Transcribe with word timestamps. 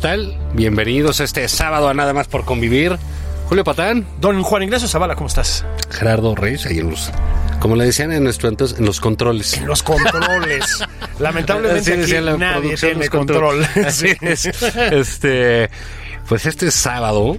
¿Qué 0.00 0.08
tal? 0.08 0.34
Bienvenidos 0.54 1.20
este 1.20 1.46
sábado 1.46 1.90
a 1.90 1.92
Nada 1.92 2.14
más 2.14 2.26
por 2.26 2.46
convivir. 2.46 2.96
Julio 3.48 3.64
Patán, 3.64 4.06
Don 4.18 4.42
Juan 4.42 4.62
Ignacio 4.62 4.88
Zavala, 4.88 5.14
¿cómo 5.14 5.26
estás? 5.26 5.66
Gerardo 5.90 6.34
Reyes, 6.34 6.64
ahí 6.64 6.78
en 6.78 6.88
los, 6.88 7.10
como 7.58 7.76
le 7.76 7.84
decían 7.84 8.10
en 8.10 8.24
nuestro 8.24 8.48
entonces, 8.48 8.78
en 8.78 8.86
los 8.86 8.98
controles. 8.98 9.58
En 9.58 9.66
los 9.66 9.82
controles. 9.82 10.64
Lamentablemente 11.18 11.92
aquí 12.00 12.12
la 12.12 12.34
nadie 12.38 12.76
tiene 12.76 13.10
control. 13.10 13.62
Así 13.86 14.08
Sí. 14.08 14.16
es. 14.22 14.46
Este, 14.46 15.68
pues 16.26 16.46
este 16.46 16.70
sábado, 16.70 17.36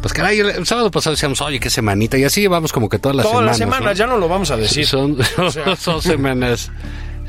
pues 0.00 0.14
caray, 0.14 0.38
el, 0.40 0.66
sábado 0.66 0.90
pasado 0.90 1.16
decíamos, 1.16 1.42
oye, 1.42 1.60
qué 1.60 1.68
semanita, 1.68 2.16
y 2.16 2.24
así 2.24 2.40
llevamos 2.40 2.72
como 2.72 2.88
que 2.88 2.98
todas 2.98 3.14
las 3.14 3.26
Todas 3.26 3.44
las 3.44 3.58
semanas. 3.58 3.78
semanas, 3.80 3.98
ya 3.98 4.06
no 4.06 4.16
lo 4.16 4.26
vamos 4.26 4.50
a 4.50 4.56
decir. 4.56 4.86
Son, 4.86 5.18
sea. 5.52 5.76
son 5.76 6.00
semanas, 6.00 6.70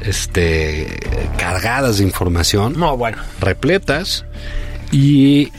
este, 0.01 0.99
cargadas 1.37 1.97
de 1.97 2.03
información. 2.03 2.73
No, 2.77 2.97
bueno. 2.97 3.17
repletas. 3.39 4.25
Y 4.91 5.51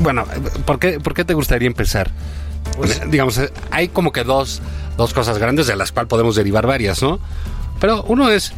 bueno, 0.00 0.24
¿por 0.64 0.78
qué, 0.78 0.98
por 1.00 1.14
qué 1.14 1.24
te 1.24 1.34
gustaría 1.34 1.66
empezar? 1.68 2.10
Pues- 2.76 3.00
Digamos, 3.10 3.38
eh, 3.38 3.50
hay 3.70 3.88
como 3.88 4.12
que 4.12 4.24
dos, 4.24 4.60
dos 4.96 5.12
cosas 5.14 5.38
grandes 5.38 5.66
de 5.66 5.76
las 5.76 5.92
cuales 5.92 6.08
podemos 6.08 6.36
derivar 6.36 6.66
varias, 6.66 7.02
¿no? 7.02 7.20
Pero 7.80 8.02
uno 8.04 8.30
es 8.30 8.52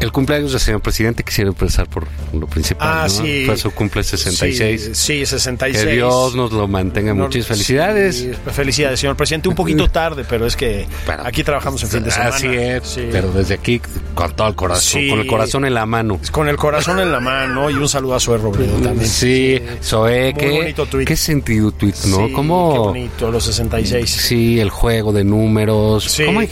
el 0.00 0.12
cumpleaños 0.12 0.52
del 0.52 0.60
señor 0.60 0.80
presidente. 0.80 1.22
Quisiera 1.22 1.48
empezar 1.50 1.88
por 1.88 2.06
lo 2.32 2.46
principal. 2.46 2.88
Ah, 2.88 3.02
¿no? 3.04 3.08
sí. 3.08 3.44
Fue 3.46 3.56
su 3.56 3.70
cumple 3.72 4.02
66. 4.02 4.90
Sí, 4.92 4.94
sí, 4.94 5.26
66. 5.26 5.84
Que 5.86 5.92
Dios 5.94 6.34
nos 6.34 6.52
lo 6.52 6.66
mantenga. 6.68 7.14
No, 7.14 7.24
Muchas 7.24 7.46
felicidades. 7.46 8.16
sí, 8.18 8.30
felicidades, 8.52 9.00
señor 9.00 9.16
presidente. 9.16 9.48
Un 9.48 9.54
poquito 9.54 9.88
tarde, 9.90 10.24
pero 10.28 10.46
es 10.46 10.56
que 10.56 10.86
Bueno, 11.06 11.22
aquí 11.26 11.44
trabajamos 11.44 11.82
en 11.82 11.88
fin 11.90 12.02
de 12.04 12.10
semana. 12.10 12.34
Así 12.36 12.46
es, 12.46 12.82
Sí. 12.84 13.08
pero 13.12 13.30
desde 13.32 13.54
aquí 13.54 13.80
con 14.14 14.34
todo 14.34 14.48
el 14.48 14.54
corazón, 14.54 15.00
Sí. 15.02 15.08
con 15.08 15.20
el 15.20 15.26
corazón 15.26 15.64
en 15.64 15.74
la 15.74 15.86
mano. 15.86 16.20
Con 16.32 16.48
el 16.48 16.56
corazón 16.56 16.98
en 17.00 17.12
la 17.12 17.20
mano 17.20 17.70
y 17.70 17.74
un 17.74 17.88
saludo 17.88 18.14
a 18.14 18.20
Zoe 18.20 18.38
Robledo 18.38 18.76
también. 18.80 19.08
Sí, 19.08 19.60
Zoe, 19.82 20.34
qué, 20.38 20.50
bonito 20.50 20.86
tuit. 20.86 21.06
qué 21.06 21.16
sentido 21.16 21.70
tuit, 21.72 21.96
¿no? 22.06 22.32
¿Cómo? 22.32 22.72
Qué 22.72 22.78
bonito, 22.78 23.30
los 23.30 23.44
66. 23.44 24.08
Sí, 24.10 24.58
el 24.60 24.70
juego 24.70 25.12
de 25.12 25.24
números. 25.24 26.04
Sí. 26.04 26.24
¿Cómo 26.24 26.40
hay- 26.40 26.48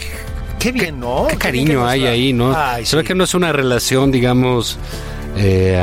Qué 0.59 0.71
bien, 0.73 0.99
¿no? 0.99 1.27
qué 1.29 1.37
cariño 1.37 1.87
hay 1.87 2.05
ahí, 2.05 2.33
¿no? 2.33 2.53
Ay, 2.55 2.85
Se 2.85 2.97
ve 2.97 3.03
que 3.03 3.15
no 3.15 3.23
es 3.23 3.33
una 3.33 3.51
relación, 3.53 4.11
digamos, 4.11 4.77
eh, 5.41 5.81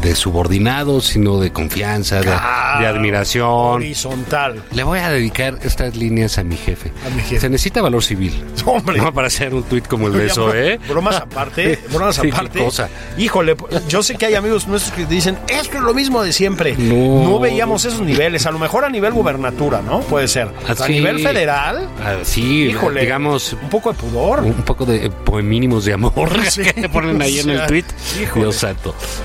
de 0.00 0.14
subordinados, 0.14 1.04
sino 1.06 1.38
de 1.38 1.52
confianza, 1.52 2.16
de, 2.16 2.22
Claro, 2.22 2.80
de 2.80 2.86
admiración. 2.86 3.46
Horizontal. 3.48 4.62
Le 4.72 4.82
voy 4.82 4.98
a 5.00 5.10
dedicar 5.10 5.58
estas 5.62 5.94
líneas 5.96 6.38
a 6.38 6.44
mi 6.44 6.56
jefe. 6.56 6.90
A 7.06 7.10
mi 7.14 7.20
jefe. 7.22 7.40
Se 7.40 7.48
necesita 7.50 7.82
valor 7.82 8.02
civil. 8.02 8.42
Hombre. 8.64 8.98
No 8.98 9.12
para 9.12 9.26
hacer 9.26 9.52
un 9.54 9.62
tuit 9.64 9.86
como 9.86 10.06
el 10.06 10.14
de 10.14 10.26
eso, 10.26 10.54
¿eh? 10.54 10.78
Bromas 10.88 11.16
aparte, 11.16 11.78
bromas 11.92 12.16
Sí, 12.16 12.28
aparte. 12.30 12.58
cosa. 12.58 12.88
Híjole, 13.18 13.56
yo 13.88 14.02
sé 14.02 14.16
que 14.16 14.26
hay 14.26 14.34
amigos 14.34 14.66
nuestros 14.66 14.94
que 14.96 15.04
dicen, 15.06 15.38
esto 15.48 15.76
es 15.76 15.82
lo 15.82 15.92
mismo 15.94 16.22
de 16.22 16.32
siempre. 16.32 16.74
No. 16.78 17.38
veíamos 17.38 17.84
esos 17.84 18.00
niveles, 18.00 18.46
a 18.46 18.50
lo 18.50 18.58
mejor 18.58 18.84
a 18.84 18.88
nivel 18.90 19.12
gubernatura, 19.12 19.82
¿no? 19.82 20.00
Puede 20.00 20.28
ser. 20.28 20.48
A 20.66 20.88
nivel 20.88 21.20
federal, 21.20 21.88
Ah, 22.02 22.16
sí, 22.22 22.64
híjole, 22.70 23.02
digamos, 23.02 23.52
un 23.52 23.68
poco 23.68 23.92
de 23.92 23.98
pudor. 23.98 24.40
un 24.40 24.52
poco 24.62 24.86
de 24.86 25.06
eh, 25.06 25.10
poemínimos 25.10 25.84
de 25.84 25.92
amor 25.92 26.30
Sí. 26.48 26.62
que 26.62 26.72
te 26.72 26.88
ponen 26.88 27.20
ahí 27.20 27.38
en 27.40 27.50
el 27.50 27.84
híjole. 28.20 28.44
Dios 28.46 28.64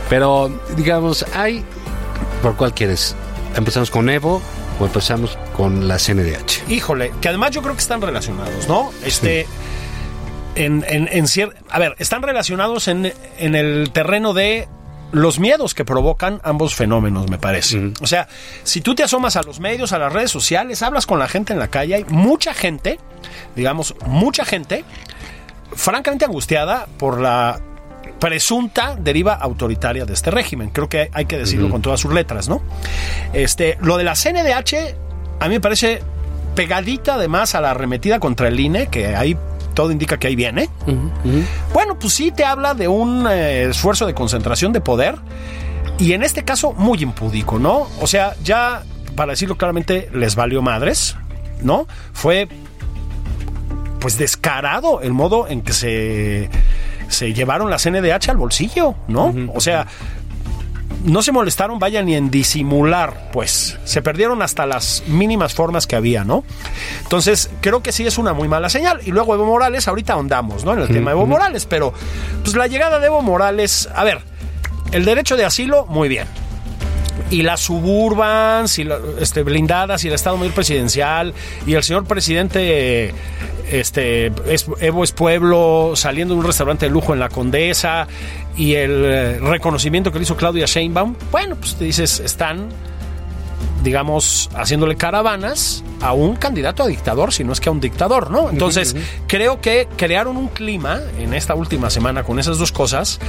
Pero, 0.10 0.52
digamos, 0.76 1.26
hay. 1.34 1.64
¿Por 2.42 2.56
cuál 2.56 2.74
quieres? 2.74 3.16
¿Empezamos 3.56 3.90
con 3.92 4.10
Evo 4.10 4.42
o 4.80 4.86
empezamos 4.86 5.38
con 5.56 5.88
la 5.88 5.98
CNDH? 5.98 6.70
Híjole, 6.70 7.12
que 7.22 7.30
además 7.30 7.52
yo 7.52 7.62
creo 7.62 7.74
que 7.76 7.82
están 7.82 8.02
relacionados, 8.02 8.68
¿no? 8.68 8.92
Este. 9.06 9.48
En, 10.56 10.86
en, 10.88 11.08
en 11.12 11.26
cier- 11.26 11.54
A 11.70 11.80
ver, 11.80 11.96
están 11.98 12.22
relacionados 12.22 12.88
en, 12.88 13.12
en 13.40 13.56
el 13.56 13.90
terreno 13.92 14.34
de 14.34 14.68
los 15.12 15.40
miedos 15.40 15.74
que 15.74 15.84
provocan 15.86 16.42
ambos 16.44 16.76
fenómenos, 16.76 17.28
me 17.30 17.38
parece. 17.40 17.94
O 18.02 18.08
sea, 18.08 18.28
si 18.64 18.82
tú 18.82 18.94
te 18.96 19.04
asomas 19.04 19.36
a 19.36 19.44
los 19.44 19.60
medios, 19.60 19.94
a 19.94 20.00
las 20.00 20.12
redes 20.14 20.30
sociales, 20.32 20.82
hablas 20.84 21.06
con 21.08 21.18
la 21.20 21.28
gente 21.28 21.54
en 21.54 21.60
la 21.60 21.70
calle, 21.70 21.96
hay 21.96 22.06
mucha 22.08 22.54
gente, 22.54 23.00
digamos, 23.56 23.96
mucha 24.06 24.44
gente, 24.46 24.84
francamente 25.76 26.26
angustiada 26.26 26.88
por 26.98 27.20
la 27.20 27.60
presunta 28.24 28.96
deriva 28.96 29.34
autoritaria 29.34 30.06
de 30.06 30.14
este 30.14 30.32
régimen. 30.32 30.70
Creo 30.70 30.88
que 30.88 31.10
hay 31.12 31.26
que 31.26 31.38
decirlo 31.38 31.70
con 31.70 31.82
todas 31.82 32.00
sus 32.00 32.14
letras, 32.14 32.48
¿no? 32.48 32.62
Este, 33.34 33.78
lo 33.82 33.98
de 33.98 34.06
la 34.06 34.14
CNDH 34.16 34.96
a 35.42 35.50
mí 35.50 35.56
me 35.56 35.60
parece 35.60 36.02
pegadita 36.56 37.16
además 37.16 37.54
a 37.54 37.60
la 37.60 37.72
arremetida 37.72 38.22
contra 38.22 38.48
el 38.48 38.58
INE, 38.58 38.88
que 38.88 39.14
ahí 39.14 39.38
todo 39.74 39.92
indica 39.92 40.20
que 40.20 40.28
ahí 40.28 40.38
viene. 40.38 40.70
Bueno, 41.74 42.00
pues 42.00 42.14
sí 42.14 42.32
te 42.32 42.46
habla 42.46 42.74
de 42.74 42.88
un 42.88 43.28
eh, 43.28 43.64
esfuerzo 43.64 44.06
de 44.06 44.14
concentración 44.14 44.72
de 44.72 44.80
poder 44.80 45.16
y 46.00 46.14
en 46.14 46.24
este 46.24 46.46
caso 46.46 46.72
muy 46.72 47.04
impúdico, 47.04 47.60
¿no? 47.60 47.90
O 48.00 48.08
sea, 48.08 48.38
ya 48.42 48.84
para 49.18 49.34
decirlo 49.34 49.58
claramente 49.58 50.10
les 50.14 50.38
valió 50.38 50.62
madres, 50.62 51.18
¿no? 51.62 51.88
Fue 52.14 52.48
pues 54.00 54.18
descarado 54.18 55.02
el 55.02 55.12
modo 55.12 55.50
en 55.50 55.62
que 55.62 55.74
se 55.74 56.50
se 57.08 57.34
llevaron 57.34 57.70
la 57.70 57.78
CNDH 57.78 58.30
al 58.30 58.38
bolsillo, 58.38 58.96
¿no? 59.08 59.34
O 59.54 59.62
sea, 59.62 59.88
no 61.04 61.22
se 61.22 61.32
molestaron, 61.32 61.80
vaya, 61.80 62.02
ni 62.02 62.16
en 62.16 62.32
disimular, 62.32 63.30
pues. 63.32 63.78
Se 63.84 64.02
perdieron 64.02 64.42
hasta 64.42 64.66
las 64.66 65.04
mínimas 65.08 65.54
formas 65.54 65.86
que 65.88 65.96
había, 65.96 66.24
¿no? 66.24 66.44
Entonces, 67.02 67.50
creo 67.62 67.84
que 67.84 67.92
sí 67.92 68.06
es 68.08 68.18
una 68.18 68.34
muy 68.34 68.48
mala 68.48 68.70
señal. 68.70 69.02
Y 69.06 69.12
luego 69.12 69.34
Evo 69.34 69.46
Morales, 69.46 69.88
ahorita 69.88 70.14
ahondamos, 70.14 70.64
¿no? 70.64 70.74
En 70.74 70.80
el 70.80 70.88
tema 70.88 71.12
de 71.12 71.18
Evo 71.18 71.26
Morales, 71.26 71.66
pero 71.66 71.94
pues 72.44 72.56
la 72.56 72.68
llegada 72.68 73.00
de 73.00 73.08
Evo 73.08 73.22
Morales, 73.22 73.90
a 73.94 74.04
ver, 74.04 74.20
el 74.92 75.06
derecho 75.06 75.36
de 75.36 75.46
asilo, 75.46 75.86
muy 75.88 76.08
bien. 76.08 76.28
Y 77.34 77.42
las 77.42 77.62
suburbans, 77.62 78.78
y 78.78 78.84
la- 78.84 79.00
este, 79.20 79.42
blindadas, 79.44 80.04
y 80.06 80.08
el 80.08 80.14
Estado 80.14 80.38
Mayor 80.38 80.54
Presidencial, 80.54 81.34
y 81.66 81.74
el 81.74 81.84
señor 81.84 82.06
presidente 82.06 83.14
este, 83.72 84.28
es- 84.48 84.68
Evo 84.80 85.04
es 85.04 85.12
Pueblo, 85.14 85.94
saliendo 85.96 86.36
de 86.36 86.42
un 86.42 86.46
restaurante 86.46 86.86
de 86.86 86.92
lujo 86.92 87.14
en 87.14 87.20
la 87.20 87.30
Condesa, 87.30 88.08
y 88.56 88.76
el 88.76 88.92
eh, 89.06 89.40
reconocimiento 89.40 90.12
que 90.12 90.20
le 90.20 90.24
hizo 90.24 90.36
Claudia 90.36 90.66
Sheinbaum, 90.68 91.16
bueno, 91.32 91.56
pues 91.56 91.76
te 91.76 91.86
dices, 91.86 92.20
están, 92.20 92.70
digamos, 93.84 94.50
haciéndole 94.56 94.96
caravanas 94.96 95.84
a 96.02 96.14
un 96.14 96.36
candidato 96.36 96.84
a 96.84 96.88
dictador, 96.88 97.34
si 97.34 97.44
no 97.44 97.54
es 97.54 97.60
que 97.60 97.70
a 97.70 97.72
un 97.72 97.80
dictador, 97.82 98.32
¿no? 98.32 98.50
Entonces, 98.50 98.96
creo 99.28 99.60
que 99.62 99.88
crearon 99.98 100.38
un 100.38 100.48
clima 100.48 101.02
en 101.20 101.34
esta 101.34 101.54
última 101.56 101.90
semana 101.90 102.24
con 102.24 102.40
esas 102.40 102.58
dos 102.58 102.72
cosas, 102.72 103.20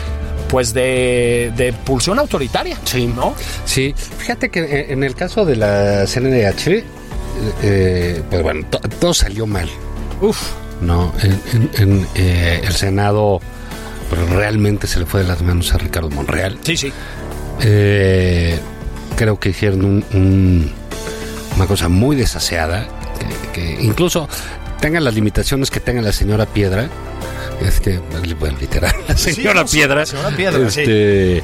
pues 0.48 0.72
de, 0.72 1.52
de 1.56 1.72
pulsión 1.72 2.18
autoritaria, 2.18 2.78
Sí. 2.84 3.06
¿no? 3.06 3.34
Sí, 3.64 3.94
fíjate 4.18 4.50
que 4.50 4.60
eh, 4.60 4.92
en 4.92 5.02
el 5.02 5.14
caso 5.14 5.44
de 5.44 5.56
la 5.56 6.06
CNDH, 6.06 6.84
eh, 7.62 8.22
pues 8.30 8.42
bueno, 8.42 8.66
to- 8.70 8.78
todo 9.00 9.12
salió 9.14 9.46
mal. 9.46 9.68
Uf, 10.20 10.40
No, 10.80 11.12
en, 11.22 11.40
en- 11.52 11.70
en, 11.78 12.06
eh, 12.14 12.60
el 12.64 12.72
Senado 12.74 13.40
pues, 14.08 14.28
realmente 14.30 14.86
se 14.86 15.00
le 15.00 15.06
fue 15.06 15.22
de 15.22 15.28
las 15.28 15.42
manos 15.42 15.72
a 15.74 15.78
Ricardo 15.78 16.10
Monreal. 16.10 16.58
sí, 16.62 16.76
sí. 16.76 16.92
Eh, 17.62 18.58
creo 19.16 19.38
que 19.38 19.50
hicieron 19.50 19.84
un, 19.84 20.04
un, 20.12 20.72
una 21.56 21.66
cosa 21.66 21.88
muy 21.88 22.16
desaseada, 22.16 22.86
que, 23.52 23.60
que 23.60 23.82
incluso 23.82 24.28
tenga 24.80 25.00
las 25.00 25.14
limitaciones 25.14 25.70
que 25.70 25.80
tenga 25.80 26.02
la 26.02 26.12
señora 26.12 26.46
Piedra, 26.46 26.88
este, 27.60 28.00
bueno, 28.38 28.58
literal, 28.60 28.94
la 29.08 29.16
Sí, 29.16 29.32
señora 29.34 29.62
no, 29.62 29.66
Piedra, 29.66 29.94
la 30.00 30.06
señora 30.06 30.30
Piedra, 30.30 30.70
sí. 30.70 30.80
este, 30.80 31.42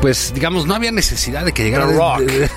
pues 0.00 0.32
digamos, 0.32 0.64
no 0.66 0.74
había 0.76 0.92
necesidad 0.92 1.44
de 1.44 1.52
que 1.52 1.64
llegara 1.64 1.86
The 1.86 1.92
de- 1.92 1.98
Rock. 1.98 2.20
de- 2.20 2.48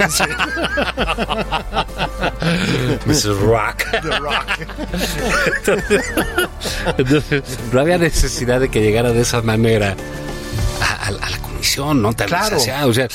Mrs. 3.06 3.38
Rock. 3.40 3.84
The 3.92 4.20
Rock. 4.20 4.46
Entonces, 6.98 7.44
no 7.72 7.80
había 7.82 7.98
necesidad 7.98 8.60
de 8.60 8.70
que 8.70 8.82
llegara 8.82 9.12
de 9.12 9.22
esa 9.22 9.42
manera 9.42 9.96
a, 10.82 11.06
a- 11.06 11.08
a 11.08 11.30
la 11.30 11.38
comisión, 11.40 12.02
¿no? 12.02 12.14
Tan 12.14 12.28
Claro. 12.28 12.58
O 12.58 12.94
sea, 12.94 13.08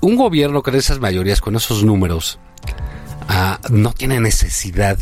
un 0.00 0.16
gobierno 0.16 0.62
con 0.62 0.74
esas 0.74 1.00
mayorías, 1.00 1.40
con 1.40 1.56
esos 1.56 1.84
números, 1.84 2.38
ah, 3.28 3.60
no 3.70 3.92
tiene 3.92 4.20
necesidad 4.20 4.98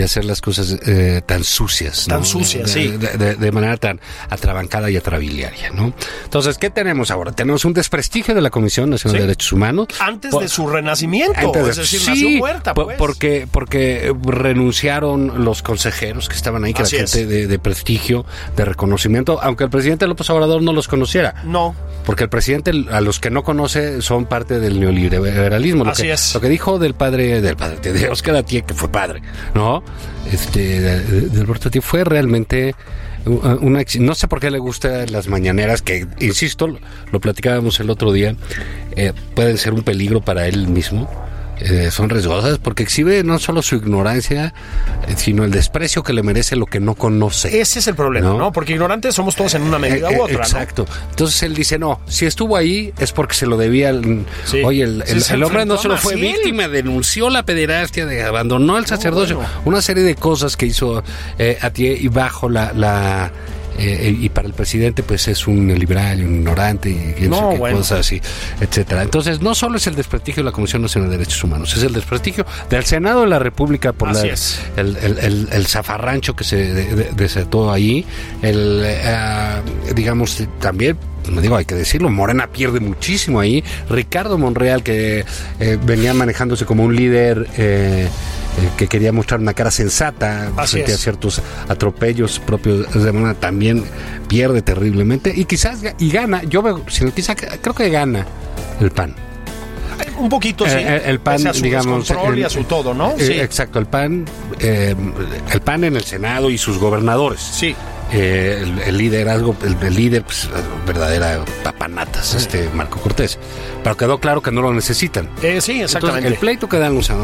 de 0.00 0.04
hacer 0.06 0.24
las 0.24 0.40
cosas 0.40 0.78
eh, 0.86 1.20
tan 1.26 1.44
sucias. 1.44 2.06
Tan 2.08 2.20
¿no? 2.20 2.24
sucias, 2.24 2.72
de, 2.74 2.82
sí. 2.82 2.88
De, 2.96 3.18
de- 3.18 3.34
de 3.34 3.52
manera 3.52 3.76
tan 3.76 4.00
atrabancada 4.30 4.90
y 4.90 4.96
atrabiliaria, 4.96 5.70
¿no? 5.70 5.92
Entonces, 6.24 6.56
¿qué 6.56 6.70
tenemos 6.70 7.10
ahora? 7.10 7.32
Tenemos 7.32 7.64
un 7.66 7.74
desprestigio 7.74 8.34
de 8.34 8.40
la 8.40 8.48
Comisión 8.50 8.88
Nacional 8.88 9.16
Sí. 9.16 9.20
de 9.20 9.26
Derechos 9.26 9.52
Humanos. 9.52 9.88
Antes 10.00 10.30
Por- 10.30 10.42
de 10.42 10.48
su 10.48 10.66
renacimiento, 10.66 11.38
antes 11.38 11.64
de- 11.64 11.70
es 11.70 11.76
decir, 11.76 12.00
sí, 12.00 12.06
nació 12.08 12.30
muerta, 12.38 12.72
pues. 12.74 12.96
porque 12.96 13.46
porque 13.50 14.12
renunciaron 14.24 15.44
los 15.44 15.62
consejeros 15.62 16.28
que 16.28 16.34
estaban 16.36 16.64
ahí, 16.64 16.72
que 16.74 16.82
Así 16.82 16.96
era 16.96 17.06
gente 17.06 17.26
de, 17.26 17.46
de 17.46 17.58
prestigio, 17.58 18.24
de 18.56 18.64
reconocimiento, 18.64 19.38
aunque 19.42 19.64
el 19.64 19.70
presidente 19.70 20.06
López 20.06 20.28
Obrador 20.30 20.62
no 20.62 20.72
los 20.72 20.88
conociera. 20.88 21.34
No, 21.44 21.74
Porque 22.06 22.24
el 22.24 22.30
presidente, 22.30 22.72
a 22.90 23.00
los 23.00 23.20
que 23.20 23.30
no 23.30 23.42
conoce, 23.42 24.00
son 24.02 24.24
parte 24.24 24.58
del 24.58 24.80
neoliberalismo. 24.80 25.84
Lo 25.84 25.90
Así 25.90 26.04
que, 26.04 26.12
es. 26.12 26.34
Lo 26.34 26.40
que 26.40 26.48
dijo 26.48 26.78
del 26.78 26.94
padre, 26.94 27.40
del 27.40 27.56
padre, 27.56 27.92
de 27.92 28.08
Oscar 28.08 28.36
Atié, 28.36 28.62
que 28.62 28.74
fue 28.74 28.88
padre, 28.88 29.22
¿no? 29.54 29.82
Este, 30.32 30.80
de, 30.80 31.00
de- 31.02 31.20
de 31.28 31.40
Alberto 31.40 31.68
Atié, 31.68 31.80
fue 31.80 32.04
realmente 32.04 32.74
una... 33.24 33.82
No 33.98 34.14
sé 34.14 34.28
por 34.28 34.40
qué 34.40 34.50
le 34.50 34.58
gustan 34.58 35.10
las 35.12 35.28
mañaneras, 35.28 35.82
que, 35.82 36.06
insisto, 36.20 36.66
lo, 36.68 36.78
lo 37.12 37.20
platicábamos 37.20 37.80
el 37.80 37.90
otro 37.90 38.12
día, 38.12 38.34
eh, 38.96 39.12
pueden 39.34 39.58
ser 39.58 39.72
un 39.72 39.82
peligro 39.82 40.20
para 40.20 40.46
él 40.46 40.68
mismo. 40.68 41.10
Eh, 41.60 41.90
son 41.90 42.08
riesgosas 42.10 42.58
porque 42.58 42.82
exhibe 42.82 43.22
no 43.22 43.38
solo 43.38 43.62
su 43.62 43.76
ignorancia, 43.76 44.54
eh, 45.08 45.14
sino 45.16 45.44
el 45.44 45.50
desprecio 45.50 46.02
que 46.02 46.12
le 46.12 46.22
merece 46.22 46.56
lo 46.56 46.66
que 46.66 46.80
no 46.80 46.94
conoce. 46.94 47.60
ese 47.60 47.78
es 47.80 47.86
el 47.86 47.94
problema, 47.94 48.28
¿no? 48.28 48.38
No. 48.38 48.52
Porque 48.52 48.72
ignorantes 48.72 49.14
somos 49.14 49.36
todos 49.36 49.54
en 49.54 49.62
una 49.62 49.78
medida 49.78 50.10
Eh, 50.10 50.14
eh, 50.14 50.18
u 50.18 50.22
otra, 50.22 50.36
¿no? 50.38 50.42
Exacto. 50.42 50.86
Entonces 51.10 51.42
él 51.42 51.54
dice, 51.54 51.78
no, 51.78 52.00
si 52.06 52.26
estuvo 52.26 52.56
ahí 52.56 52.92
es 52.98 53.12
porque 53.12 53.34
se 53.34 53.46
lo 53.46 53.56
debía. 53.56 53.90
al- 53.90 54.24
Sí. 54.44 54.62
Oye, 54.64 54.82
el, 54.84 55.04
el- 55.06 55.22
se 55.22 55.34
el 55.34 55.42
hombre 55.44 55.64
no 55.66 55.76
solo 55.76 55.94
a 55.94 55.98
fue 55.98 56.14
víctima, 56.16 56.68
denunció 56.68 57.30
la 57.30 57.44
pederastia, 57.44 58.06
de, 58.06 58.22
abandonó 58.22 58.78
el 58.78 58.86
sacerdocio, 58.86 59.36
bueno. 59.36 59.50
una 59.64 59.82
serie 59.82 60.02
de 60.02 60.14
cosas 60.14 60.56
que 60.56 60.66
hizo 60.66 61.02
eh, 61.38 61.58
Atié 61.60 61.92
y 62.00 62.08
bajo 62.08 62.48
la... 62.48 62.72
la 62.72 63.30
eh, 63.80 64.16
y 64.20 64.28
para 64.28 64.46
el 64.46 64.54
presidente 64.54 65.02
pues 65.02 65.26
es 65.28 65.46
un 65.46 65.68
liberal, 65.78 66.24
un 66.24 66.36
ignorante 66.36 66.90
y 66.90 67.28
No, 67.28 67.36
sé 67.36 67.54
qué 67.54 67.58
bueno. 67.58 67.78
cosas 67.78 68.00
así, 68.00 68.20
etcétera. 68.60 69.02
Entonces 69.02 69.40
no 69.40 69.54
solo 69.54 69.76
es 69.78 69.86
el 69.86 69.94
desprestigio 69.94 70.42
de 70.42 70.50
la 70.50 70.52
Comisión 70.52 70.82
Nacional 70.82 71.10
de 71.10 71.18
Derechos 71.18 71.42
Humanos, 71.44 71.74
es 71.76 71.82
el 71.82 71.92
desprestigio 71.92 72.44
del 72.68 72.84
Senado 72.84 73.22
de 73.22 73.28
la 73.28 73.38
República 73.38 73.92
por 73.92 74.12
la, 74.12 74.20
el, 74.22 74.96
el, 74.96 75.18
el- 75.18 75.48
el 75.52 75.66
zafarrancho 75.66 76.34
que 76.36 76.44
se 76.44 76.56
de- 76.56 76.94
de- 76.94 77.10
desató 77.16 77.72
ahí, 77.72 78.04
el, 78.42 78.82
eh, 78.84 79.62
digamos, 79.94 80.42
también, 80.60 80.96
me 81.30 81.40
digo, 81.42 81.56
hay 81.56 81.64
que 81.64 81.74
decirlo, 81.74 82.10
Morena 82.10 82.46
pierde 82.48 82.80
muchísimo 82.80 83.40
ahí, 83.40 83.62
Ricardo 83.88 84.38
Monreal, 84.38 84.82
que 84.82 85.24
eh, 85.60 85.78
venía 85.84 86.12
manejándose 86.14 86.64
como 86.66 86.84
un 86.84 86.94
líder 86.96 87.46
eh, 87.56 88.08
eh, 88.58 88.68
que 88.76 88.86
quería 88.88 89.12
mostrar 89.12 89.40
una 89.40 89.54
cara 89.54 89.70
sensata 89.70 90.50
Así 90.56 90.72
frente 90.72 90.92
a 90.92 90.94
es. 90.96 91.00
ciertos 91.00 91.40
atropellos 91.68 92.38
propios 92.40 92.92
de 92.92 93.12
Morena, 93.12 93.34
también 93.34 93.84
pierde 94.28 94.62
terriblemente, 94.62 95.32
y 95.34 95.44
quizás, 95.44 95.80
y 95.98 96.10
gana, 96.10 96.42
yo 96.44 96.62
veo, 96.62 96.82
sino 96.88 97.12
quizás, 97.12 97.36
creo 97.60 97.74
que 97.74 97.88
gana 97.90 98.26
el 98.80 98.90
PAN. 98.90 99.14
Un 100.18 100.28
poquito, 100.28 100.66
sí. 100.66 100.72
Eh, 100.76 100.96
eh, 100.96 101.02
el 101.06 101.20
PAN, 101.20 101.46
a 101.46 101.52
su 101.54 101.62
digamos, 101.62 102.06
descontrol 102.08 102.36
y 102.36 102.40
el- 102.40 102.46
a 102.46 102.50
su 102.50 102.64
todo, 102.64 102.92
¿no? 102.94 103.12
Eh, 103.12 103.26
Sí. 103.26 103.32
Exacto, 103.34 103.78
el 103.78 103.86
PAN, 103.86 104.24
eh, 104.58 104.94
el 105.52 105.60
PAN 105.60 105.84
en 105.84 105.96
el 105.96 106.04
Senado 106.04 106.50
y 106.50 106.58
sus 106.58 106.78
gobernadores. 106.78 107.40
Sí. 107.40 107.74
Eh, 108.12 108.58
el, 108.62 108.78
el 108.80 108.98
liderazgo, 108.98 109.54
el, 109.64 109.76
el 109.86 109.94
líder, 109.94 110.24
pues, 110.24 110.48
verdadera 110.86 111.44
papanatas, 111.62 112.34
este 112.34 112.68
Marco 112.74 112.98
Cortés. 113.00 113.38
Pero 113.84 113.96
quedó 113.96 114.18
claro 114.18 114.42
que 114.42 114.50
no 114.50 114.62
lo 114.62 114.72
necesitan. 114.74 115.26
Eh, 115.42 115.60
sí, 115.60 115.72
Entonces, 115.74 115.82
exactamente. 115.96 116.28
el 116.28 116.34
pleito 116.34 116.68
que 116.68 116.78
dan 116.78 116.94
los 116.94 117.08
eh, 117.10 117.14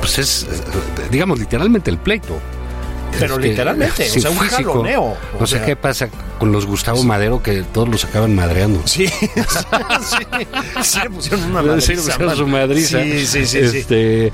pues 0.00 0.18
es, 0.18 0.46
digamos, 1.10 1.38
literalmente 1.38 1.90
el 1.90 1.98
pleito. 1.98 2.38
Pero 3.18 3.36
Este, 3.36 3.48
literalmente, 3.48 4.04
o 4.04 4.12
sí, 4.12 4.20
sea, 4.20 4.30
un 4.30 4.38
físico. 4.38 4.72
jaloneo. 4.72 5.02
o 5.04 5.16
No 5.40 5.46
sé 5.46 5.56
sea. 5.56 5.64
qué 5.66 5.76
pasa 5.76 6.08
con 6.38 6.50
los 6.52 6.66
Gustavo 6.66 7.02
Madero 7.04 7.42
que 7.42 7.62
todos 7.62 7.88
los 7.88 8.04
acaban 8.04 8.34
madreando. 8.34 8.82
Sí, 8.86 9.06
sí, 9.08 9.26
sí 10.82 10.98
le 11.02 11.10
pusieron 11.10 11.44
una 11.50 11.60
Sí, 11.62 11.66
madriza. 11.68 11.92
pusieron 12.02 12.26
man. 12.26 12.36
su 12.36 12.46
madriza. 12.46 13.02
Sí, 13.02 13.26
sí, 13.26 13.46
sí, 13.46 13.68
sí. 13.68 13.78
Este, 13.78 14.32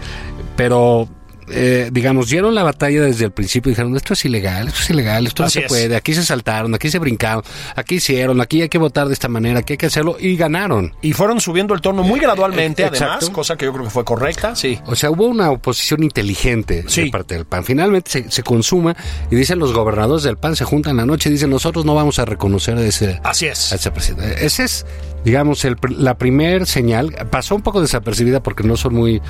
Pero, 0.57 1.09
eh, 1.53 1.91
digamos, 1.93 2.29
dieron 2.29 2.55
la 2.55 2.63
batalla 2.63 3.03
desde 3.03 3.25
el 3.27 3.31
principio 3.33 3.71
y 3.71 3.73
dijeron, 3.75 3.95
esto 3.97 4.15
es 4.15 4.25
ilegal, 4.25 4.69
esto 4.69 4.81
es 4.83 4.91
ilegal, 4.91 5.27
esto 5.27 5.45
Así 5.45 5.59
no 5.59 5.61
se 5.61 5.67
es. 5.67 5.69
puede, 5.69 5.97
aquí 5.97 6.15
se 6.15 6.25
saltaron, 6.25 6.75
aquí 6.75 6.91
se 6.91 6.99
brincaron, 6.99 7.43
aquí 7.77 7.97
hicieron, 7.97 8.41
aquí 8.41 8.63
hay 8.63 8.69
que 8.69 8.79
votar 8.79 9.07
de 9.09 9.15
esta 9.15 9.29
manera, 9.29 9.61
aquí 9.61 9.75
hay 9.75 9.77
que 9.79 9.87
hacerlo, 9.87 10.17
y 10.19 10.37
ganaron. 10.37 10.95
Y 11.03 11.13
fueron 11.13 11.41
subiendo 11.41 11.75
el 11.75 11.81
tono 11.81 12.03
muy 12.03 12.21
gradualmente, 12.21 12.83
Eh, 12.83 12.87
además, 12.87 13.15
exacto. 13.17 13.33
cosa 13.33 13.57
que 13.57 13.67
yo 13.67 13.73
creo 13.73 13.85
que 13.85 13.91
fue 13.91 14.05
correcta, 14.05 14.57
sí. 14.57 14.79
O 14.87 14.95
sea, 14.97 15.11
hubo 15.11 15.27
una 15.27 15.51
oposición 15.51 16.03
inteligente 16.03 16.85
Sí. 16.89 17.05
de 17.05 17.11
parte 17.11 17.35
del 17.35 17.45
PAN. 17.45 17.65
Finalmente 17.65 18.11
se, 18.11 18.31
se 18.31 18.43
consuma 18.43 18.97
y 19.31 19.37
dicen 19.37 19.59
los 19.59 19.73
gobernadores 19.73 20.23
del 20.25 20.37
PAN 20.37 20.57
se 20.57 20.65
juntan 20.65 20.97
la 20.97 21.07
noche 21.07 21.29
y 21.29 21.33
dicen 21.33 21.51
nosotros 21.51 21.85
no 21.85 21.95
vamos 21.95 22.19
a 22.19 22.25
reconocer 22.25 22.77
a 22.79 22.83
ese, 22.83 23.21
Así 23.23 23.47
a 23.47 23.53
es. 23.53 23.73
ese 23.73 23.91
presidente. 23.91 24.45
Ese 24.45 24.65
es, 24.65 24.87
digamos, 25.25 25.65
el, 25.65 25.77
la 25.97 26.17
primer 26.17 26.67
señal. 26.67 27.15
Pasó 27.31 27.55
un 27.55 27.63
poco 27.63 27.81
desapercibida 27.81 28.43
porque 28.43 28.63
no 28.63 28.77
son 28.77 28.95
muy 28.95 29.21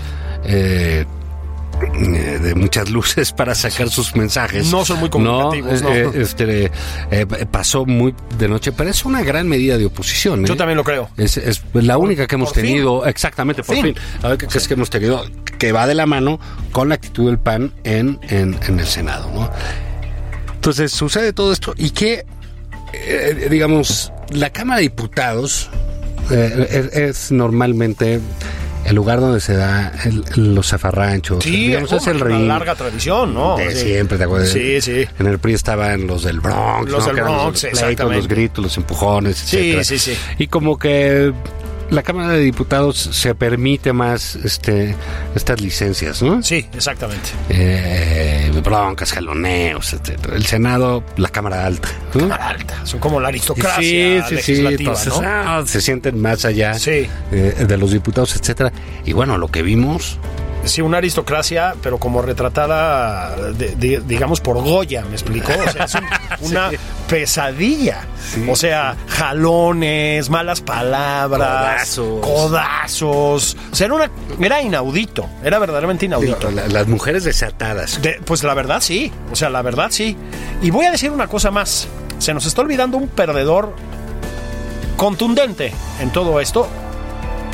eh, 0.45 1.05
eh, 1.83 2.39
de 2.43 2.55
muchas 2.55 2.91
luces 2.91 3.33
para 3.33 3.55
sacar 3.55 3.89
sus 3.91 4.15
mensajes. 4.17 4.71
No 4.71 4.85
son 4.85 5.01
muy 5.01 5.09
comunicativos, 5.11 5.83
no. 5.83 5.91
eh, 5.93 6.11
este, 6.15 6.71
eh, 7.11 7.27
pasó 7.51 7.85
muy 7.87 8.15
de 8.39 8.49
noche, 8.49 8.73
pero 8.73 8.91
es 8.91 9.05
una 9.05 9.23
gran 9.23 9.49
medida 9.49 9.79
de 9.79 9.87
oposición. 9.87 10.45
Yo 10.45 10.57
también 10.57 10.77
lo 10.77 10.85
creo. 10.85 11.11
Es, 11.17 11.37
es 11.37 11.63
la 11.73 11.99
única 11.99 12.27
que 12.27 12.35
hemos 12.37 12.53
fin. 12.53 12.63
tenido, 12.65 13.07
exactamente, 13.07 13.63
por 13.63 13.75
Fin. 13.77 13.85
fin. 13.87 13.95
La 14.23 14.29
única 14.31 14.47
que 14.47 14.59
es 14.59 14.69
que 14.69 14.75
hemos 14.75 14.91
tenido 14.91 15.25
que 15.59 15.73
va 15.73 15.87
de 15.87 15.95
la 15.95 16.07
mano 16.07 16.39
con 16.73 16.89
la 16.89 16.95
actitud 16.97 17.27
del 17.27 17.39
PAN 17.39 17.73
en, 17.85 18.19
en, 18.29 18.59
en 18.67 18.81
el 18.81 18.87
Senado, 18.87 19.31
¿no? 19.35 19.51
Entonces 20.55 20.93
sucede 20.93 21.33
todo 21.33 21.53
esto 21.53 21.75
y 21.77 21.91
que, 21.91 22.25
eh, 22.93 23.49
digamos, 23.51 24.13
la 24.31 24.51
Cámara 24.51 24.77
de 24.79 24.83
Diputados 24.83 25.71
eh, 26.31 26.69
es, 26.71 26.97
es 26.97 27.33
normalmente 27.33 28.21
el 28.85 28.95
lugar 28.97 29.21
donde 29.21 29.41
se 29.41 29.55
da 29.55 29.93
el- 30.05 30.25
los 30.55 30.69
zafarranchos. 30.69 31.45
Sí, 31.45 31.51
digamos, 31.69 31.93
oh, 31.93 31.97
es 31.97 32.07
el 32.09 32.23
una 32.23 32.39
larga 32.39 32.75
tradición, 32.75 33.33
¿no? 33.35 33.57
De 33.57 33.75
Sí. 33.75 33.85
siempre, 33.87 34.19
¿te 34.19 34.25
acuerdas? 34.25 34.51
Sí, 34.51 34.81
sí. 34.81 35.07
En 35.19 35.27
el 35.27 35.39
PRI 35.39 35.55
estaban 35.55 36.07
los 36.07 36.25
del 36.25 36.41
Bronx, 36.41 36.91
Los 36.91 37.07
¿no? 37.07 37.13
del 37.15 37.23
Bronx, 37.23 37.63
los 37.65 37.81
pleitos, 37.81 38.13
los 38.15 38.29
gritos, 38.29 38.63
los 38.65 38.77
empujones, 38.77 39.37
Sí, 39.39 39.57
etcétera. 39.57 39.85
sí, 39.85 39.99
sí. 39.99 40.15
Y 40.39 40.47
como 40.49 40.79
que 40.79 41.33
la 41.93 42.03
Cámara 42.03 42.31
de 42.31 42.41
Diputados 42.41 42.97
se 42.99 43.35
permite 43.35 43.93
más 43.93 44.35
este 44.37 44.97
estas 45.35 45.61
licencias, 45.61 46.23
¿no? 46.23 46.43
Sí, 46.43 46.67
exactamente. 46.75 47.31
Eh, 47.51 48.51
broncas, 48.65 49.13
jaloneos, 49.13 49.93
etcétera. 49.93 50.35
El 50.37 50.47
Senado, 50.47 51.05
la 51.17 51.29
Cámara 51.29 51.67
Alta. 51.67 51.89
¿no? 52.15 52.21
Cámara 52.21 52.49
alta. 52.49 52.87
Son 52.87 52.99
como 53.01 53.21
la 53.21 53.29
aristocracia 53.29 53.81
Sí, 53.81 54.37
sí, 54.37 54.43
sí. 54.43 54.53
legislativa, 54.53 54.93
Entonces, 54.93 55.13
¿no? 55.21 55.29
ah, 55.29 55.63
se 55.67 55.81
sienten 55.81 56.21
más 56.21 56.45
allá 56.45 56.73
eh, 56.87 57.09
de 57.31 57.77
los 57.77 57.93
diputados, 57.93 58.35
etcétera. 58.37 58.73
Y 59.05 59.13
bueno, 59.13 59.37
lo 59.39 59.49
que 59.49 59.63
vimos 59.63 60.19
Sí, 60.65 60.81
una 60.81 60.99
aristocracia, 60.99 61.75
pero 61.83 61.99
como 61.99 62.23
retratada, 62.23 63.35
de- 63.53 63.75
de- 63.75 64.01
digamos, 64.07 64.41
por 64.41 64.63
Goya, 64.63 65.03
¿me 65.05 65.13
explicó? 65.13 65.53
O 65.67 65.71
sea, 65.71 65.85
es 65.87 65.95
un- 65.97 66.07
una 66.51 66.71
pesadilla. 67.09 68.03
O 68.49 68.55
sea, 68.57 68.97
jalones, 69.09 70.31
malas 70.31 70.61
palabras, 70.61 71.97
Codazos. 71.97 72.21
codazos. 72.27 73.57
O 73.73 73.75
sea, 73.75 73.87
era, 73.87 73.95
una, 73.95 74.11
era 74.41 74.63
inaudito, 74.63 75.29
era 75.43 75.59
verdaderamente 75.59 76.07
inaudito. 76.07 76.51
la- 76.51 76.69
las 76.69 76.87
mujeres 76.87 77.25
desatadas. 77.25 78.01
De- 78.01 78.21
pues 78.25 78.45
la 78.45 78.55
verdad 78.55 78.81
sí, 78.81 79.13
o 79.33 79.37
sea, 79.37 79.51
la 79.51 79.63
verdad 79.63 79.89
sí. 79.91 80.17
Y 80.63 80.71
voy 80.71 80.87
a 80.87 80.91
decir 80.93 81.11
una 81.11 81.27
cosa 81.27 81.51
más. 81.51 81.89
Se 82.19 82.33
nos 82.33 82.47
está 82.47 82.63
olvidando 82.63 82.97
un 82.99 83.09
perdedor 83.09 83.75
contundente 84.97 85.73
en 86.01 86.11
todo 86.11 86.41
esto, 86.41 86.69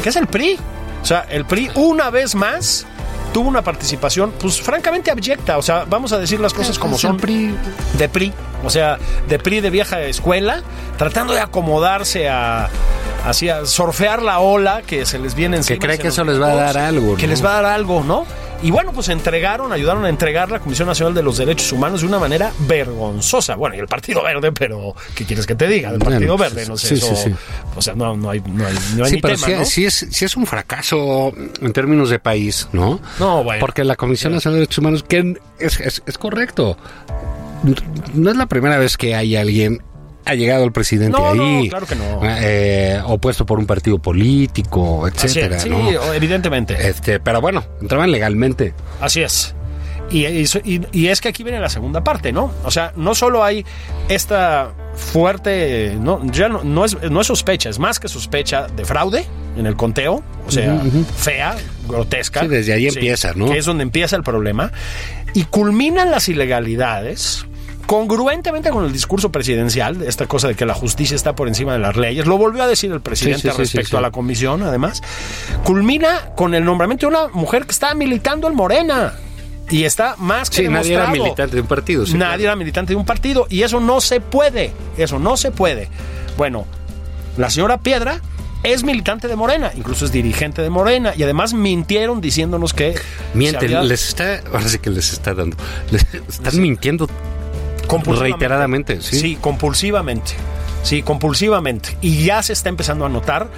que 0.03 0.11
es 0.11 0.17
el 0.17 0.27
PRI. 0.27 0.59
O 1.03 1.05
sea, 1.07 1.21
el 1.31 1.45
PRI 1.45 1.71
una 1.77 2.11
vez 2.11 2.35
más 2.35 2.87
tuvo 3.33 3.49
una 3.49 3.63
participación, 3.63 4.33
pues 4.41 4.61
francamente 4.61 5.11
abyecta. 5.11 5.59
O 5.59 5.63
sea, 5.63 5.85
vamos 5.89 6.13
a 6.13 6.19
decir 6.19 6.41
las 6.41 6.55
cosas 6.55 6.79
como 6.79 6.99
son. 6.99 7.17
De 7.19 8.09
PRI. 8.09 8.33
O 8.65 8.71
sea, 8.71 8.99
de 9.29 9.39
PRI 9.39 9.61
de 9.61 9.71
vieja 9.71 10.01
escuela, 10.03 10.63
tratando 10.97 11.33
de 11.33 11.41
acomodarse 11.41 12.29
a, 12.29 12.69
así 13.25 13.49
a 13.49 13.67
surfear 13.67 14.23
la 14.23 14.41
ola 14.41 14.83
que 14.83 15.07
se 15.07 15.19
les 15.19 15.35
viene 15.35 15.59
encima. 15.59 15.79
Que 15.79 15.87
cree 15.87 15.99
que 15.99 16.09
eso 16.09 16.25
les 16.25 16.41
va 16.41 16.53
a 16.53 16.55
dar 16.55 16.79
algo, 16.79 17.17
Que 17.17 17.27
¿no? 17.27 17.31
les 17.31 17.45
va 17.45 17.59
a 17.59 17.63
dar 17.63 17.73
algo, 17.73 18.03
¿no? 18.03 18.27
Y 18.61 18.73
bueno, 18.73 18.93
pues 18.93 19.09
entregaron, 19.09 19.73
ayudaron 19.73 20.05
a 20.05 20.09
entregar 20.09 20.51
la 20.51 20.59
Comisión 20.59 20.89
Nacional 20.89 21.15
de 21.15 21.23
los 21.23 21.39
Derechos 21.39 21.71
Humanos 21.73 22.01
de 22.01 22.09
una 22.09 22.19
manera 22.19 22.53
vergonzosa. 22.61 23.55
Bueno, 23.55 23.77
y 23.77 23.79
el 23.79 23.87
Partido 23.87 24.23
Verde, 24.23 24.51
pero 24.51 24.95
¿qué 25.15 25.25
quieres 25.25 25.47
que 25.47 25.55
te 25.55 25.69
diga? 25.69 25.91
El 25.91 25.99
Partido 25.99 26.37
Bueno, 26.37 26.55
Verde, 26.55 26.69
no 26.69 26.77
sé, 26.77 26.89
sí, 26.89 26.95
eso, 26.95 27.15
sí, 27.15 27.31
sí. 27.31 27.35
o 27.77 27.81
sea, 27.83 27.95
no, 27.95 28.17
no 28.17 28.31
hay, 28.31 28.41
no 28.41 28.67
hay, 28.67 28.75
no 28.97 29.05
hay 29.05 29.11
Sí, 29.11 29.17
ni 29.17 29.23
pero 29.23 29.35
tema, 29.35 29.47
sí, 29.65 29.83
¿no? 29.83 29.87
es, 29.87 30.07
sí 30.11 30.25
es 30.25 30.37
un 30.37 30.47
fracaso 30.47 31.33
en 31.61 31.73
términos 31.73 32.11
de 32.11 32.19
país, 32.19 32.69
¿no? 32.73 33.01
No, 33.21 33.45
bueno. 33.45 33.61
Porque 33.61 33.85
la 33.85 33.95
Comisión 33.95 34.33
Nacional 34.33 34.57
de 34.57 34.61
Derechos 34.63 34.79
Humanos, 34.79 35.05
que 35.05 35.37
es, 35.61 35.79
es, 35.79 36.03
es 36.05 36.19
correcto, 36.19 36.77
no 38.15 38.31
es 38.31 38.37
la 38.37 38.47
primera 38.47 38.79
vez 38.79 38.97
que 38.97 39.15
hay 39.15 39.37
alguien 39.37 39.83
ha 40.29 40.35
llegado 40.35 40.65
el 40.65 40.73
presidente 40.73 41.19
No, 41.19 41.35
no, 41.35 41.43
ahí, 41.43 41.69
claro 41.69 41.87
que 41.87 41.95
no. 41.97 42.21
eh, 42.23 43.01
opuesto 43.05 43.47
por 43.47 43.59
un 43.59 43.67
partido 43.67 43.99
político, 43.99 45.09
etcétera, 45.09 45.57
es, 45.57 45.63
sí, 45.63 45.71
¿no? 45.71 46.13
evidentemente. 46.13 46.89
Este, 46.89 47.19
pero 47.21 47.41
bueno, 47.41 47.65
entraban 47.81 48.11
legalmente. 48.11 48.75
Así 49.01 49.23
es. 49.23 49.55
Y, 50.11 50.25
y- 50.27 50.45
y- 50.65 50.81
y 50.93 51.09
es 51.09 51.21
que 51.21 51.29
aquí 51.29 51.43
viene 51.43 51.61
la 51.61 51.69
segunda 51.69 52.03
parte, 52.03 52.33
¿no? 52.33 52.51
O 52.65 52.71
sea, 52.71 52.93
no 52.97 53.15
solo 53.15 53.45
hay 53.45 53.65
esta 54.09 54.71
fuerte, 54.95 55.97
no, 56.01 56.21
ya 56.33 56.49
no, 56.49 56.65
no 56.65 56.85
es, 56.85 56.97
no 57.11 57.21
es 57.21 57.27
sospecha, 57.27 57.69
es 57.69 57.79
más 57.79 58.01
que 58.01 58.09
sospecha 58.09 58.69
de 58.69 58.85
fraude 58.87 59.27
en 59.59 59.67
el 59.67 59.77
conteo, 59.77 60.23
o 60.47 60.51
sea, 60.51 60.81
fea, 61.17 61.57
grotesca. 61.87 62.41
Sí, 62.41 62.49
desde 62.49 62.73
ahí 62.73 62.87
empieza, 62.87 63.33
¿no? 63.35 63.51
Que 63.51 63.59
es 63.59 63.65
donde 63.67 63.83
empieza 63.83 64.17
el 64.17 64.23
problema. 64.23 64.73
Y 65.35 65.45
culminan 65.45 66.11
las 66.11 66.29
ilegalidades 66.31 67.45
congruentemente 67.89 68.69
con 68.69 68.85
el 68.85 68.93
discurso 68.93 69.33
presidencial, 69.33 70.03
esta 70.03 70.27
cosa 70.27 70.47
de 70.47 70.55
que 70.55 70.67
la 70.67 70.75
justicia 70.75 71.17
está 71.17 71.35
por 71.35 71.49
encima 71.49 71.73
de 71.73 71.79
las 71.79 71.97
leyes, 71.97 72.27
lo 72.27 72.37
volvió 72.37 72.63
a 72.63 72.67
decir 72.67 72.93
el 72.93 73.01
presidente 73.01 73.41
Sí, 73.41 73.49
sí, 73.49 73.55
sí, 73.55 73.59
respecto 73.63 73.91
sí, 73.93 73.97
a 73.97 74.03
la 74.03 74.11
comisión, 74.11 74.63
además, 74.63 75.03
culmina 75.65 76.33
con 76.37 76.53
el 76.55 76.67
nombramiento 76.67 77.07
de 77.09 77.17
una 77.17 77.29
mujer 77.29 77.65
que 77.65 77.73
está 77.73 77.95
militando 77.95 78.47
en 78.47 78.55
Morena. 78.55 79.15
Y 79.71 79.85
está 79.85 80.17
más 80.19 80.51
que 80.51 80.57
Sí, 80.63 80.69
nadie 80.69 80.95
era 80.95 81.07
militante 81.09 81.57
de 81.57 81.63
un 81.63 81.67
partido. 81.67 82.03
nadie 82.05 82.17
claro. 82.19 82.43
era 82.43 82.57
militante 82.57 82.93
de 82.93 82.97
un 82.97 83.07
partido. 83.07 83.47
Y 83.49 83.63
eso 83.63 83.81
no 83.81 84.03
se 84.03 84.21
puede. 84.21 84.73
Eso 84.99 85.19
no 85.19 85.39
se 85.39 85.51
puede. 85.51 85.89
Bueno, 86.37 86.67
la 87.39 87.49
señora 87.49 87.79
Piedra 87.79 88.21
es 88.63 88.85
militante 88.85 89.29
de 89.29 89.37
Morena, 89.37 89.71
incluso 89.75 90.05
es 90.05 90.13
dirigente 90.13 90.61
de 90.61 90.69
Morena. 90.71 91.15
Y 91.17 91.23
además 91.23 91.55
mintieron 91.55 92.21
diciéndonos 92.21 92.75
que. 92.75 92.95
Mienten, 93.33 93.65
había- 93.77 93.83
les 93.83 94.09
está, 94.09 94.43
ahora 94.53 94.69
sí 94.69 94.79
que 94.79 94.91
les 94.91 95.11
está 95.13 95.33
dando, 95.33 95.57
les 95.91 96.05
están 96.29 96.61
mintiendo. 96.61 97.09
Reiteradamente, 97.89 99.01
¿sí? 99.03 99.37
compulsivamente. 99.41 100.33
Sí, 100.83 101.03
compulsivamente. 101.03 101.97
Y 102.01 102.25
ya 102.25 102.43
se 102.43 102.53
está 102.53 102.69
empezando 102.69 103.05
a 103.05 103.09
notar, 103.09 103.49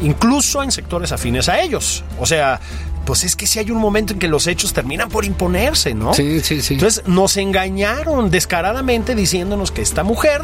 incluso 0.00 0.62
en 0.62 0.72
sectores 0.72 1.12
afines 1.12 1.48
a 1.48 1.60
ellos. 1.60 2.04
O 2.18 2.26
sea, 2.26 2.60
pues 3.04 3.24
es 3.24 3.36
que 3.36 3.46
si 3.46 3.58
hay 3.58 3.70
un 3.70 3.78
momento 3.78 4.12
en 4.12 4.18
que 4.18 4.28
los 4.28 4.46
hechos 4.46 4.72
terminan 4.72 5.08
por 5.08 5.24
imponerse, 5.24 5.94
¿no? 5.94 6.14
Sí, 6.14 6.40
sí, 6.40 6.62
sí. 6.62 6.74
Entonces 6.74 7.06
nos 7.06 7.36
engañaron 7.36 8.30
descaradamente 8.30 9.14
diciéndonos 9.14 9.70
que 9.70 9.82
esta 9.82 10.04
mujer 10.04 10.42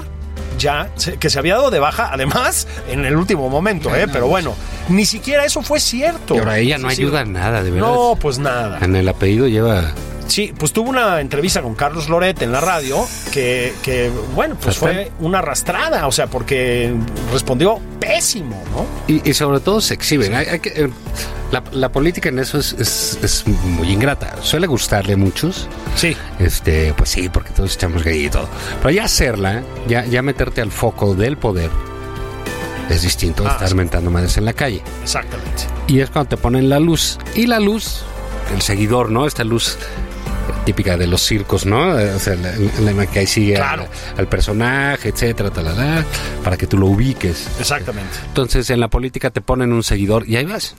ya 0.59 0.91
que 1.21 1.31
se 1.31 1.39
había 1.39 1.55
dado 1.55 1.71
de 1.71 1.79
baja, 1.79 2.11
además 2.13 2.67
en 2.89 3.05
el 3.05 3.17
último 3.17 3.49
momento, 3.49 3.95
¿eh? 3.95 4.07
Pero 4.11 4.27
bueno, 4.27 4.55
ni 4.89 5.05
siquiera 5.05 5.45
eso 5.45 5.63
fue 5.63 5.81
cierto. 5.81 6.35
Y 6.35 6.39
ahora 6.39 6.59
ella 6.59 6.79
no 6.79 6.89
ayuda 6.89 7.21
a 7.21 7.25
nada, 7.25 7.63
de 7.63 7.71
verdad. 7.71 7.89
No, 7.89 8.17
pues 8.21 8.39
nada. 8.39 8.79
En 8.81 8.97
el 8.97 9.09
apellido 9.09 9.49
lleva 9.49 9.93
Sí, 10.29 10.53
pues 10.59 10.73
tuvo 10.73 10.91
una 10.91 11.21
entrevista 11.21 11.63
con 11.63 11.75
Carlos 11.75 12.09
Loret 12.09 12.43
en 12.43 12.53
la 12.53 12.61
radio 12.61 13.07
que, 13.33 13.73
que, 13.83 14.11
bueno, 14.35 14.57
pues 14.61 14.77
fue 14.77 15.11
una 15.21 15.39
arrastrada, 15.39 16.07
o 16.07 16.13
sea, 16.13 16.27
porque 16.27 16.93
respondió 17.33 17.79
pésimo, 18.01 18.63
¿no? 18.73 18.87
Y, 19.13 19.29
y 19.31 19.35
sobre 19.35 19.61
todo 19.61 19.81
se 19.81 19.95
exhiben. 19.95 20.35
Hay- 20.35 20.47
hay 20.47 20.59
que, 20.59 20.69
eh, 20.71 20.91
la, 21.53 21.63
la 21.73 21.91
política 21.93 22.29
en 22.29 22.41
eso 22.41 22.59
es, 22.59 22.73
es- 22.73 23.19
es 23.23 23.47
muy 23.47 23.91
ingrata. 23.91 24.35
Suele 24.43 24.67
gustarle 24.67 25.13
a 25.13 25.17
muchos. 25.17 25.69
Sí. 25.95 26.17
Este, 26.41 26.93
pues 26.95 27.09
sí, 27.11 27.29
porque 27.29 27.51
todos 27.51 27.75
echamos 27.77 28.03
gay 28.03 28.27
y 28.27 28.29
todo. 28.31 28.49
Pero 28.83 28.91
ya 28.91 29.05
hacerla, 29.05 29.63
ya, 29.87 30.05
ya 30.07 30.23
meterte 30.23 30.61
al 30.61 30.73
foco 30.73 31.15
del 31.15 31.37
poder, 31.39 31.71
es 32.91 33.03
distinto 33.03 33.47
a 33.47 33.51
Ah, 33.51 33.53
estar 33.53 33.75
mentando 33.77 34.11
madres 34.11 34.37
en 34.39 34.45
la 34.45 34.53
calle. 34.53 34.83
Exactamente. 35.03 35.63
Y 35.87 36.01
es 36.01 36.11
cuando 36.11 36.31
te 36.31 36.37
ponen 36.37 36.69
la 36.69 36.81
luz. 36.81 37.19
Y 37.37 37.47
la 37.47 37.61
luz, 37.61 38.03
el 38.55 38.61
seguidor, 38.63 39.11
¿no? 39.11 39.27
Esta 39.27 39.45
luz 39.45 39.79
típica 40.67 40.99
de 40.99 41.07
los 41.07 41.23
circos, 41.23 41.65
¿no? 41.65 41.99
Eh, 41.99 42.13
O 42.13 42.19
sea, 42.19 42.35
la, 42.37 43.07
que 43.07 43.21
ahí 43.21 43.27
sigue 43.27 43.55
Claro. 43.55 43.85
al, 44.13 44.21
al 44.21 44.29
personaje, 44.29 45.09
etcétera, 45.09 45.51
talala, 45.51 46.05
para 46.45 46.59
que 46.59 46.67
tú 46.67 46.77
lo 46.77 46.87
ubiques. 46.89 47.49
Exactamente. 47.59 48.11
Entonces 48.27 48.69
en 48.69 48.81
la 48.81 48.89
política 48.89 49.31
te 49.31 49.41
ponen 49.41 49.73
un 49.73 49.83
seguidor 49.83 50.29
y 50.29 50.37
ahí 50.37 50.45
vas. 50.45 50.75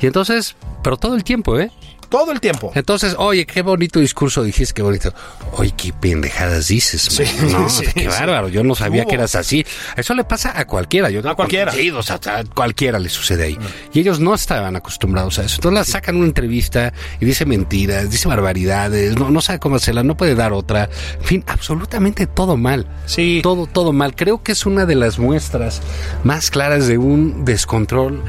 Y 0.00 0.06
entonces, 0.06 0.56
pero 0.82 0.96
todo 0.96 1.14
el 1.16 1.24
tiempo, 1.24 1.58
¿eh? 1.58 1.70
Todo 2.14 2.30
el 2.30 2.40
tiempo. 2.40 2.70
Entonces, 2.76 3.16
oye, 3.18 3.44
qué 3.44 3.60
bonito 3.62 3.98
discurso 3.98 4.44
dijiste, 4.44 4.72
qué 4.72 4.82
bonito. 4.82 5.12
Oye, 5.52 5.72
qué 5.76 5.92
pendejadas 5.92 6.68
dices, 6.68 7.02
Sí, 7.02 7.24
¿no? 7.50 7.68
sí, 7.68 7.84
qué 7.92 8.02
sí. 8.02 8.06
bárbaro, 8.06 8.48
yo 8.48 8.62
no 8.62 8.76
sabía 8.76 9.02
Hubo. 9.02 9.08
que 9.08 9.14
eras 9.16 9.34
así. 9.34 9.66
Eso 9.96 10.14
le 10.14 10.22
pasa 10.22 10.56
a 10.58 10.64
cualquiera. 10.66 11.10
Yo 11.10 11.22
tengo 11.22 11.34
cualquiera. 11.34 11.72
conocidos, 11.72 12.10
a, 12.12 12.14
a 12.14 12.44
cualquiera 12.44 13.00
le 13.00 13.08
sucede 13.08 13.44
ahí. 13.44 13.58
Y 13.92 13.98
ellos 13.98 14.20
no 14.20 14.32
estaban 14.34 14.76
acostumbrados 14.76 15.40
a 15.40 15.44
eso. 15.44 15.56
Entonces 15.56 15.74
la 15.78 15.84
sacan 15.84 16.14
una 16.16 16.26
entrevista 16.26 16.92
y 17.20 17.24
dice 17.24 17.46
mentiras, 17.46 18.08
dice 18.10 18.28
barbaridades, 18.28 19.16
no, 19.16 19.30
no 19.30 19.40
sabe 19.40 19.58
cómo 19.58 19.76
hacerla, 19.76 20.04
no 20.04 20.16
puede 20.16 20.36
dar 20.36 20.52
otra. 20.52 20.88
En 21.18 21.24
fin, 21.24 21.44
absolutamente 21.48 22.28
todo 22.28 22.56
mal. 22.56 22.86
Sí. 23.06 23.40
Todo, 23.42 23.66
todo 23.66 23.92
mal. 23.92 24.14
Creo 24.14 24.42
que 24.42 24.52
es 24.52 24.66
una 24.66 24.86
de 24.86 24.94
las 24.94 25.18
muestras 25.18 25.82
más 26.22 26.50
claras 26.52 26.86
de 26.86 26.96
un 26.96 27.44
descontrol 27.44 28.22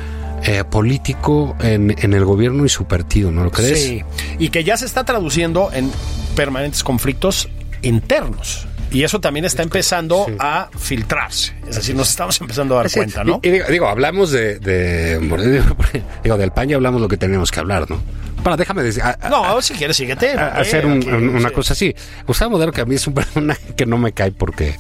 eh, 0.46 0.64
político 0.64 1.56
en, 1.60 1.96
en 1.98 2.14
el 2.14 2.24
gobierno 2.26 2.66
y 2.66 2.70
su 2.70 2.86
partido, 2.86 3.32
¿no 3.32 3.44
lo 3.44 3.52
crees? 3.52 3.84
Sí. 3.84 4.04
Y 4.40 4.50
que 4.50 4.64
ya 4.64 4.78
se 4.78 4.86
está 4.86 5.04
traduciendo 5.04 5.70
en 5.74 5.92
permanentes 6.36 6.84
conflictos 6.84 7.50
internos. 7.82 8.68
Y 8.92 9.04
eso 9.04 9.20
también 9.20 9.44
está 9.46 9.64
empezando 9.64 10.26
a 10.40 10.70
filtrarse. 10.78 11.54
Es 11.68 11.76
decir, 11.76 11.96
nos 11.96 12.10
estamos 12.10 12.40
empezando 12.40 12.76
a 12.76 12.78
dar 12.84 12.90
Sí, 12.90 13.00
cuenta, 13.00 13.24
¿no? 13.24 13.40
Y, 13.44 13.48
y 13.48 13.52
digo, 13.52 13.66
digo, 13.70 13.88
hablamos 13.88 14.32
de, 14.32 14.60
de- 14.60 15.20
digo, 16.24 16.38
del 16.38 16.52
pan 16.52 16.70
y 16.70 16.74
hablamos 16.74 17.02
lo 17.02 17.08
que 17.08 17.18
tenemos 17.18 17.52
que 17.52 17.60
hablar, 17.60 17.90
¿no? 17.90 18.00
Bueno, 18.46 18.58
déjame 18.58 18.84
decir, 18.84 19.02
a- 19.02 19.18
a- 19.20 19.28
No, 19.30 19.60
si 19.60 19.74
quieres, 19.74 19.98
síguete. 19.98 20.34
a- 20.34 20.50
hacer 20.60 20.86
un- 20.86 21.04
una 21.36 21.50
sí. 21.50 21.56
cosa 21.56 21.74
así. 21.74 21.96
Gustavo 22.28 22.52
Modero, 22.52 22.72
que 22.72 22.82
a 22.82 22.86
mí 22.86 22.94
es 22.94 23.08
un 23.08 23.14
personaje 23.16 23.74
que 23.76 23.88
no 23.88 23.98
me 23.98 24.12
cae 24.14 24.32
porque, 24.32 24.76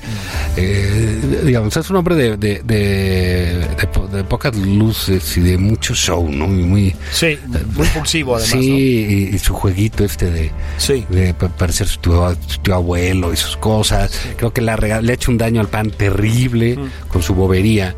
eh, 0.55 1.19
digamos, 1.43 1.75
es 1.75 1.89
un 1.89 1.95
hombre 1.95 2.13
de, 2.15 2.37
de, 2.37 2.61
de, 2.63 3.67
de 3.75 3.87
po- 3.91 4.07
de 4.07 4.23
pocas 4.23 4.55
luces 4.55 5.35
y 5.37 5.41
de 5.41 5.57
mucho 5.57 5.95
show, 5.95 6.29
¿no? 6.29 6.45
Y 6.45 6.49
muy... 6.63 6.95
Sí, 7.11 7.39
muy 7.75 7.87
impulsivo 7.87 8.35
además. 8.35 8.51
sí, 8.51 9.29
y, 9.31 9.35
y 9.35 9.39
su 9.39 9.53
jueguito 9.55 10.05
este 10.05 10.29
de, 10.29 10.51
Sí. 10.77 11.03
de 11.09 11.33
pa- 11.33 11.49
parecer 11.49 11.87
su 11.87 11.99
tío, 11.99 12.35
su 12.47 12.59
tío 12.59 12.75
abuelo 12.75 13.33
y 13.33 13.37
sus 13.37 13.57
cosas. 13.57 14.11
Creo 14.37 14.53
que 14.53 14.61
rega- 14.61 15.01
le 15.01 15.11
ha 15.11 15.15
hecho 15.15 15.31
un 15.31 15.39
daño 15.39 15.59
al 15.59 15.69
pan 15.69 15.89
terrible 15.89 16.77
con 17.09 17.23
su 17.23 17.33
bobería. 17.33 17.95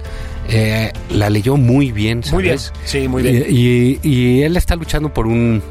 Eh, 0.50 0.92
la 1.10 1.30
leyó 1.30 1.58
muy 1.58 1.92
bien, 1.92 2.24
¿sabes? 2.24 2.34
Muy 2.34 2.44
bien, 2.44 2.58
sí, 2.86 3.08
muy 3.08 3.24
bien. 3.24 3.46
Y, 3.50 3.54
y- 3.54 4.00
y 4.04 4.44
él 4.44 4.56
está 4.56 4.76
luchando 4.76 5.14
por 5.14 5.28
un 5.28 5.62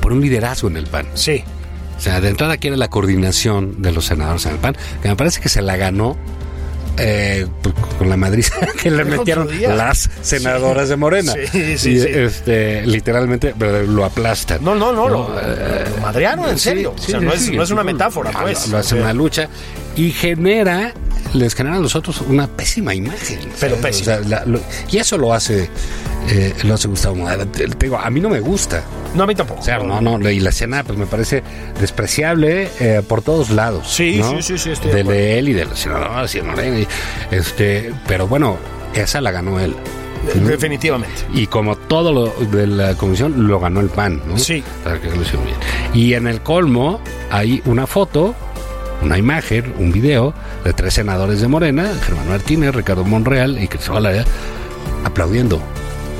por 0.00 0.12
un 0.12 0.20
liderazgo 0.20 0.68
en 0.68 0.76
el 0.78 0.86
PAN. 0.86 1.06
Sí. 1.14 1.44
O 1.96 2.00
sea, 2.00 2.20
de 2.20 2.28
entrada 2.28 2.56
quiere 2.56 2.76
la 2.76 2.88
coordinación 2.88 3.82
de 3.82 3.92
los 3.92 4.06
senadores 4.06 4.46
en 4.46 4.52
el 4.52 4.58
PAN, 4.58 4.76
que 5.02 5.08
me 5.08 5.16
parece 5.16 5.40
que 5.40 5.48
se 5.48 5.60
la 5.62 5.76
ganó 5.76 6.16
eh, 7.00 7.46
pues, 7.62 7.74
con 7.98 8.08
la 8.08 8.16
madriza 8.16 8.54
que 8.82 8.90
le 8.90 9.04
metieron 9.04 9.48
las 9.76 10.10
senadoras 10.22 10.88
de 10.88 10.96
Morena. 10.96 11.32
Sí, 11.52 11.78
sí, 11.78 11.90
Y, 11.92 11.98
este, 12.00 12.84
literalmente 12.86 13.54
lo 13.86 14.04
aplastan. 14.04 14.64
No, 14.64 14.74
no, 14.74 14.92
no, 14.92 15.08
No, 15.08 15.28
lo, 15.28 15.28
lo 15.28 15.96
madrearon, 16.02 16.48
en 16.48 16.58
serio. 16.58 16.94
o 16.96 17.00
sea, 17.00 17.20
no, 17.20 17.32
es, 17.32 17.42
sí, 17.42 17.56
no 17.56 17.62
es 17.62 17.70
una 17.70 17.84
metáfora, 17.84 18.32
lo- 18.32 18.40
pues. 18.40 18.66
Lo 18.68 18.78
hace 18.78 18.96
una 18.96 19.12
lucha 19.12 19.48
y 19.96 20.10
genera, 20.10 20.92
les 21.34 21.54
genera 21.54 21.76
a 21.76 21.80
los 21.80 21.94
otros 21.96 22.20
una 22.22 22.46
pésima 22.46 22.94
imagen. 22.94 23.38
Pero 23.60 23.76
¿sabes? 23.76 23.96
pésima. 23.96 24.16
O 24.16 24.18
sea, 24.18 24.28
la- 24.28 24.44
lo- 24.46 24.60
y 24.90 24.96
eso 24.98 25.18
lo 25.18 25.32
hace, 25.34 25.68
eh, 26.30 26.54
lo 26.64 26.74
hace 26.74 26.88
Gustavo 26.88 27.16
Modero. 27.16 27.46
Te, 27.48 27.66
te 27.68 27.86
digo, 27.86 27.98
a 27.98 28.08
mí 28.10 28.20
no 28.20 28.28
me 28.28 28.40
gusta. 28.40 28.82
No, 29.14 29.24
a 29.24 29.26
mí 29.26 29.34
tampoco. 29.34 29.60
O 29.60 29.64
sea, 29.64 29.78
no, 29.78 30.00
no, 30.00 30.30
y 30.30 30.40
la 30.40 30.50
escena 30.50 30.84
pues 30.84 30.98
me 30.98 31.06
parece 31.06 31.42
despreciable 31.80 32.68
eh, 32.80 33.02
por 33.06 33.22
todos 33.22 33.50
lados. 33.50 33.88
Sí, 33.88 34.18
¿no? 34.18 34.30
sí, 34.30 34.42
sí, 34.42 34.58
sí, 34.58 34.70
estoy 34.70 35.02
de 35.02 35.38
él 35.38 35.48
y 35.48 35.52
de 35.54 35.64
los 35.64 35.78
senadores 35.78 36.34
y 36.34 36.40
de 36.40 36.86
Este, 37.30 37.92
pero 38.06 38.28
bueno, 38.28 38.56
esa 38.94 39.20
la 39.20 39.30
ganó 39.30 39.58
él. 39.60 39.74
Definitivamente. 40.34 41.22
Y 41.32 41.46
como 41.46 41.76
todo 41.76 42.12
lo 42.12 42.26
de 42.50 42.66
la 42.66 42.94
comisión, 42.96 43.48
lo 43.48 43.60
ganó 43.60 43.80
el 43.80 43.88
PAN, 43.88 44.20
¿no? 44.26 44.36
Sí. 44.38 44.62
Para 44.84 45.00
que 45.00 45.08
lo. 45.08 45.22
Y 45.94 46.14
en 46.14 46.26
el 46.26 46.40
colmo 46.42 47.00
hay 47.30 47.62
una 47.64 47.86
foto, 47.86 48.34
una 49.02 49.18
imagen, 49.18 49.72
un 49.78 49.92
video 49.92 50.34
de 50.64 50.72
tres 50.72 50.94
senadores 50.94 51.40
de 51.40 51.48
Morena, 51.48 51.90
Germán 52.04 52.28
Martínez, 52.28 52.74
Ricardo 52.74 53.04
Monreal 53.04 53.62
y 53.62 53.68
Cristóbal 53.68 54.24
aplaudiendo. 55.04 55.60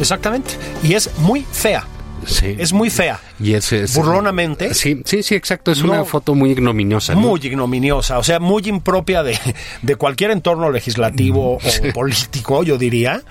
Exactamente. 0.00 0.50
Y 0.82 0.94
es 0.94 1.11
muy 1.18 1.44
fea. 1.50 1.85
Sí. 2.26 2.56
Es 2.58 2.73
muy 2.73 2.90
fea. 2.90 3.20
Y 3.40 3.54
es, 3.54 3.73
es- 3.73 3.94
Burlonamente. 3.94 4.75
Sí, 4.75 5.02
sí, 5.04 5.23
sí, 5.23 5.35
exacto. 5.35 5.70
Es 5.73 5.82
No. 5.82 5.92
una 5.92 6.04
foto 6.04 6.35
muy 6.35 6.50
ignominiosa. 6.50 7.14
¿no? 7.14 7.20
Muy 7.20 7.40
ignominiosa, 7.42 8.18
o 8.18 8.25
sea, 8.25 8.38
muy 8.40 8.62
impropia 8.66 9.23
de, 9.23 9.38
de 9.82 9.97
cualquier 9.97 10.32
entorno 10.32 10.70
legislativo 10.70 11.54
o 11.56 11.92
político, 11.94 12.62
yo 12.64 12.76
diría. 12.76 13.23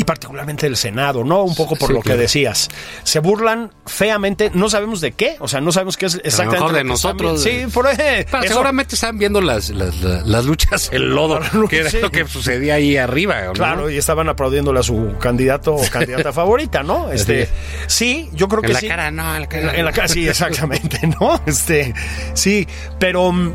Y 0.00 0.04
particularmente 0.04 0.64
del 0.64 0.78
Senado, 0.78 1.24
¿no? 1.24 1.42
Un 1.42 1.54
poco 1.54 1.76
por 1.76 1.88
Sí, 1.88 1.92
lo 1.94 2.00
que 2.00 2.16
decías. 2.16 2.68
Se 3.02 3.18
burlan 3.18 3.70
feamente, 3.84 4.50
no 4.54 4.70
sabemos 4.70 5.02
de 5.02 5.12
qué, 5.12 5.36
o 5.40 5.46
sea, 5.46 5.60
no 5.60 5.72
sabemos 5.72 5.98
qué 5.98 6.06
es 6.06 6.14
exactamente. 6.24 6.56
mejor 6.56 6.72
de 6.72 6.84
lo 6.84 6.88
que 6.88 6.94
están 6.94 7.16
nosotros. 7.18 7.42
Sí, 7.42 7.66
por 7.70 7.86
ahí. 7.86 7.96
Pero 7.98 8.38
eso- 8.42 8.48
seguramente 8.54 8.94
están 8.94 9.18
viendo 9.18 9.42
las, 9.42 9.68
las, 9.68 10.44
luchas 10.46 10.88
en 10.90 11.10
lodo, 11.10 11.38
que 11.68 11.80
era 11.80 11.90
Sí. 11.90 11.98
lo 12.00 12.10
que 12.10 12.26
sucedía 12.26 12.76
ahí 12.76 12.96
arriba. 12.96 13.42
¿no? 13.42 13.52
Claro, 13.52 13.90
y 13.90 13.98
estaban 13.98 14.26
aplaudiéndole 14.30 14.80
a 14.80 14.82
su 14.82 15.16
candidato 15.20 15.74
o 15.74 15.82
candidata 15.90 16.32
favorita, 16.32 16.82
¿no? 16.82 17.12
Este, 17.12 17.50
sí, 17.86 18.30
yo 18.32 18.48
creo 18.48 18.60
En 18.62 18.68
que 18.68 18.72
la 18.72 18.80
sí. 18.80 18.88
cara, 18.88 19.10
no, 19.10 19.34
en 19.36 19.42
la 19.42 19.48
cara. 19.50 19.60
En 19.60 19.66
la, 19.66 19.74
en 19.80 19.84
la 19.84 19.92
cara, 19.92 20.08
sí, 20.08 20.26
exactamente, 20.26 20.98
¿no? 21.20 21.42
Este, 21.44 21.92
sí, 22.32 22.66
pero 22.98 23.32
mm, 23.32 23.52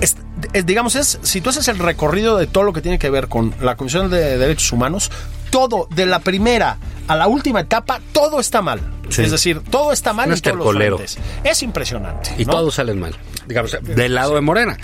es- 0.00 0.16
es- 0.52 0.64
digamos 0.66 0.94
es 0.96 1.18
si 1.22 1.40
tú 1.40 1.50
haces 1.50 1.66
el 1.68 1.78
recorrido 1.78 2.36
de 2.38 2.46
todo 2.46 2.62
lo 2.64 2.72
que 2.72 2.80
tiene 2.82 2.98
que 3.00 3.10
ver 3.10 3.26
con 3.28 3.52
la 3.60 3.76
Comisión 3.76 4.10
de 4.10 4.38
Derechos 4.38 4.70
Humanos, 4.72 5.10
todo 5.50 5.88
de 5.90 6.06
la 6.06 6.20
primera 6.20 6.78
a 7.08 7.16
la 7.16 7.26
última 7.26 7.60
etapa, 7.60 8.00
todo 8.12 8.40
está 8.40 8.62
mal. 8.62 8.80
Sí. 9.08 9.22
Es 9.22 9.32
decir, 9.32 9.60
todo 9.68 9.92
está 9.92 10.12
mal 10.12 10.28
Un 10.28 10.34
en 10.34 10.40
todos 10.40 10.56
los 10.58 10.74
frentes. 10.76 11.18
Es 11.42 11.62
impresionante. 11.62 12.30
Y 12.38 12.44
¿no? 12.44 12.52
todos 12.52 12.74
salen 12.76 13.00
mal. 13.00 13.16
Digamos, 13.46 13.76
del 13.82 14.14
lado 14.14 14.36
de 14.36 14.40
Morena. 14.40 14.76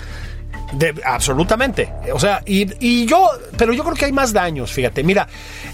De- 0.73 0.93
absolutamente. 1.05 1.93
O 2.13 2.19
sea, 2.19 2.41
y, 2.45 2.67
y 2.85 3.05
yo, 3.05 3.29
pero 3.57 3.71
yo 3.71 3.83
creo 3.83 3.95
que 3.95 4.05
hay 4.05 4.11
más 4.11 4.33
daños, 4.33 4.71
fíjate. 4.73 5.01
Mira, 5.03 5.27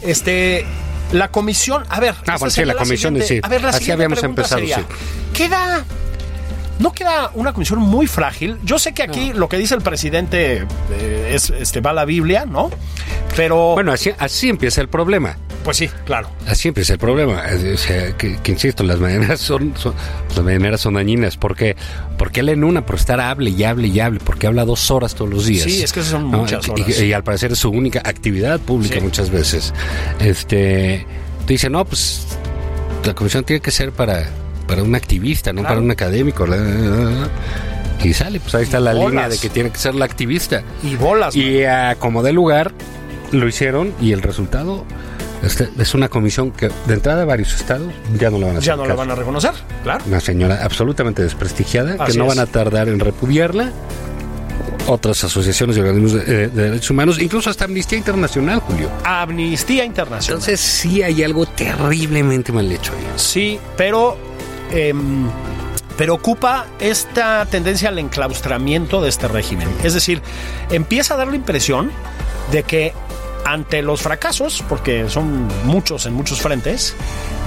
este, 0.03 0.63
la 1.11 1.29
comisión, 1.29 1.83
a 1.89 1.99
ver. 1.99 2.13
esta 2.13 2.37
bueno, 2.37 2.51
sí, 2.51 2.55
sería 2.55 2.73
la 2.73 2.79
comisión, 2.79 3.19
sí. 3.23 3.39
A 3.41 3.47
ver, 3.47 3.63
la 3.63 3.69
Así 3.69 3.91
habíamos 3.91 4.21
empezado, 4.23 4.59
sería, 4.59 4.77
sí. 4.77 4.83
Queda. 5.33 5.83
¿No 6.83 6.91
queda 6.91 7.31
una 7.35 7.53
comisión 7.53 7.79
muy 7.79 8.07
frágil? 8.07 8.57
Yo 8.65 8.77
sé 8.77 8.93
que 8.93 9.03
aquí 9.03 9.31
lo 9.31 9.47
que 9.47 9.57
dice 9.57 9.73
el 9.73 9.81
presidente 9.81 10.67
eh, 10.91 11.31
es, 11.33 11.49
este, 11.49 11.79
va 11.79 11.91
a 11.91 11.93
la 11.93 12.03
Biblia, 12.03 12.45
¿no? 12.45 12.69
Pero, 13.37 13.71
Bueno, 13.73 13.93
así, 13.93 14.11
así 14.19 14.49
empieza 14.49 14.81
el 14.81 14.89
problema. 14.89 15.37
pues 15.63 15.77
sí, 15.77 15.89
claro. 16.05 16.29
Así 16.45 16.67
empieza 16.67 16.91
el 16.91 16.99
problema. 16.99 17.41
O 17.73 17.77
sea, 17.77 18.17
que, 18.17 18.35
que 18.37 18.51
insisto, 18.51 18.83
las 18.83 18.99
mañaneras 18.99 19.39
son, 19.39 19.73
son- 19.77 19.93
las 20.35 20.43
mañaneras 20.43 20.81
son 20.81 20.95
dañinas. 20.95 21.37
¿Por 21.37 21.55
qué? 21.55 21.77
Porque 22.17 22.41
él 22.41 22.49
en 22.49 22.65
una, 22.65 22.85
por 22.85 22.97
estar 22.97 23.21
hable 23.21 23.51
y 23.51 23.63
hable 23.63 23.87
y 23.87 24.01
hable, 24.01 24.19
porque 24.19 24.47
habla 24.47 24.65
dos 24.65 24.91
horas 24.91 25.15
todos 25.15 25.31
los 25.31 25.45
días. 25.45 25.63
Sí, 25.63 25.81
es 25.83 25.93
que 25.93 26.03
son 26.03 26.29
¿no? 26.31 26.39
muchas 26.39 26.67
Y- 26.67 26.71
horas. 26.71 26.99
Y, 26.99 27.05
y 27.05 27.13
al 27.13 27.23
parecer 27.23 27.53
es 27.53 27.59
su 27.59 27.69
única 27.69 27.99
actividad 28.03 28.59
pública 28.59 28.95
Sí. 28.95 29.01
muchas 29.01 29.29
veces. 29.29 29.73
Este, 30.19 31.07
dice, 31.47 31.69
no, 31.69 31.85
pues 31.85 32.27
la 33.05 33.13
comisión 33.15 33.45
tiene 33.45 33.61
que 33.61 33.71
ser 33.71 33.93
para, 33.93 34.27
para 34.73 34.83
un 34.83 34.95
activista, 34.95 35.53
no 35.53 35.61
Claro. 35.61 35.75
para 35.75 35.81
un 35.81 35.91
académico. 35.91 36.45
Y 38.03 38.13
sale, 38.13 38.39
pues 38.39 38.53
ahí 38.55 38.63
está 38.63 38.79
la 38.79 38.93
bolas. 38.93 39.09
línea 39.11 39.29
de 39.29 39.37
que 39.37 39.49
tiene 39.49 39.69
que 39.69 39.77
ser 39.77 39.95
la 39.95 40.05
activista. 40.05 40.61
Y 40.83 40.95
bolas. 40.95 41.35
man. 41.35 41.45
Y 41.45 41.63
a 41.63 41.95
como 41.99 42.21
de 42.23 42.33
lugar 42.33 42.71
lo 43.31 43.47
hicieron 43.47 43.93
y 44.01 44.11
el 44.11 44.21
resultado 44.21 44.83
este, 45.41 45.69
es 45.79 45.93
una 45.93 46.09
comisión 46.09 46.51
que 46.51 46.69
de 46.87 46.93
entrada 46.93 47.23
varios 47.25 47.53
estados 47.55 47.91
ya 48.19 48.29
no 48.29 48.39
la 48.39 48.47
van 48.47 48.55
a 48.55 48.59
hacer. 48.59 48.67
ya 48.67 48.75
no 48.75 48.85
la 48.85 48.95
van 48.95 49.11
a 49.11 49.15
reconocer, 49.15 49.51
claro. 49.83 50.03
Una 50.07 50.19
señora 50.19 50.59
absolutamente 50.63 51.21
desprestigiada 51.23 51.95
Así 51.99 52.13
que 52.13 52.17
no 52.17 52.25
es. 52.25 52.35
van 52.35 52.39
a 52.39 52.45
tardar 52.45 52.89
en 52.89 52.99
repudiarla. 52.99 53.71
Otras 54.85 55.23
asociaciones 55.23 55.77
y 55.77 55.79
organismos 55.79 56.11
de, 56.13 56.21
eh, 56.43 56.47
de 56.49 56.63
derechos 56.63 56.89
humanos, 56.89 57.17
incluso 57.21 57.49
hasta 57.49 57.63
Amnistía 57.63 57.97
Internacional, 57.97 58.59
Julio. 58.59 58.89
Amnistía 59.05 59.85
Internacional. 59.85 60.41
Entonces 60.41 60.59
sí 60.59 61.01
hay 61.01 61.23
algo 61.23 61.45
terriblemente 61.45 62.51
mal 62.51 62.69
hecho 62.69 62.91
ahí. 62.91 63.05
Sí, 63.15 63.59
pero 63.77 64.17
em, 64.73 65.29
pero 65.97 66.15
ocupa 66.15 66.65
esta 66.79 67.45
tendencia 67.45 67.89
al 67.89 67.99
enclaustramiento 67.99 69.01
de 69.01 69.09
este 69.09 69.27
régimen. 69.27 69.69
Es 69.83 69.93
decir, 69.93 70.21
empieza 70.71 71.13
a 71.13 71.17
dar 71.17 71.27
la 71.27 71.35
impresión 71.35 71.91
de 72.51 72.63
que 72.63 72.93
ante 73.45 73.81
los 73.81 74.01
fracasos, 74.01 74.63
porque 74.67 75.09
son 75.09 75.47
muchos 75.65 76.05
en 76.05 76.13
muchos 76.13 76.41
frentes, 76.41 76.95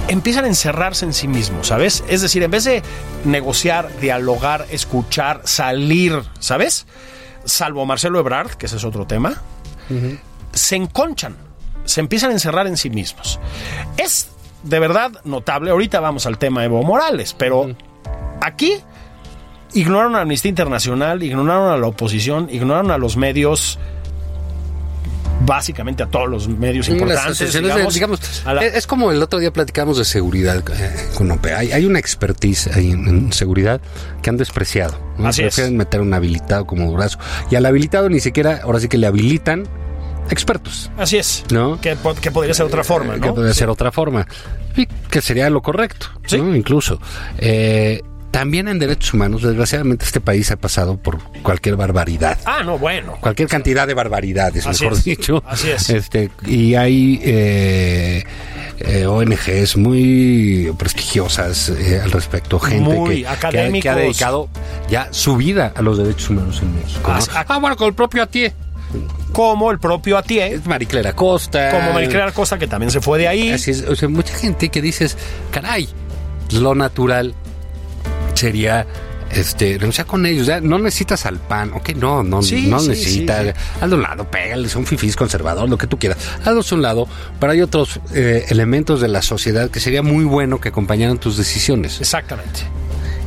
empiezan 0.07 0.45
a 0.45 0.47
encerrarse 0.47 1.05
en 1.05 1.13
sí 1.13 1.27
mismos, 1.27 1.67
¿sabes? 1.67 2.03
Es 2.07 2.21
decir, 2.21 2.43
en 2.43 2.51
vez 2.51 2.63
de 2.63 2.83
negociar, 3.25 3.89
dialogar, 3.99 4.65
escuchar, 4.69 5.41
salir, 5.43 6.21
¿sabes? 6.39 6.85
Salvo 7.45 7.85
Marcelo 7.85 8.19
Ebrard, 8.19 8.51
que 8.51 8.67
ese 8.67 8.77
es 8.77 8.83
otro 8.83 9.05
tema, 9.05 9.41
se 10.53 10.75
enconchan, 10.75 11.35
se 11.85 11.99
empiezan 12.01 12.29
a 12.29 12.33
encerrar 12.33 12.67
en 12.67 12.77
sí 12.77 12.89
mismos. 12.89 13.39
Es 13.97 14.29
de 14.63 14.79
verdad 14.79 15.11
notable, 15.23 15.71
ahorita 15.71 15.99
vamos 15.99 16.25
al 16.25 16.37
tema 16.37 16.63
Evo 16.65 16.83
Morales, 16.83 17.33
pero 17.37 17.75
aquí 18.41 18.73
ignoraron 19.73 20.15
a 20.15 20.21
Amnistía 20.21 20.49
Internacional, 20.49 21.23
ignoraron 21.23 21.71
a 21.71 21.77
la 21.77 21.87
oposición, 21.87 22.47
ignoraron 22.51 22.91
a 22.91 22.97
los 22.97 23.17
medios, 23.17 23.77
básicamente 25.45 26.03
a 26.03 26.07
todos 26.07 26.27
los 26.27 26.47
medios 26.47 26.89
importantes. 26.89 27.53
digamos, 27.53 27.93
digamos, 27.93 28.41
a 28.45 28.53
la- 28.55 28.65
es 28.65 28.87
como 28.87 29.11
el 29.11 29.21
otro 29.21 29.39
día 29.39 29.51
platicamos 29.53 29.97
de 29.97 30.05
seguridad 30.05 30.63
eh, 30.75 31.09
con 31.15 31.29
OPE. 31.31 31.53
Hay, 31.53 31.71
hay 31.71 31.85
una 31.85 31.99
expertise 31.99 32.67
ahí 32.75 32.91
en, 32.91 33.07
en 33.07 33.33
seguridad 33.33 33.79
que 34.21 34.29
han 34.29 34.37
despreciado. 34.37 34.97
¿no? 35.17 35.27
Así 35.27 35.43
es. 35.43 35.53
Prefieren 35.53 35.77
meter 35.77 36.01
un 36.01 36.13
habilitado 36.13 36.65
como 36.65 36.91
brazo. 36.91 37.19
Y 37.51 37.55
al 37.55 37.65
habilitado 37.65 38.09
ni 38.09 38.19
siquiera, 38.19 38.61
ahora 38.63 38.79
sí 38.79 38.87
que 38.87 38.97
le 38.97 39.07
habilitan 39.07 39.67
expertos. 40.29 40.89
Así 40.97 41.17
es. 41.17 41.43
¿No? 41.51 41.79
Que, 41.81 41.95
po- 41.95 42.15
que 42.15 42.31
podría 42.31 42.53
ser 42.53 42.65
otra 42.65 42.83
forma, 42.83 43.15
Eh, 43.15 43.17
¿no? 43.19 43.23
Que 43.27 43.33
podría 43.33 43.53
Sí. 43.53 43.59
ser 43.59 43.69
otra 43.69 43.91
forma. 43.91 44.27
Y 44.75 44.85
que 44.85 45.21
sería 45.21 45.49
lo 45.49 45.61
correcto, 45.61 46.07
Sí. 46.25 46.37
¿no? 46.37 46.55
Incluso. 46.55 46.99
Eh, 47.37 48.01
también 48.29 48.67
en 48.67 48.77
derechos 48.77 49.13
humanos, 49.15 49.41
desgraciadamente, 49.41 50.05
este 50.05 50.19
país 50.21 50.51
ha 50.51 50.57
pasado 50.57 50.97
por 50.97 51.17
cualquier 51.41 51.75
barbaridad. 51.75 52.37
Ah, 52.45 52.61
no, 52.63 52.77
bueno. 52.77 53.15
Cualquier 53.19 53.47
cantidad 53.47 53.87
de 53.87 53.95
barbaridades, 53.95 54.67
Así 54.67 54.83
mejor 54.83 54.97
es, 54.99 55.03
dicho. 55.05 55.43
así 55.47 55.69
es. 55.71 55.89
Este, 55.89 56.29
y 56.45 56.75
hay 56.75 57.19
eh, 57.23 58.23
eh, 58.79 59.05
ONGs 59.07 59.77
muy 59.77 60.71
prestigiosas 60.77 61.69
eh, 61.69 61.99
al 62.03 62.11
respecto, 62.11 62.59
gente 62.59 62.83
Muy 62.83 63.09
que, 63.09 63.21
que 63.21 63.27
ha- 63.27 63.29
que, 63.39 63.45
ha, 63.47 63.49
académicos. 63.49 63.95
dedicado 63.95 64.49
ya 64.87 65.07
su 65.11 65.35
vida 65.37 65.73
a 65.75 65.81
los 65.81 65.97
derechos 65.97 66.29
humanos 66.29 66.59
en 66.61 66.75
México. 66.75 67.11
Ah, 67.33 67.57
bueno, 67.59 67.75
con 67.75 67.87
el 67.87 67.93
propio 67.95 68.21
Atié. 68.21 68.53
Como 69.37 69.69
el 69.69 69.77
propio 69.77 70.17
Atié, 70.17 70.59
Mariclera 70.65 71.13
Costa. 71.13 71.69
como 71.69 71.93
Mariclera 71.93 72.31
Costa, 72.31 72.57
que 72.57 72.65
también 72.65 72.89
se 72.89 73.01
fue 73.01 73.19
de 73.19 73.27
ahí. 73.27 73.51
Así 73.51 73.69
es, 73.69 73.83
o 73.83 73.95
sea, 73.95 74.09
mucha 74.09 74.33
gente 74.33 74.69
que 74.69 74.81
dices, 74.81 75.15
caray, 75.51 75.87
lo 76.53 76.73
natural 76.73 77.35
sería 78.33 78.87
este 79.29 79.77
renunciar 79.77 80.07
con 80.07 80.25
ellos, 80.25 80.47
ya 80.47 80.59
no 80.59 80.79
necesitas 80.79 81.25
al 81.27 81.37
pan, 81.37 81.71
ok, 81.73 81.89
no, 81.97 82.23
no, 82.23 82.41
Sí, 82.41 82.65
no 82.67 82.79
sí, 82.79 82.89
necesitas, 82.89 83.45
sí, 83.45 83.51
hazlo 83.81 83.95
a 83.95 83.97
un 83.97 84.01
lado, 84.03 84.23
pégale, 84.31 84.69
son 84.69 84.85
fifís 84.87 85.15
conservador, 85.15 85.69
lo 85.69 85.77
que 85.77 85.85
tú 85.85 85.99
quieras, 85.99 86.17
hazlo 86.43 86.61
a 86.71 86.75
un 86.75 86.81
lado, 86.81 87.07
pero 87.39 87.51
hay 87.51 87.61
otros 87.61 87.99
eh, 88.15 88.45
elementos 88.49 89.01
de 89.01 89.07
la 89.09 89.21
sociedad 89.21 89.69
que 89.69 89.79
sería 89.81 90.01
muy 90.01 90.23
bueno 90.25 90.59
que 90.59 90.69
acompañaran 90.69 91.19
tus 91.19 91.37
decisiones. 91.37 91.99
Exactamente. 91.99 92.61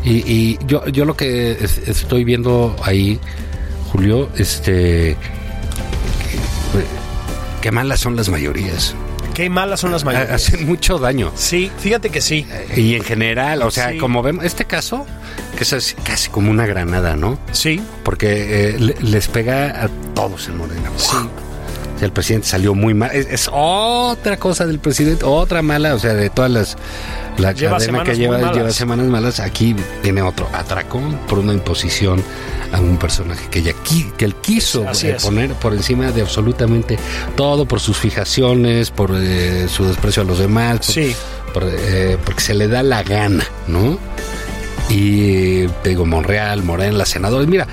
Y, 0.03 0.11
y 0.29 0.59
yo, 0.67 0.87
yo 0.89 1.05
lo 1.05 1.15
que 1.17 1.53
es- 1.53 1.79
estoy 1.87 2.25
viendo 2.25 2.75
ahí, 2.83 3.21
Julio, 3.93 4.31
este, 4.39 5.17
qué 7.61 7.71
malas 7.71 8.01
son 8.01 8.17
las 8.17 8.29
mayorías, 8.29 8.95
Qué 9.35 9.49
malas 9.49 9.81
son 9.81 9.93
las 9.93 10.05
mayorías. 10.05 10.31
hacen 10.33 10.67
mucho 10.67 10.99
daño. 10.99 11.31
Sí, 11.35 11.71
fíjate 11.79 12.11
que 12.11 12.21
sí. 12.21 12.47
Y 12.77 12.95
en 12.97 13.05
general, 13.05 13.63
o 13.63 13.71
sea, 13.71 13.91
Sí. 13.93 13.99
como 13.99 14.23
vemos, 14.23 14.45
este 14.45 14.65
caso, 14.65 15.07
que 15.57 15.63
es 15.65 15.73
así, 15.73 15.95
casi 16.03 16.29
como 16.31 16.51
una 16.51 16.67
granada, 16.67 17.17
¿no? 17.17 17.39
Sí, 17.53 17.81
Porque 18.03 18.71
eh, 18.71 18.77
le- 18.79 18.97
les 19.01 19.29
pega 19.29 19.85
a 19.85 19.89
todos 20.15 20.49
en 20.49 20.57
Morena. 20.59 20.91
Sí. 20.97 21.17
El 22.03 22.13
presidente 22.13 22.49
salió 22.49 22.75
muy 22.75 22.93
mal. 22.95 23.11
Es, 23.13 23.27
es 23.31 23.49
otra 23.53 24.37
cosa 24.39 24.67
del 24.67 24.79
presidente, 24.79 25.25
otra 25.25 25.61
mala, 25.63 25.95
o 25.95 25.99
sea, 25.99 26.15
de 26.15 26.29
todas 26.31 26.51
las. 26.51 26.77
La 27.37 27.53
Lleva 27.53 27.79
cadena 27.79 28.03
que 28.05 28.17
lleva, 28.17 28.53
lleva 28.53 28.71
semanas 28.71 29.07
malas. 29.07 29.39
Aquí 29.39 29.77
viene 30.03 30.23
otro 30.23 30.49
atracón 30.53 31.19
por 31.29 31.39
una 31.39 31.53
imposición 31.53 32.23
a 32.73 32.81
un 32.81 32.97
personaje 32.99 33.49
que, 33.51 33.59
ella 33.61 33.75
que 34.17 34.25
él 34.25 34.35
quiso 34.37 34.85
eh, 35.03 35.17
poner 35.23 35.55
por 35.55 35.75
encima 35.75 36.13
de 36.13 36.21
absolutamente 36.23 36.99
todo, 37.37 37.67
por 37.67 37.81
sus 37.81 37.97
fijaciones, 37.99 38.91
por 38.91 39.13
eh, 39.15 39.67
su 39.69 39.85
desprecio 39.85 40.23
a 40.23 40.27
los 40.27 40.39
demás, 40.39 40.77
por- 40.79 40.85
Sí. 40.95 41.15
por, 41.53 41.65
eh, 41.67 42.17
porque 42.25 42.41
se 42.41 42.55
le 42.55 42.69
da 42.69 42.83
la 42.83 43.03
gana, 43.03 43.45
¿no? 43.67 43.99
Y 44.89 45.67
te 45.83 45.91
digo, 45.91 46.05
Monreal, 46.07 46.63
Morena, 46.63 46.93
las 46.99 47.09
senadoras. 47.11 47.47
Mira, 47.49 47.67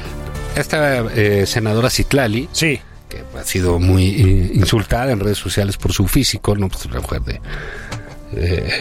esta 0.56 1.04
senadora 1.46 1.90
Citlali, 1.90 2.48
sí. 2.52 2.80
que 3.10 3.24
ha 3.40 3.44
sido 3.44 3.80
muy 3.80 4.06
insultada 4.54 5.12
en 5.12 5.20
redes 5.20 5.38
sociales 5.38 5.78
por 5.78 5.94
su 5.94 6.08
físico, 6.08 6.56
no 6.56 6.68
pues 6.70 6.86
una 6.86 7.00
mujer 7.00 7.22
de, 7.22 7.36
eh, 7.36 7.40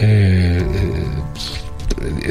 eh, 0.01 0.65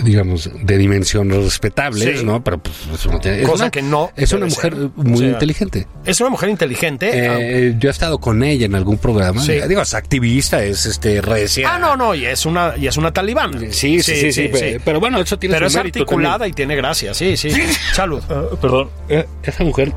digamos, 0.02 0.50
de 0.62 0.78
dimensiones 0.78 1.42
respetables, 1.44 2.20
Sí. 2.20 2.24
¿no? 2.24 2.42
Pero 2.44 2.58
pues 2.58 2.74
eso 2.94 3.10
no 3.10 3.18
tiene- 3.18 3.42
es 3.42 3.48
Cosa 3.48 3.64
una, 3.64 3.70
que 3.70 3.82
no 3.82 4.10
es 4.16 4.32
una 4.32 4.46
mujer 4.46 4.74
ser. 4.74 4.90
muy 4.96 5.14
O 5.14 5.18
sea, 5.18 5.28
inteligente. 5.28 5.86
Es 6.04 6.20
una 6.20 6.30
mujer 6.30 6.48
inteligente. 6.50 7.10
Eh, 7.12 7.74
yo 7.78 7.88
he 7.88 7.92
estado 7.92 8.18
con 8.18 8.42
ella 8.44 8.66
en 8.66 8.74
algún 8.74 8.98
programa. 8.98 9.40
Sí. 9.42 9.54
Digo, 9.68 9.82
es 9.82 9.94
activista, 9.94 10.62
es 10.62 10.86
este 10.86 11.20
recia. 11.20 11.74
Ah, 11.74 11.78
no, 11.78 11.96
no, 11.96 12.14
y 12.14 12.26
es 12.26 12.46
una, 12.46 12.74
y 12.76 12.86
es 12.86 12.96
una 12.96 13.12
talibán. 13.12 13.72
Sí, 13.72 14.02
sí, 14.02 14.14
sí, 14.16 14.32
sí, 14.32 14.48
pe- 14.48 14.80
pero 14.84 15.00
bueno, 15.00 15.20
eso 15.20 15.38
tiene 15.38 15.54
Pero 15.56 15.68
su 15.70 15.78
es 15.78 15.84
articulada 15.84 16.32
también. 16.38 16.50
y 16.52 16.54
tiene 16.54 16.76
gracia, 16.76 17.14
sí, 17.14 17.36
sí. 17.36 17.50
Salud. 17.94 18.22
perdón, 18.60 18.90
eh, 19.08 19.26
esa 19.42 19.64
mujer 19.64 19.92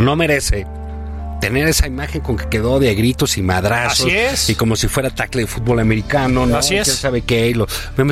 no 0.00 0.14
merece 0.16 0.66
tener 1.40 1.68
esa 1.68 1.86
imagen 1.86 2.20
con 2.22 2.36
que 2.36 2.48
quedó 2.48 2.78
de 2.80 2.94
gritos 2.94 3.36
y 3.38 3.42
madrazos 3.42 4.06
Así 4.06 4.10
es. 4.16 4.50
y 4.50 4.54
como 4.54 4.74
si 4.76 4.88
fuera 4.88 5.10
tackle 5.10 5.42
de 5.42 5.46
fútbol 5.46 5.80
americano, 5.80 6.46
¿no? 6.46 6.56
Así 6.56 6.76
es. 6.76 6.84
¿Quién 6.84 6.96
sabe 6.96 7.22
qué? 7.22 7.54
Lo- 7.54 7.66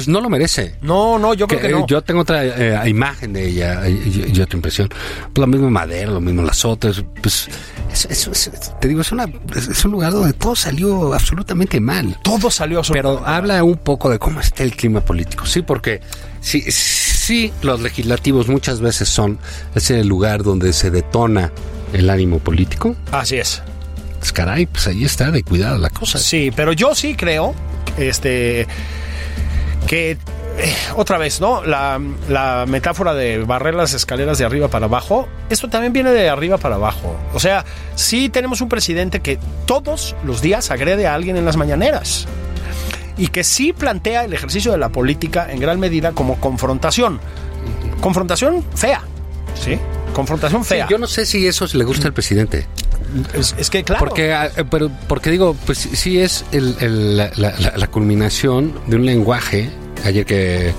no 0.07 0.21
lo 0.21 0.29
merece. 0.31 0.77
No, 0.83 1.19
no, 1.19 1.35
yo 1.35 1.47
creo 1.47 1.61
Que, 1.61 1.67
que 1.69 1.73
no. 1.73 1.81
eh, 1.81 1.85
Yo 1.89 2.03
tengo 2.03 2.21
otra 2.21 2.45
eh, 2.45 2.89
imagen 2.89 3.33
de 3.33 3.49
ella 3.49 3.89
y, 3.89 3.93
y- 3.93 4.33
y 4.35 4.41
otra 4.41 4.57
impresión. 4.57 4.89
Pues 4.89 5.39
lo 5.39 5.47
mismo 5.47 5.71
Madera, 5.71 6.11
lo 6.11 6.21
mismo 6.21 6.43
las 6.43 6.65
otras. 6.65 7.03
Pues 7.23 7.49
es- 7.93 8.05
es- 8.07 8.27
es- 8.29 8.73
te 8.81 8.89
digo, 8.89 9.01
es, 9.01 9.13
una, 9.13 9.27
es, 9.57 9.85
un 9.85 9.93
lugar 9.93 10.13
donde 10.13 10.33
todo 10.35 10.55
salió 10.57 11.15
absolutamente 11.15 11.81
mal. 11.81 12.19
Todo 12.23 12.51
salió 12.51 12.81
a 12.81 12.85
su 12.85 12.93
Pero 12.93 13.27
habla 13.27 13.63
un 13.65 13.77
poco 13.79 14.11
de 14.11 14.19
cómo 14.19 14.41
está 14.41 14.63
el 14.63 14.77
clima 14.77 15.01
político, 15.01 15.47
sí, 15.47 15.63
porque 15.63 16.01
sí, 16.45 16.71
sí, 16.71 17.53
los 17.63 17.81
legislativos 17.81 18.49
muchas 18.49 18.81
veces 18.81 19.09
son 19.09 19.39
ese 19.75 20.05
lugar 20.05 20.43
donde 20.43 20.73
se 20.73 20.91
detona 20.91 21.51
el 21.93 22.11
ánimo 22.11 22.39
político. 22.39 22.95
Así 23.11 23.37
es. 23.37 23.63
Pues 24.19 24.33
caray, 24.33 24.67
pues 24.67 24.87
ahí 24.87 25.05
está 25.05 25.31
de 25.31 25.43
cuidado 25.43 25.79
la 25.79 25.91
cosa. 25.91 26.19
Sí, 26.19 26.53
pero 26.55 26.73
yo 26.73 26.95
sí 26.95 27.15
creo, 27.15 27.55
este, 27.97 28.67
que 29.87 30.13
eh, 30.13 30.75
otra 30.97 31.19
vez, 31.19 31.41
¿no? 31.41 31.65
La, 31.65 32.01
la 32.29 32.65
metáfora 32.69 33.15
de 33.15 33.39
barrer 33.39 33.75
las 33.75 33.95
escaleras 33.95 34.39
de 34.39 34.45
arriba 34.45 34.69
para 34.69 34.87
abajo, 34.87 35.29
esto 35.51 35.69
también 35.69 35.93
viene 35.93 36.11
de 36.11 36.29
arriba 36.29 36.59
para 36.59 36.77
abajo. 36.77 37.19
O 37.33 37.41
sea, 37.41 37.65
sí 37.95 38.29
tenemos 38.29 38.61
un 38.61 38.69
presidente 38.69 39.21
que 39.21 39.39
todos 39.67 40.15
los 40.25 40.43
días 40.43 40.71
agrede 40.71 41.07
a 41.07 41.15
alguien 41.15 41.37
en 41.37 41.45
las 41.45 41.57
mañaneras 41.57 42.27
y 43.17 43.29
que 43.29 43.45
sí 43.45 43.73
plantea 43.73 44.25
el 44.25 44.33
ejercicio 44.33 44.73
de 44.73 44.79
la 44.79 44.89
política 44.91 45.51
en 45.51 45.61
gran 45.61 45.79
medida 45.81 46.13
como 46.13 46.37
confrontación. 46.41 47.21
Confrontación 48.01 48.65
fea, 48.75 49.03
¿sí? 49.63 49.79
Confrontación 50.13 50.63
Sí, 50.65 50.71
fea. 50.71 50.87
yo 50.89 50.99
no 50.99 51.07
sé 51.07 51.27
si 51.27 51.47
eso 51.47 51.67
le 51.73 51.85
gusta 51.85 52.07
al 52.09 52.13
presidente. 52.15 52.67
es, 53.35 53.55
es 53.59 53.71
que, 53.71 53.83
claro. 53.85 54.05
Porque, 54.05 54.33
ah, 54.33 54.49
eh, 54.57 54.65
pero, 54.71 54.91
porque 55.09 55.31
digo, 55.31 55.57
pues 55.67 55.79
sí- 55.79 56.19
es 56.21 56.45
el- 56.53 56.77
el- 56.81 57.17
la, 57.17 57.31
la- 57.77 57.87
culminación 57.87 58.73
de 58.87 58.97
un 58.97 59.07
lenguaje. 59.07 59.71
Ayer 60.05 60.27
que, 60.27 60.69
eh, 60.69 60.75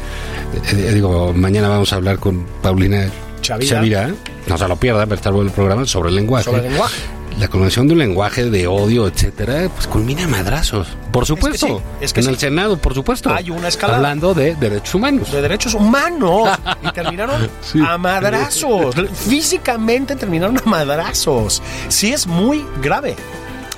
digo, 0.93 1.33
mañana 1.33 1.67
vamos 1.69 1.91
a 1.93 1.95
hablar 1.95 2.19
con 2.19 2.45
Paulina 2.61 3.07
Chavira. 3.41 4.09
no 4.47 4.57
se 4.57 4.67
lo 4.67 4.75
pierda, 4.75 5.05
pero 5.05 5.15
está 5.15 5.29
el 5.29 5.49
programa 5.51 5.85
sobre 5.85 6.09
el 6.09 6.15
lenguaje. 6.15 6.45
Sobre 6.45 6.61
el 6.63 6.69
lenguaje. 6.69 6.95
La 7.39 7.49
culminación 7.49 7.87
de 7.87 7.93
un 7.93 7.99
lenguaje 7.99 8.49
de 8.49 8.65
odio, 8.65 9.07
etcétera, 9.07 9.67
pues 9.73 9.87
culmina 9.87 10.23
a 10.23 10.27
madrazos. 10.27 10.87
Por 11.11 11.25
supuesto. 11.25 11.67
sí, 11.67 11.73
es 11.99 12.13
que 12.13 12.21
en 12.21 12.27
sí. 12.27 12.29
el 12.31 12.37
Senado, 12.37 12.77
por 12.77 12.93
supuesto. 12.93 13.29
Hay 13.33 13.49
una 13.49 13.67
escalada. 13.67 13.97
Hablando 13.97 14.33
de 14.33 14.55
derechos 14.55 14.95
humanos. 14.95 15.31
de 15.31 15.41
derechos 15.41 15.73
humanos 15.73 16.49
y 16.81 16.91
terminaron 16.93 17.49
Sí. 17.61 17.79
a 17.85 17.97
madrazos. 17.97 18.95
Físicamente 19.27 20.15
terminaron 20.15 20.57
a 20.59 20.61
madrazos. 20.69 21.61
Sí, 21.89 22.13
es 22.13 22.25
muy 22.25 22.65
grave. 22.81 23.17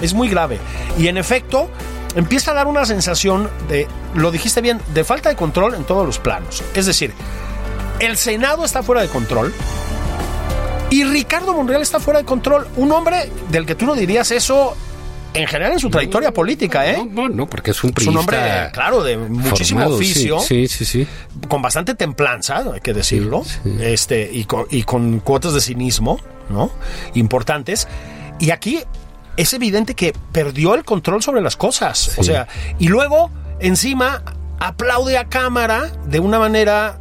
Es 0.02 0.14
muy 0.14 0.30
grave. 0.30 0.60
Y 1.00 1.08
en 1.08 1.18
efecto, 1.18 1.68
empieza 2.16 2.52
a 2.52 2.54
dar 2.54 2.68
una 2.68 2.86
sensación 2.86 3.50
de, 3.68 3.88
lo 4.14 4.30
dijiste 4.30 4.62
bien, 4.62 4.80
de 4.94 5.04
falta 5.04 5.30
de 5.30 5.36
control 5.36 5.74
en 5.74 5.84
todos 5.84 6.06
los 6.06 6.20
planos. 6.20 6.64
Es 6.76 6.86
decir, 6.86 7.12
el 8.00 8.18
Senado 8.18 8.64
está 8.66 8.84
fuera 8.84 9.02
de 9.02 9.08
control. 9.08 9.52
Y 10.90 11.04
Ricardo 11.04 11.54
Monreal 11.54 11.82
está 11.82 12.00
fuera 12.00 12.20
de 12.20 12.26
control. 12.26 12.68
Un 12.78 12.92
hombre 12.92 13.30
del 13.52 13.66
que 13.66 13.76
tú 13.76 13.86
no 13.86 13.94
dirías 13.96 14.32
eso 14.32 14.76
en 15.34 15.46
general 15.46 15.74
en 15.74 15.80
su 15.80 15.90
trayectoria 15.90 16.32
política, 16.34 16.90
¿eh? 16.90 17.06
No, 17.12 17.28
no, 17.30 17.46
porque 17.48 17.72
es 17.72 17.84
un 17.84 17.94
Es 17.96 18.08
un 18.08 18.18
hombre, 18.18 18.40
claro, 18.74 19.04
de 19.04 19.18
muchísimo 19.18 19.82
formado, 19.82 19.98
oficio 19.98 20.40
Sí, 20.40 20.68
sí, 20.68 20.86
sí. 20.86 21.08
con 21.48 21.62
bastante 21.62 21.94
templanza, 21.94 22.64
hay 22.74 22.80
que 22.82 22.94
decirlo, 22.94 23.44
Sí, 23.44 23.60
sí. 23.64 23.78
este 23.82 24.30
y 24.32 24.46
con, 24.46 24.66
y 24.72 24.84
con 24.84 25.20
cuotas 25.20 25.54
de 25.54 25.62
cinismo, 25.62 26.20
¿no? 26.50 26.72
Importantes. 27.14 27.88
Y 28.40 28.50
aquí 28.52 28.80
es 29.36 29.54
evidente 29.54 29.94
que 29.94 30.14
perdió 30.32 30.74
el 30.74 30.84
control 30.86 31.22
sobre 31.22 31.42
las 31.42 31.56
cosas, 31.58 32.18
o 32.18 32.24
sea, 32.24 32.48
y 32.80 32.88
luego 32.88 33.30
encima 33.60 34.24
aplaude 34.60 35.18
a 35.20 35.26
cámara 35.26 35.92
de 36.06 36.20
una 36.20 36.40
manera 36.40 37.00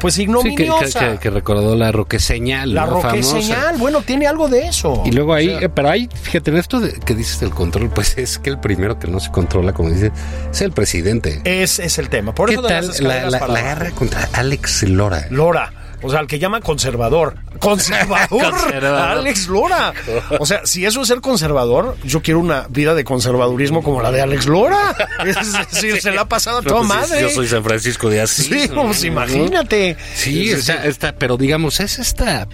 pues 0.00 0.14
Sí, 0.14 0.20
que, 0.20 0.30
ignominiosa. 0.30 0.98
que- 1.00 1.12
que- 1.12 1.18
que 1.18 1.30
recordó 1.30 1.74
la 1.76 1.92
roque 1.92 2.18
señal. 2.18 2.74
la 2.74 2.86
¿no? 2.86 2.94
roque 3.00 3.22
Famosa. 3.22 3.40
señal, 3.40 3.76
bueno, 3.78 4.02
tiene 4.02 4.26
algo 4.26 4.48
de 4.48 4.68
eso. 4.68 5.02
Y 5.06 5.12
luego 5.12 5.34
ahí, 5.34 5.48
O 5.48 5.58
sea, 5.58 5.66
eh, 5.66 5.68
pero 5.68 5.90
ahí, 5.90 6.08
fíjate, 6.22 6.50
en 6.50 6.56
esto 6.58 6.80
de- 6.80 6.92
que 6.92 7.14
dices 7.14 7.40
del 7.40 7.50
control, 7.50 7.90
pues 7.90 8.16
es 8.18 8.38
que 8.38 8.50
el 8.50 8.58
primero 8.58 8.98
que 8.98 9.08
no 9.08 9.20
se 9.20 9.30
controla, 9.30 9.72
como 9.72 9.90
dices, 9.90 10.12
es 10.50 10.60
el 10.60 10.72
presidente. 10.72 11.40
es, 11.44 11.78
es 11.78 11.98
el 11.98 12.08
tema. 12.08 12.34
Por 12.34 12.48
¿Qué 12.48 12.54
eso 12.54 12.62
tal 12.62 12.90
la, 13.00 13.30
la- 13.30 13.46
la 13.48 13.60
guerra 13.62 13.90
contra 13.92 14.28
Alex 14.32 14.82
Lora? 14.84 15.26
Lora. 15.30 15.72
O 16.04 16.10
sea, 16.10 16.20
al 16.20 16.26
que 16.26 16.38
llama 16.38 16.60
conservador. 16.60 17.36
Conservador. 17.58 18.28
Conservador. 18.28 19.18
Alex 19.18 19.48
Lora. 19.48 19.94
O 20.38 20.44
sea, 20.44 20.66
si 20.66 20.84
eso 20.84 21.00
es 21.00 21.08
ser 21.08 21.22
conservador, 21.22 21.96
yo 22.04 22.20
quiero 22.20 22.40
una 22.40 22.66
vida 22.68 22.94
de 22.94 23.04
conservadurismo 23.04 23.82
como 23.82 24.02
la 24.02 24.10
de 24.10 24.20
Alex 24.20 24.46
Lora. 24.46 24.94
Es 25.24 25.52
decir, 25.52 26.00
se 26.00 26.10
la 26.12 26.22
ha 26.22 26.28
pasado 26.28 26.58
a 26.58 26.62
toda 26.62 26.80
pues, 26.80 26.88
madre. 26.88 27.22
Yo 27.22 27.30
soy 27.30 27.48
San 27.48 27.64
Francisco 27.64 28.10
de 28.10 28.20
Asís. 28.20 28.46
Sí, 28.46 28.68
¿no? 28.68 28.84
pues 28.84 29.02
imagínate. 29.04 29.96
Sí, 30.14 30.50
Es 30.50 30.68
está, 30.68 30.84
está, 30.84 31.14
pero 31.14 31.36
digamos, 31.38 31.80
es 31.80 31.98
esta. 31.98 32.46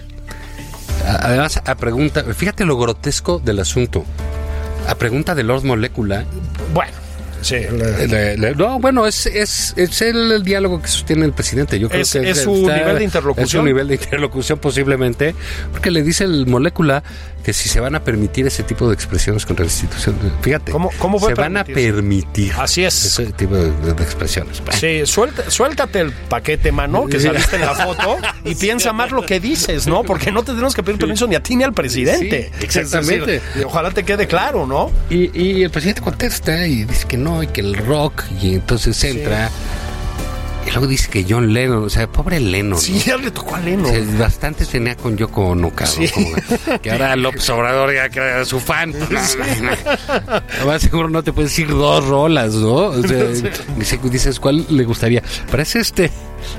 Además, 1.05 1.61
a 1.65 1.75
pregunta, 1.75 2.23
fíjate 2.23 2.63
lo 2.63 2.77
grotesco 2.77 3.39
del 3.39 3.59
asunto. 3.59 4.05
A 4.87 4.95
pregunta 4.95 5.35
de 5.35 5.43
Lord 5.43 5.63
Molecula, 5.63 6.25
Bueno, 6.73 6.93
sí. 7.41 7.55
le- 7.55 8.07
Le- 8.07 8.37
le- 8.37 8.55
no, 8.55 8.79
bueno, 8.79 9.05
es, 9.07 9.25
es, 9.25 9.73
es 9.75 10.01
el, 10.01 10.31
el 10.31 10.43
diálogo 10.43 10.81
que 10.81 10.87
sostiene 10.87 11.25
el 11.25 11.33
presidente. 11.33 11.79
Yo 11.79 11.89
creo 11.89 12.01
Es- 12.01 12.13
que 12.13 12.29
es 12.29 12.41
su 12.41 12.53
nivel 12.53 12.97
de 12.97 13.03
interlocución. 13.03 13.45
Es 13.45 13.51
su 13.51 13.63
nivel 13.63 13.87
de 13.87 13.95
interlocución 13.95 14.59
posiblemente, 14.59 15.35
porque 15.71 15.91
le 15.91 16.03
dice 16.03 16.23
el 16.23 16.45
molécula 16.47 17.03
que 17.41 17.53
si 17.53 17.69
se 17.69 17.79
van 17.79 17.95
a 17.95 18.03
permitir 18.03 18.45
ese 18.47 18.63
tipo 18.63 18.87
de 18.87 18.93
expresiones 18.93 19.45
contra 19.45 19.65
la 19.65 19.71
institución, 19.71 20.15
fíjate, 20.41 20.71
¿Cómo- 20.71 20.91
cómo 20.99 21.19
se 21.19 21.33
van 21.33 21.57
a 21.57 21.63
permitir 21.63 22.53
Así 22.57 22.83
es. 22.83 23.05
ese 23.05 23.27
tipo 23.33 23.55
de, 23.55 23.71
de 23.71 24.03
expresiones. 24.03 24.61
Sí, 24.79 25.01
suelta- 25.05 25.49
suéltate 25.49 26.01
el 26.01 26.11
paquete, 26.11 26.71
mano, 26.71 27.07
que 27.07 27.19
saliste 27.19 27.55
en 27.55 27.61
la 27.61 27.73
foto 27.75 28.17
y 28.45 28.55
piensa 28.55 28.93
más 28.93 29.11
lo 29.11 29.25
que 29.25 29.39
dices, 29.39 29.87
¿no? 29.87 30.03
Porque 30.03 30.31
no 30.31 30.43
te 30.43 30.51
tenemos 30.51 30.75
que 30.75 30.83
pedir 30.83 30.99
permiso 30.99 31.27
ni 31.27 31.35
a 31.35 31.43
ti 31.43 31.55
ni 31.55 31.63
al 31.63 31.73
presidente. 31.73 32.51
Sí, 32.59 32.65
exactamente. 32.65 33.31
Decir, 33.31 33.65
ojalá 33.65 33.91
te 33.91 34.03
quede 34.03 34.27
claro, 34.27 34.67
¿no? 34.67 34.91
Y, 35.09 35.29
y 35.39 35.63
el 35.63 35.69
presidente 35.71 36.01
contesta 36.01 36.65
y 36.67 36.83
dice 36.85 37.07
que 37.07 37.17
no, 37.17 37.41
y 37.43 37.47
que 37.47 37.61
el 37.61 37.75
rock, 37.75 38.23
y 38.41 38.55
entonces 38.55 39.03
entra. 39.03 39.49
Y 40.71 40.73
luego 40.75 40.87
dice 40.87 41.09
que 41.09 41.25
John 41.29 41.53
Lennon, 41.53 41.83
o 41.83 41.89
sea, 41.89 42.07
pobre 42.07 42.39
Lennon. 42.39 42.79
Sí, 42.79 42.93
¿no? 42.93 42.99
ya 42.99 43.17
le 43.17 43.29
tocó 43.31 43.55
a 43.55 43.59
Leno. 43.59 43.89
Sí, 43.89 43.99
bastante 44.17 44.65
tenía 44.65 44.95
con 44.95 45.17
Yoko 45.17 45.49
Ono, 45.49 45.69
cabrón. 45.71 46.07
Sí. 46.07 46.33
que 46.81 46.91
ahora 46.91 47.15
López 47.17 47.49
Obrador 47.49 47.93
ya 47.93 48.09
que 48.09 48.19
era 48.19 48.45
su 48.45 48.59
fan. 48.59 48.93
Además, 50.57 50.81
seguro 50.81 51.09
no 51.09 51.23
te 51.23 51.33
puedes 51.33 51.51
decir 51.51 51.67
dos 51.67 52.05
rolas, 52.07 52.53
¿no? 52.53 52.73
O 52.75 53.03
sea, 53.07 53.23
dice- 53.77 53.99
dices, 54.03 54.39
¿cuál 54.39 54.65
le 54.69 54.83
gustaría? 54.85 55.21
Es 55.57 55.75
este, 55.75 56.09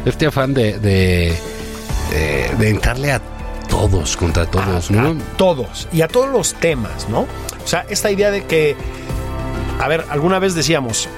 este 0.04 0.26
afán 0.26 0.54
de, 0.54 0.78
de, 0.78 1.32
de, 2.10 2.50
de 2.58 2.68
entrarle 2.68 3.12
a 3.12 3.20
todos, 3.68 4.16
contra 4.16 4.46
todos, 4.46 4.90
a, 4.90 4.92
¿no? 4.92 5.08
a 5.08 5.36
todos 5.36 5.88
y 5.92 6.02
a 6.02 6.08
todos 6.08 6.28
los 6.30 6.54
temas, 6.54 7.08
¿no? 7.08 7.20
O 7.20 7.66
sea, 7.66 7.84
esta 7.88 8.10
idea 8.10 8.30
de 8.30 8.44
que, 8.44 8.76
a 9.80 9.88
ver, 9.88 10.04
alguna 10.10 10.38
vez 10.38 10.54
decíamos, 10.54 11.08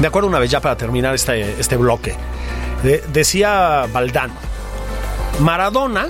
me 0.00 0.06
acuerdo 0.08 0.28
una 0.28 0.38
vez 0.38 0.50
ya 0.50 0.60
para 0.60 0.76
terminar 0.76 1.14
este, 1.14 1.58
este 1.60 1.76
bloque, 1.76 2.14
de- 2.82 3.02
decía 3.12 3.86
Valdano, 3.92 4.34
Maradona 5.40 6.08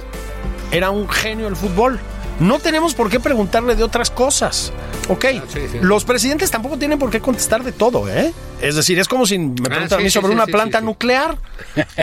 era 0.71 0.91
un 0.91 1.09
genio 1.09 1.47
del 1.47 1.57
fútbol. 1.57 1.99
No 2.39 2.59
tenemos 2.59 2.93
por 2.95 3.09
qué 3.09 3.19
preguntarle 3.19 3.77
de 3.77 3.83
otras 3.83 4.11
cosas. 4.11 4.71
Ok, 5.09 5.25
sí, 5.49 5.61
sí. 5.73 5.79
los 5.81 6.05
presidentes 6.05 6.51
tampoco 6.51 6.77
tienen 6.77 6.99
por 6.99 7.09
qué 7.09 7.19
contestar 7.21 7.63
de 7.65 7.73
todo, 7.73 8.11
¿eh? 8.11 8.31
Es 8.61 8.75
decir, 8.77 8.99
es 8.99 9.09
como 9.09 9.25
si 9.25 9.39
me 9.39 9.55
preguntan 9.55 9.95
a 9.95 9.99
sí, 9.99 10.05
mí 10.05 10.11
sobre 10.11 10.33
una 10.35 10.45
planta 10.47 10.81
nuclear. 10.83 11.39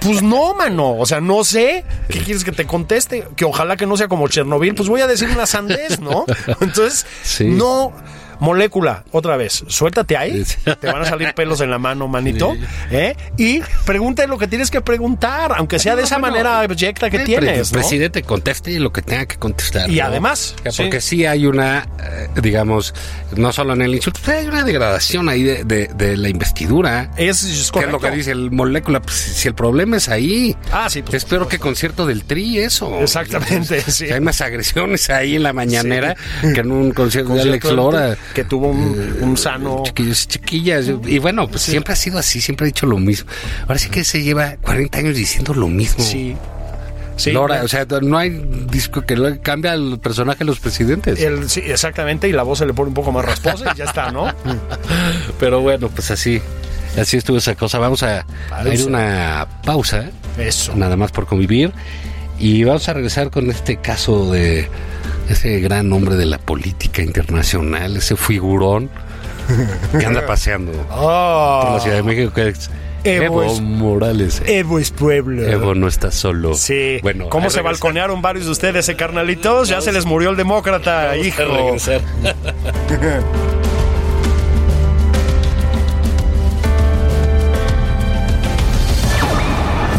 Pues 0.02 0.24
no, 0.24 0.56
mano. 0.56 0.96
O 0.98 1.06
sea, 1.06 1.22
no 1.22 1.43
sé. 1.43 1.84
¿Qué 2.10 2.19
quieres 2.19 2.43
que 2.43 2.52
te 2.52 2.65
conteste? 2.65 3.28
Que 3.36 3.46
ojalá 3.46 3.76
que 3.78 3.86
no 3.86 3.96
sea 3.96 4.08
como 4.08 4.28
Chernobyl. 4.28 4.74
Pues 4.74 4.89
voy 4.89 5.02
a 5.02 5.08
decir 5.08 5.30
una 5.30 5.46
sandez, 5.46 6.00
¿no? 6.00 6.26
Entonces, 6.62 7.06
no. 7.41 7.91
Molécula, 8.39 9.04
otra 9.12 9.38
vez, 9.38 9.63
suéltate 9.67 10.17
ahí, 10.17 10.43
te 10.80 10.88
van 10.91 11.02
a 11.02 11.06
salir 11.06 11.34
pelos 11.34 11.62
en 11.62 11.69
la 11.72 11.80
mano, 11.80 12.08
manito, 12.08 12.56
¿eh? 12.91 13.15
Y 13.38 13.62
pregunta 13.86 14.26
lo 14.28 14.38
que 14.38 14.48
tienes 14.48 14.69
que 14.72 14.82
preguntar, 14.82 15.54
aunque 15.58 15.80
sea 15.80 15.96
de 15.96 16.04
esa 16.04 16.19
manera 16.19 16.60
abyecta 16.62 17.10
que 17.10 17.17
El 17.17 17.24
tienes, 17.26 17.72
¿no? 17.72 17.80
presidente 17.80 18.22
conteste 18.24 18.80
lo 18.80 18.91
que 18.91 19.02
tenga 19.02 19.26
que 19.26 19.38
contestar. 19.38 19.89
Y 19.89 19.98
¿no? 19.98 20.06
además, 20.06 20.56
Porque 20.78 21.02
sí. 21.02 21.17
sí, 21.17 21.26
hay 21.26 21.46
una, 21.46 21.88
eh, 22.04 22.28
digamos, 22.41 22.93
no 23.36 23.52
solo 23.52 23.74
en 23.74 23.82
el 23.82 23.96
insulto, 23.96 24.19
pero 24.26 24.39
hay 24.39 24.48
una 24.48 24.63
degradación 24.63 25.30
ahí 25.30 25.43
de, 25.43 25.63
de- 25.63 25.88
de 25.93 26.17
la 26.17 26.30
investidura. 26.30 27.12
Es, 27.17 27.43
es 27.43 27.72
¿Qué 27.72 27.80
es 27.82 27.89
lo 27.91 28.00
que 28.00 28.12
dice 28.12 28.32
el 28.32 28.52
molécula? 28.52 29.02
Pues, 29.02 29.15
si 29.15 29.48
el 29.48 29.56
problema 29.56 29.98
es 29.98 30.10
ahí. 30.10 30.56
Ah, 30.72 30.89
sí, 30.89 31.02
pues, 31.02 31.15
Espero 31.15 31.48
que 31.48 31.60
concierto 31.60 32.06
del 32.06 32.24
tri 32.24 32.60
eso. 32.60 33.00
Exactamente, 33.02 33.56
Entonces, 33.78 33.96
sí. 33.96 34.06
hay 34.12 34.19
más 34.22 34.41
agresiones 34.41 35.10
ahí 35.10 35.36
en 35.36 35.43
la 35.43 35.54
mañanera 35.54 36.15
que 36.41 36.60
en 36.62 36.72
un 36.72 36.91
concierto 36.91 37.34
de 37.34 37.39
Concierto 37.41 37.67
Alex 37.69 37.76
Lora. 37.76 38.17
Que 38.34 38.44
tuvo 38.44 38.68
un, 38.70 39.18
un 39.22 39.38
sano 39.38 39.84
Chiquillos, 39.86 40.28
chiquillas. 40.28 40.86
Y 41.06 41.20
bueno, 41.20 41.48
pues 41.48 41.62
siempre 41.64 41.94
ha 41.94 41.96
sido 41.96 42.18
así, 42.20 42.42
siempre 42.42 42.66
ha 42.66 42.68
dicho 42.68 42.86
lo 42.86 42.98
mismo. 42.98 43.30
Ahora 43.64 43.78
sí 43.80 43.90
que 43.90 44.04
se 44.04 44.22
lleva 44.24 44.56
40 44.62 44.98
años 45.00 45.16
diciendo 45.16 45.54
lo 45.54 45.68
mismo. 45.68 46.04
sí. 46.04 46.36
Sí, 47.16 47.32
Lora, 47.32 47.62
o 47.62 47.68
sea, 47.68 47.86
no 48.02 48.18
hay 48.18 48.32
disco 48.72 49.02
que 49.04 49.16
lo 49.16 49.40
cambia 49.44 49.76
el 49.76 50.00
personaje 50.00 50.40
de 50.40 50.46
los 50.46 50.60
presidentes. 50.60 51.20
el- 51.22 51.48
sí, 51.48 51.62
exactamente, 51.64 52.28
y 52.28 52.32
la 52.32 52.42
voz 52.42 52.58
se 52.58 52.66
le 52.66 52.74
pone 52.74 52.88
un 52.88 52.96
poco 52.96 53.12
más 53.12 53.24
rasposa 53.24 53.72
y 53.76 53.78
ya 53.78 53.84
está, 53.86 54.12
¿no? 54.12 54.34
Pero 55.40 55.62
bueno, 55.62 55.90
pues 55.90 56.10
así, 56.10 56.42
así 57.00 57.18
estuvo 57.18 57.38
esa 57.38 57.54
cosa. 57.54 57.78
Vamos 57.78 58.02
a, 58.02 58.26
a 58.52 58.68
ir 58.68 58.88
una 58.88 59.48
pausa, 59.64 60.10
Eso. 60.40 60.76
nada 60.76 60.96
más 60.98 61.12
por 61.12 61.28
convivir. 61.28 61.72
Y 62.40 62.64
vamos 62.64 62.90
a 62.90 62.94
regresar 62.94 63.30
con 63.30 63.48
este 63.52 63.78
caso 63.78 64.32
de 64.32 64.68
ese 65.30 65.60
gran 65.60 65.92
hombre 65.94 66.16
de 66.16 66.26
la 66.26 66.38
política 66.38 67.02
internacional, 67.02 67.98
ese 67.98 68.16
figurón 68.16 68.90
que 70.00 70.06
anda 70.06 70.26
paseando 70.26 70.72
Oh, 70.92 71.60
por 71.64 71.74
la 71.74 71.80
Ciudad 71.82 71.98
de 71.98 72.04
México, 72.04 72.32
que 72.34 72.50
es 72.50 72.70
Evo 73.06 73.26
Evo 73.26 73.44
es- 73.44 73.60
Morales. 73.62 74.42
Evo 74.46 74.80
es 74.80 74.92
pueblo. 74.92 75.44
Evo 75.46 75.76
no 75.76 75.88
está 75.90 76.10
solo. 76.12 76.54
Sí. 76.56 77.00
Bueno, 77.04 77.28
¿Cómo 77.30 77.50
se 77.50 77.62
balconearon 77.62 78.22
varios 78.22 78.46
de 78.46 78.52
ustedes, 78.52 78.88
eh, 78.88 78.96
carnalitos? 78.96 79.68
Ya 79.68 79.82
se 79.82 79.92
les 79.92 80.06
murió 80.06 80.30
el 80.30 80.38
demócrata, 80.38 81.18
hijo. 81.18 81.44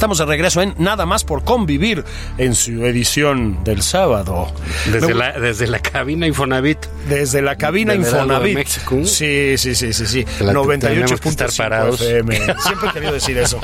Estamos 0.00 0.16
de 0.16 0.24
regreso 0.24 0.62
en 0.62 0.74
Nada 0.78 1.04
más 1.04 1.24
por 1.24 1.44
convivir 1.44 2.02
en 2.38 2.54
su 2.54 2.86
edición 2.86 3.62
del 3.64 3.82
sábado. 3.82 4.50
Desde 4.90 5.12
la, 5.12 5.32
desde 5.38 5.66
la 5.66 5.78
cabina 5.78 6.26
Infonavit. 6.26 6.78
Desde 7.06 7.42
la 7.42 7.56
cabina 7.56 7.92
Del 7.92 8.06
Heraldo 8.06 8.40
de 8.40 8.50
Infonavit. 8.50 8.54
México. 8.54 8.96
Sí, 9.04 9.58
sí, 9.58 9.74
sí, 9.74 9.92
sí, 9.92 10.06
sí. 10.06 10.24
Que 10.24 10.44
la- 10.44 10.54
tenemos 10.78 11.20
que 11.20 11.28
estar 11.28 11.50
98.5 11.50 11.56
parados. 11.58 12.00
FM. 12.00 12.34
Siempre 12.34 12.88
he 12.88 12.92
querido 12.94 13.12
decir 13.12 13.36
eso. 13.36 13.60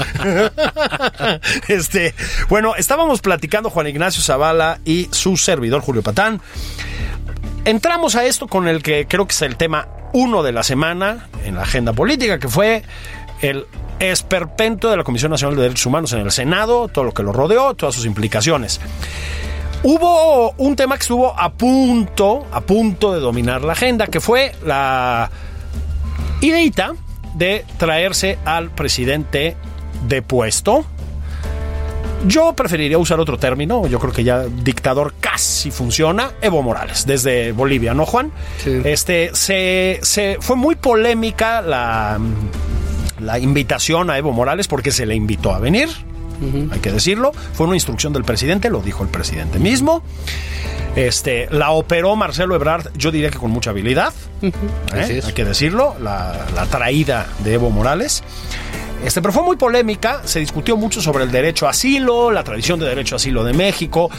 este, 1.68 2.14
bueno, 2.50 2.74
estábamos 2.76 3.22
platicando 3.22 3.70
Juan 3.70 3.86
Ignacio 3.86 4.22
Zavala 4.22 4.78
y 4.84 5.08
su 5.12 5.38
servidor 5.38 5.80
Julio 5.80 6.02
Patán. 6.02 6.42
Entramos 7.64 8.14
a 8.14 8.26
esto 8.26 8.46
con 8.46 8.68
el 8.68 8.82
que 8.82 9.06
creo 9.08 9.26
que 9.26 9.32
es 9.32 9.40
el 9.40 9.56
tema 9.56 9.88
uno 10.12 10.42
de 10.42 10.52
la 10.52 10.62
semana 10.64 11.28
en 11.46 11.54
la 11.54 11.62
agenda 11.62 11.94
política, 11.94 12.38
que 12.38 12.48
fue 12.48 12.82
el 13.40 13.64
esperpento 14.00 14.90
de 14.90 14.96
la 14.96 15.04
Comisión 15.04 15.30
Nacional 15.30 15.56
de 15.56 15.62
Derechos 15.62 15.86
Humanos 15.86 16.12
en 16.12 16.20
el 16.20 16.30
Senado, 16.30 16.88
todo 16.88 17.04
lo 17.04 17.12
que 17.14 17.22
lo 17.22 17.32
rodeó, 17.32 17.74
todas 17.74 17.94
sus 17.94 18.04
implicaciones. 18.06 18.80
Hubo 19.82 20.52
un 20.58 20.74
tema 20.76 20.96
que 20.96 21.02
estuvo 21.02 21.38
a 21.38 21.52
punto, 21.52 22.46
a 22.52 22.60
punto 22.60 23.12
de 23.12 23.20
dominar 23.20 23.62
la 23.62 23.72
agenda, 23.72 24.06
que 24.06 24.20
fue 24.20 24.52
la 24.64 25.30
ideita 26.40 26.94
de 27.34 27.64
traerse 27.78 28.38
al 28.44 28.70
presidente 28.70 29.56
de 30.08 30.22
puesto. 30.22 30.84
Yo 32.26 32.54
preferiría 32.54 32.98
usar 32.98 33.20
otro 33.20 33.38
término, 33.38 33.86
yo 33.86 33.98
creo 34.00 34.12
que 34.12 34.24
ya 34.24 34.44
dictador 34.44 35.14
casi 35.20 35.70
funciona, 35.70 36.32
Evo 36.40 36.62
Morales, 36.62 37.06
desde 37.06 37.52
Bolivia, 37.52 37.94
¿no, 37.94 38.06
Juan? 38.06 38.32
Sí. 38.64 38.80
Este, 38.84 39.30
se, 39.34 40.00
se- 40.02 40.38
fue 40.40 40.56
muy 40.56 40.74
polémica 40.74 41.60
la, 41.60 42.18
la 43.26 43.38
invitación 43.38 44.08
a 44.10 44.16
Evo 44.16 44.32
Morales 44.32 44.68
porque 44.68 44.90
se 44.92 45.04
le 45.04 45.14
invitó 45.14 45.52
a 45.54 45.58
venir, 45.58 45.88
hay 46.70 46.80
que 46.80 46.92
decirlo. 46.92 47.32
Fue 47.54 47.66
una 47.66 47.76
instrucción 47.76 48.12
del 48.12 48.24
presidente, 48.24 48.70
lo 48.70 48.80
dijo 48.80 49.02
el 49.02 49.08
presidente 49.10 49.58
mismo. 49.58 50.02
Este, 50.94 51.46
la 51.50 51.72
operó 51.72 52.16
Marcelo 52.16 52.54
Ebrard, 52.54 52.90
yo 52.96 53.10
diría 53.10 53.30
que 53.30 53.36
con 53.38 53.50
mucha 53.50 53.68
habilidad, 53.70 54.14
¿eh? 54.94 55.20
Hay 55.26 55.32
que 55.34 55.44
decirlo, 55.44 55.94
la, 56.00 56.46
la 56.54 56.64
traída 56.66 57.26
de 57.44 57.54
Evo 57.54 57.70
Morales. 57.70 58.22
Este, 59.04 59.20
pero 59.22 59.32
fue 59.32 59.42
muy 59.42 59.56
polémica, 59.56 60.22
se 60.24 60.40
discutió 60.40 60.76
mucho 60.76 61.00
sobre 61.00 61.24
el 61.24 61.30
derecho 61.30 61.66
a 61.66 61.70
asilo, 61.70 62.30
la 62.30 62.42
tradición 62.42 62.80
de 62.80 62.86
derecho 62.86 63.14
a 63.14 63.16
asilo 63.16 63.44
de 63.44 63.52
México. 63.52 64.10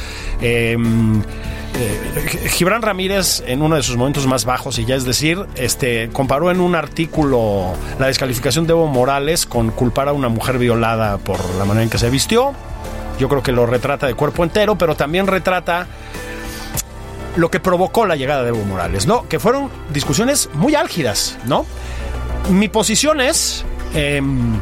Eh, 0.42 0.78
eh, 1.80 2.50
Gibran 2.50 2.82
Ramírez, 2.82 3.44
en 3.46 3.62
uno 3.62 3.76
de 3.76 3.84
sus 3.84 3.98
momentos 3.98 4.26
más 4.26 4.46
bajos, 4.46 4.80
y 4.80 4.86
ya 4.86 4.96
es 4.96 5.06
decir, 5.06 5.46
este, 5.56 6.10
comparó 6.10 6.50
en 6.50 6.60
un 6.60 6.74
artículo 6.74 7.74
la 8.00 8.08
descalificación 8.08 8.66
de 8.66 8.72
Evo 8.72 8.88
Morales 8.88 9.46
con 9.46 9.70
culpar 9.72 10.08
a 10.08 10.14
una 10.14 10.30
mujer 10.30 10.58
violada 10.58 11.18
por 11.18 11.38
la 11.56 11.66
manera 11.66 11.84
en 11.84 11.90
que 11.90 12.00
se 12.00 12.10
vistió. 12.10 12.54
Yo 13.20 13.30
creo 13.30 13.44
que 13.44 13.52
lo 13.52 13.66
retrata 13.66 14.08
de 14.08 14.14
cuerpo 14.16 14.44
entero, 14.44 14.78
pero 14.78 14.96
también 14.96 15.28
retrata 15.28 15.88
lo 17.36 17.52
que 17.52 17.60
provocó 17.60 18.06
la 18.06 18.16
llegada 18.16 18.42
de 18.44 18.50
Evo 18.50 18.64
Morales, 18.64 19.06
¿no? 19.06 19.28
Que 19.28 19.40
fueron 19.40 19.70
discusiones 19.94 20.50
muy 20.54 20.74
álgidas, 20.74 21.38
¿no? 21.46 21.66
Mi 22.50 22.70
posición 22.70 23.22
es, 23.22 23.66
em, 23.98 24.60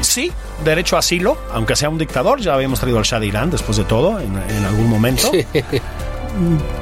sí, 0.00 0.32
derecho 0.64 0.96
a 0.96 1.00
asilo, 1.00 1.38
aunque 1.52 1.76
sea 1.76 1.88
un 1.88 1.98
dictador, 1.98 2.40
ya 2.40 2.54
habíamos 2.54 2.80
traído 2.80 2.98
al 2.98 3.04
Shah 3.04 3.20
de 3.20 3.26
Irán 3.26 3.50
después 3.50 3.76
de 3.78 3.84
todo, 3.84 4.18
en, 4.20 4.36
en 4.36 4.64
algún 4.64 4.88
momento. 4.88 5.30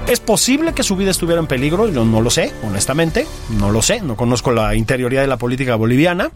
¿Es 0.06 0.20
posible 0.20 0.72
que 0.72 0.82
su 0.82 0.96
vida 0.96 1.10
estuviera 1.10 1.40
en 1.40 1.46
peligro? 1.46 1.88
Yo 1.88 2.04
no 2.04 2.20
lo 2.20 2.30
sé, 2.30 2.52
honestamente, 2.62 3.26
no 3.58 3.70
lo 3.70 3.82
sé, 3.82 4.00
no 4.00 4.16
conozco 4.16 4.52
la 4.52 4.74
interioridad 4.74 5.22
de 5.22 5.28
la 5.28 5.38
política 5.38 5.74
boliviana. 5.74 6.30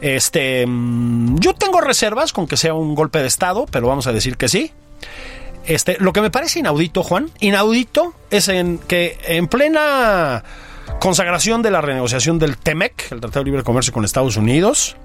Este, 0.00 0.66
mm, 0.66 1.38
yo 1.38 1.54
tengo 1.54 1.80
reservas 1.80 2.32
con 2.32 2.46
que 2.46 2.56
sea 2.56 2.74
un 2.74 2.94
golpe 2.94 3.20
de 3.20 3.28
Estado, 3.28 3.66
pero 3.70 3.88
vamos 3.88 4.06
a 4.06 4.12
decir 4.12 4.36
que 4.36 4.48
sí. 4.48 4.72
Este, 5.64 5.96
lo 5.98 6.12
que 6.12 6.20
me 6.20 6.30
parece 6.30 6.60
inaudito, 6.60 7.02
Juan, 7.02 7.30
inaudito 7.40 8.14
es 8.30 8.48
en 8.48 8.78
que 8.78 9.18
en 9.26 9.48
plena 9.48 10.44
consagración 11.00 11.62
de 11.62 11.70
la 11.70 11.80
renegociación 11.80 12.38
del 12.38 12.56
TEMEC, 12.56 13.12
el 13.12 13.20
Tratado 13.20 13.44
de 13.44 13.50
Libre 13.50 13.62
Comercio 13.62 13.92
con 13.92 14.04
Estados 14.04 14.36
Unidos, 14.36 14.96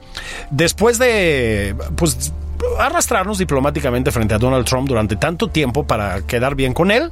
después 0.49 0.97
de 0.97 1.75
pues 1.95 2.33
arrastrarnos 2.79 3.37
diplomáticamente 3.37 4.11
frente 4.11 4.33
a 4.33 4.37
Donald 4.37 4.65
Trump 4.65 4.87
durante 4.87 5.15
tanto 5.15 5.49
tiempo 5.49 5.85
para 5.85 6.21
quedar 6.21 6.55
bien 6.55 6.73
con 6.73 6.91
él, 6.91 7.11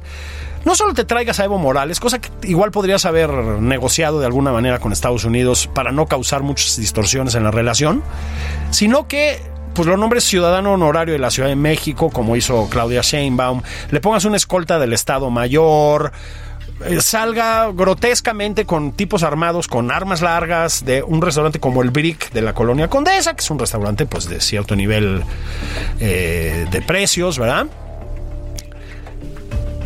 no 0.64 0.74
solo 0.74 0.94
te 0.94 1.04
traigas 1.04 1.40
a 1.40 1.44
Evo 1.44 1.58
Morales, 1.58 2.00
cosa 2.00 2.20
que 2.20 2.28
igual 2.46 2.70
podrías 2.70 3.04
haber 3.04 3.30
negociado 3.30 4.20
de 4.20 4.26
alguna 4.26 4.52
manera 4.52 4.78
con 4.78 4.92
Estados 4.92 5.24
Unidos 5.24 5.68
para 5.72 5.90
no 5.90 6.06
causar 6.06 6.42
muchas 6.42 6.76
distorsiones 6.76 7.34
en 7.34 7.44
la 7.44 7.50
relación, 7.50 8.02
sino 8.70 9.08
que 9.08 9.40
pues 9.74 9.86
lo 9.88 9.96
nombres 9.96 10.24
ciudadano 10.24 10.72
honorario 10.72 11.12
de 11.12 11.18
la 11.20 11.30
Ciudad 11.30 11.48
de 11.48 11.56
México, 11.56 12.10
como 12.10 12.36
hizo 12.36 12.68
Claudia 12.68 13.00
Sheinbaum, 13.02 13.62
le 13.90 14.00
pongas 14.00 14.24
una 14.24 14.36
escolta 14.36 14.78
del 14.78 14.92
Estado 14.92 15.30
Mayor, 15.30 16.12
salga 17.00 17.70
grotescamente 17.72 18.64
con 18.64 18.92
tipos 18.92 19.22
armados, 19.22 19.68
con 19.68 19.90
armas 19.90 20.22
largas, 20.22 20.84
de 20.84 21.02
un 21.02 21.20
restaurante 21.22 21.60
como 21.60 21.82
el 21.82 21.90
Brick 21.90 22.32
de 22.32 22.42
la 22.42 22.54
Colonia 22.54 22.88
Condesa, 22.88 23.34
que 23.34 23.40
es 23.40 23.50
un 23.50 23.58
restaurante 23.58 24.06
pues 24.06 24.28
de 24.28 24.40
cierto 24.40 24.76
nivel 24.76 25.22
eh, 25.98 26.66
de 26.70 26.82
precios, 26.82 27.38
¿verdad? 27.38 27.66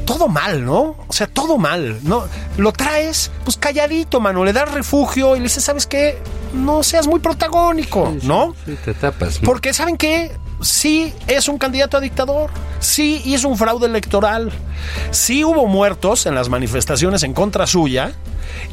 todo 0.04 0.28
mal, 0.28 0.64
¿no? 0.64 0.96
O 1.08 1.12
sea, 1.12 1.26
todo 1.26 1.58
mal, 1.58 1.98
¿no? 2.02 2.24
Lo 2.56 2.72
traes, 2.72 3.30
pues 3.42 3.56
calladito, 3.56 4.20
mano, 4.20 4.44
le 4.44 4.52
das 4.52 4.70
refugio 4.70 5.34
y 5.34 5.38
le 5.38 5.44
dices, 5.44 5.64
¿sabes 5.64 5.86
qué? 5.86 6.18
No 6.52 6.82
seas 6.82 7.06
muy 7.06 7.20
protagónico, 7.20 8.14
¿no? 8.22 8.54
Sí, 8.64 8.76
te 8.84 8.94
tapas. 8.94 9.40
¿no? 9.40 9.46
Porque, 9.46 9.72
¿saben 9.72 9.96
qué? 9.96 10.30
Sí 10.60 11.12
es 11.26 11.48
un 11.48 11.58
candidato 11.58 11.96
a 11.96 12.00
dictador, 12.00 12.50
sí 12.80 13.20
hizo 13.24 13.48
un 13.48 13.58
fraude 13.58 13.86
electoral, 13.86 14.50
sí 15.10 15.44
hubo 15.44 15.66
muertos 15.66 16.26
en 16.26 16.34
las 16.34 16.48
manifestaciones 16.48 17.22
en 17.22 17.34
contra 17.34 17.66
suya 17.66 18.12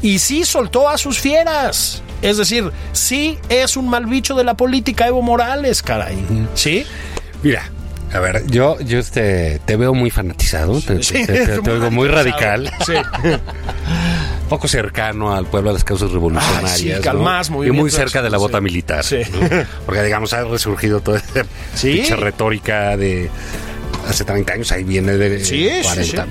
y 0.00 0.18
sí 0.18 0.44
soltó 0.44 0.88
a 0.88 0.96
sus 0.96 1.18
fieras. 1.18 2.02
Es 2.22 2.36
decir, 2.38 2.70
sí 2.92 3.38
es 3.48 3.76
un 3.76 3.88
mal 3.88 4.06
bicho 4.06 4.34
de 4.34 4.44
la 4.44 4.54
política 4.54 5.06
Evo 5.08 5.22
Morales, 5.22 5.82
caray. 5.82 6.24
¿Sí? 6.54 6.86
Mira, 7.42 7.68
a 8.12 8.20
ver, 8.20 8.46
yo, 8.46 8.78
yo 8.80 8.98
este, 8.98 9.60
te 9.64 9.76
veo 9.76 9.92
muy 9.92 10.10
fanatizado, 10.10 10.80
te, 10.80 11.02
Sí, 11.02 11.14
te- 11.26 11.26
te- 11.26 11.46
te 11.46 11.60
muy 11.62 11.70
oigo 11.72 11.90
muy 11.90 12.08
radical, 12.08 12.72
poco 14.52 14.68
cercano 14.68 15.34
al 15.34 15.46
pueblo 15.46 15.70
de 15.70 15.74
las 15.74 15.84
causas 15.84 16.10
revolucionarias. 16.10 16.72
Ay, 16.74 16.78
sí, 16.78 16.92
¿no? 16.94 17.00
calmás, 17.00 17.48
Y 17.48 17.70
muy 17.70 17.90
cerca 17.90 18.20
de 18.20 18.28
la 18.28 18.36
bota 18.38 18.58
sí. 18.58 18.64
militar. 18.64 19.02
Sí. 19.02 19.20
¿no? 19.32 19.48
Porque, 19.86 20.02
digamos, 20.02 20.32
ha 20.34 20.44
resurgido 20.44 21.00
toda 21.00 21.18
esa 21.18 21.44
pinche 21.82 22.16
retórica 22.16 22.96
de 22.96 23.30
hace 24.06 24.24
30 24.24 24.52
años, 24.52 24.72
ahí 24.72 24.84
viene 24.84 25.16
de 25.16 25.42
Sí, 25.42 25.68
sí, 25.68 25.82
40. 25.82 26.24
sí. 26.24 26.30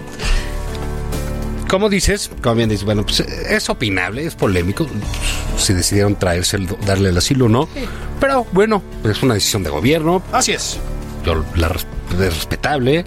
Como 1.68 1.90
dices, 1.90 2.30
como 2.44 2.56
bien 2.56 2.70
dices, 2.70 2.84
bueno, 2.86 3.04
pues 3.04 3.22
es 3.22 3.70
opinable, 3.70 4.26
es 4.26 4.36
polémico, 4.36 4.86
si 5.58 5.74
decidieron 5.74 6.16
traerse, 6.16 6.60
darle 6.86 7.10
el 7.10 7.18
asilo 7.18 7.46
o 7.46 7.50
no, 7.50 7.70
pero 8.20 8.46
bueno, 8.52 8.84
es 9.06 9.24
una 9.24 9.36
decisión 9.36 9.64
de 9.64 9.70
gobierno, 9.70 10.22
Así 10.34 10.52
es. 10.52 10.78
yo 11.26 11.44
la 11.56 11.68
es 11.68 11.86
respetable. 12.36 13.06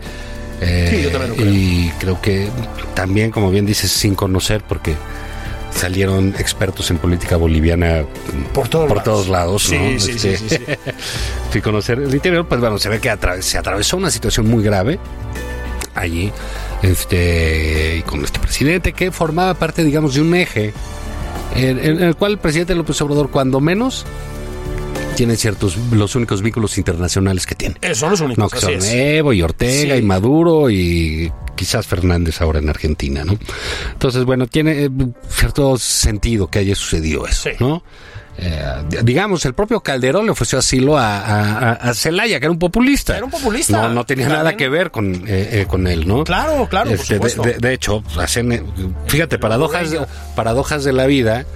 Eh, 0.60 0.88
Sí, 0.90 1.02
yo 1.02 1.10
también 1.10 1.30
lo 1.30 1.36
creo. 1.36 1.48
Y 1.52 1.92
creo 1.98 2.20
que 2.20 2.48
también, 2.94 3.30
como 3.30 3.50
bien 3.50 3.66
dices, 3.66 3.90
sin 3.90 4.14
conocer, 4.14 4.62
porque 4.66 4.94
salieron 5.72 6.34
expertos 6.38 6.90
en 6.90 6.98
política 6.98 7.36
boliviana 7.36 8.04
Por 8.52 8.68
todos 8.68 8.86
por 8.86 8.98
lados. 8.98 9.04
todos 9.04 9.28
lados. 9.28 9.62
Sí, 9.64 9.76
¿no? 9.78 10.00
sí, 10.00 10.12
Este, 10.12 10.36
sí, 10.36 10.48
sí, 10.48 10.56
sí. 10.56 10.72
sin 11.52 11.60
conocer 11.62 11.98
el 11.98 12.14
interior, 12.14 12.46
pues 12.46 12.60
bueno, 12.60 12.78
se 12.78 12.88
ve 12.88 13.00
que 13.00 13.12
se 13.40 13.58
atravesó 13.58 13.96
una 13.96 14.10
situación 14.10 14.48
muy 14.48 14.62
grave 14.62 14.98
allí, 15.94 16.32
este, 16.82 17.96
y 17.98 18.02
con 18.02 18.24
este 18.24 18.38
presidente 18.40 18.92
que 18.92 19.10
formaba 19.12 19.54
parte, 19.54 19.84
digamos, 19.84 20.14
de 20.14 20.20
un 20.22 20.34
eje 20.34 20.72
en, 21.56 21.78
en 21.78 22.02
el 22.02 22.16
cual 22.16 22.32
el 22.32 22.38
presidente 22.38 22.74
López 22.74 23.00
Obrador, 23.00 23.30
cuando 23.30 23.60
menos, 23.60 24.04
tiene 25.14 25.36
ciertos, 25.36 25.76
los 25.92 26.14
únicos 26.14 26.42
vínculos 26.42 26.76
internacionales 26.78 27.46
que 27.46 27.54
tiene. 27.54 27.76
Eh, 27.80 27.94
son 27.94 28.10
los 28.10 28.20
únicos. 28.20 28.38
No, 28.44 28.48
que 28.48 28.60
son. 28.60 28.72
Evo 28.82 29.32
y 29.32 29.42
Ortega 29.42 29.94
Sí. 29.94 30.00
y 30.00 30.02
Maduro 30.02 30.70
y 30.70 31.32
quizás 31.54 31.86
Fernández 31.86 32.40
ahora 32.40 32.58
en 32.58 32.68
Argentina, 32.68 33.24
¿no? 33.24 33.38
Entonces, 33.92 34.24
bueno, 34.24 34.46
tiene 34.46 34.84
eh, 34.84 34.90
cierto 35.28 35.76
sentido 35.78 36.48
que 36.48 36.58
haya 36.60 36.74
sucedido 36.74 37.26
eso, 37.26 37.50
Sí. 37.50 37.56
¿no? 37.60 37.82
Eh, 38.36 38.60
digamos, 39.04 39.44
el 39.44 39.54
propio 39.54 39.78
Calderón 39.80 40.24
le 40.24 40.32
ofreció 40.32 40.58
asilo 40.58 40.98
a, 40.98 41.70
a, 41.74 41.94
Zelaya, 41.94 42.40
que 42.40 42.46
era 42.46 42.50
un 42.52 42.58
populista. 42.58 43.16
Era 43.16 43.24
un 43.24 43.30
populista. 43.30 43.82
No, 43.82 43.88
no 43.94 44.04
tenía 44.04 44.28
nada 44.28 44.56
que 44.56 44.68
ver 44.68 44.90
con, 44.90 45.14
eh, 45.14 45.20
eh, 45.28 45.66
con 45.68 45.86
él, 45.86 46.08
¿no? 46.08 46.24
Claro, 46.24 46.66
claro, 46.68 46.90
por 46.90 46.98
Este, 46.98 47.20
de, 47.20 47.52
de- 47.52 47.58
de 47.60 47.72
hecho, 47.72 48.02
hacen, 48.18 48.64
fíjate, 49.06 49.38
paradojas, 49.38 49.94
paradojas 50.34 50.82
de 50.82 50.92
la 50.92 51.06
vida. 51.06 51.46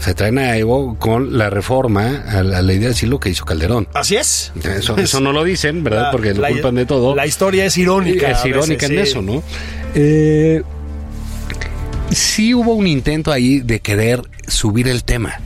Se 0.00 0.14
traen 0.14 0.38
a 0.38 0.56
Evo 0.56 0.96
con 0.98 1.38
la 1.38 1.48
reforma 1.48 2.24
a 2.28 2.42
la 2.42 2.60
ley 2.60 2.78
de 2.78 2.88
asilo 2.88 3.20
que 3.20 3.28
hizo 3.30 3.44
Calderón. 3.44 3.86
Así 3.94 4.16
es. 4.16 4.52
Eso, 4.64 4.96
eso 4.96 5.20
no 5.20 5.32
lo 5.32 5.44
dicen, 5.44 5.84
¿verdad? 5.84 6.02
La- 6.06 6.10
Porque 6.10 6.34
lo 6.34 6.42
la- 6.42 6.48
culpan 6.48 6.74
de 6.74 6.86
todo. 6.86 7.14
La 7.14 7.26
historia 7.26 7.64
es 7.66 7.76
irónica. 7.78 8.30
Es 8.32 8.44
irónica 8.44 8.86
en 8.86 8.92
sí. 8.92 8.98
eso, 8.98 9.22
¿no? 9.22 9.42
Eh, 9.94 10.62
sí 12.10 12.54
hubo 12.54 12.74
un 12.74 12.86
intento 12.86 13.32
ahí 13.32 13.60
de 13.60 13.80
querer 13.80 14.22
subir 14.48 14.88
el 14.88 15.04
tema, 15.04 15.40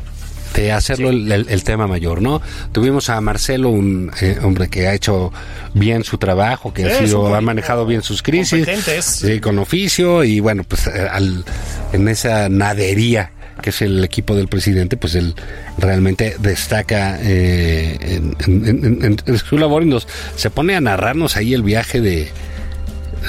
de 0.55 0.73
hacerlo 0.73 1.11
el, 1.11 1.31
el- 1.31 1.47
el 1.49 1.65
tema 1.65 1.87
mayor, 1.87 2.23
¿no? 2.23 2.41
Tuvimos 2.73 3.11
a 3.11 3.21
Marcelo, 3.21 3.69
un 3.71 4.11
eh, 4.21 4.39
hombre 4.43 4.69
que 4.69 4.89
ha 4.89 4.95
hecho 4.95 5.33
bien 5.75 6.03
su 6.03 6.17
trabajo, 6.19 6.73
que 6.73 6.83
Sí, 6.85 6.89
ha 6.91 6.99
sido, 7.07 7.35
ha 7.35 7.41
manejado 7.41 7.85
bien 7.87 8.03
sus 8.03 8.23
crisis, 8.23 8.67
sí, 9.03 9.41
con 9.41 9.59
oficio 9.59 10.25
y 10.25 10.41
bueno, 10.41 10.65
pues 10.65 10.87
eh, 10.87 11.07
al- 11.11 11.45
en 11.93 12.09
esa 12.09 12.49
nadería 12.49 13.33
que 13.63 13.71
es 13.71 13.83
el 13.83 14.05
equipo 14.05 14.35
del 14.37 14.49
presidente, 14.49 14.97
pues 14.97 15.15
él 15.15 15.35
realmente 15.79 16.37
destaca 16.39 17.19
eh, 17.23 18.21
en, 18.47 19.19
en- 19.27 19.39
su 19.39 19.59
labor 19.59 19.83
y 19.83 19.87
nos 19.87 20.07
se 20.37 20.51
pone 20.51 20.77
a 20.77 20.81
narrarnos 20.81 21.37
ahí 21.37 21.55
el 21.55 21.63
viaje 21.63 22.01
de, 22.01 22.29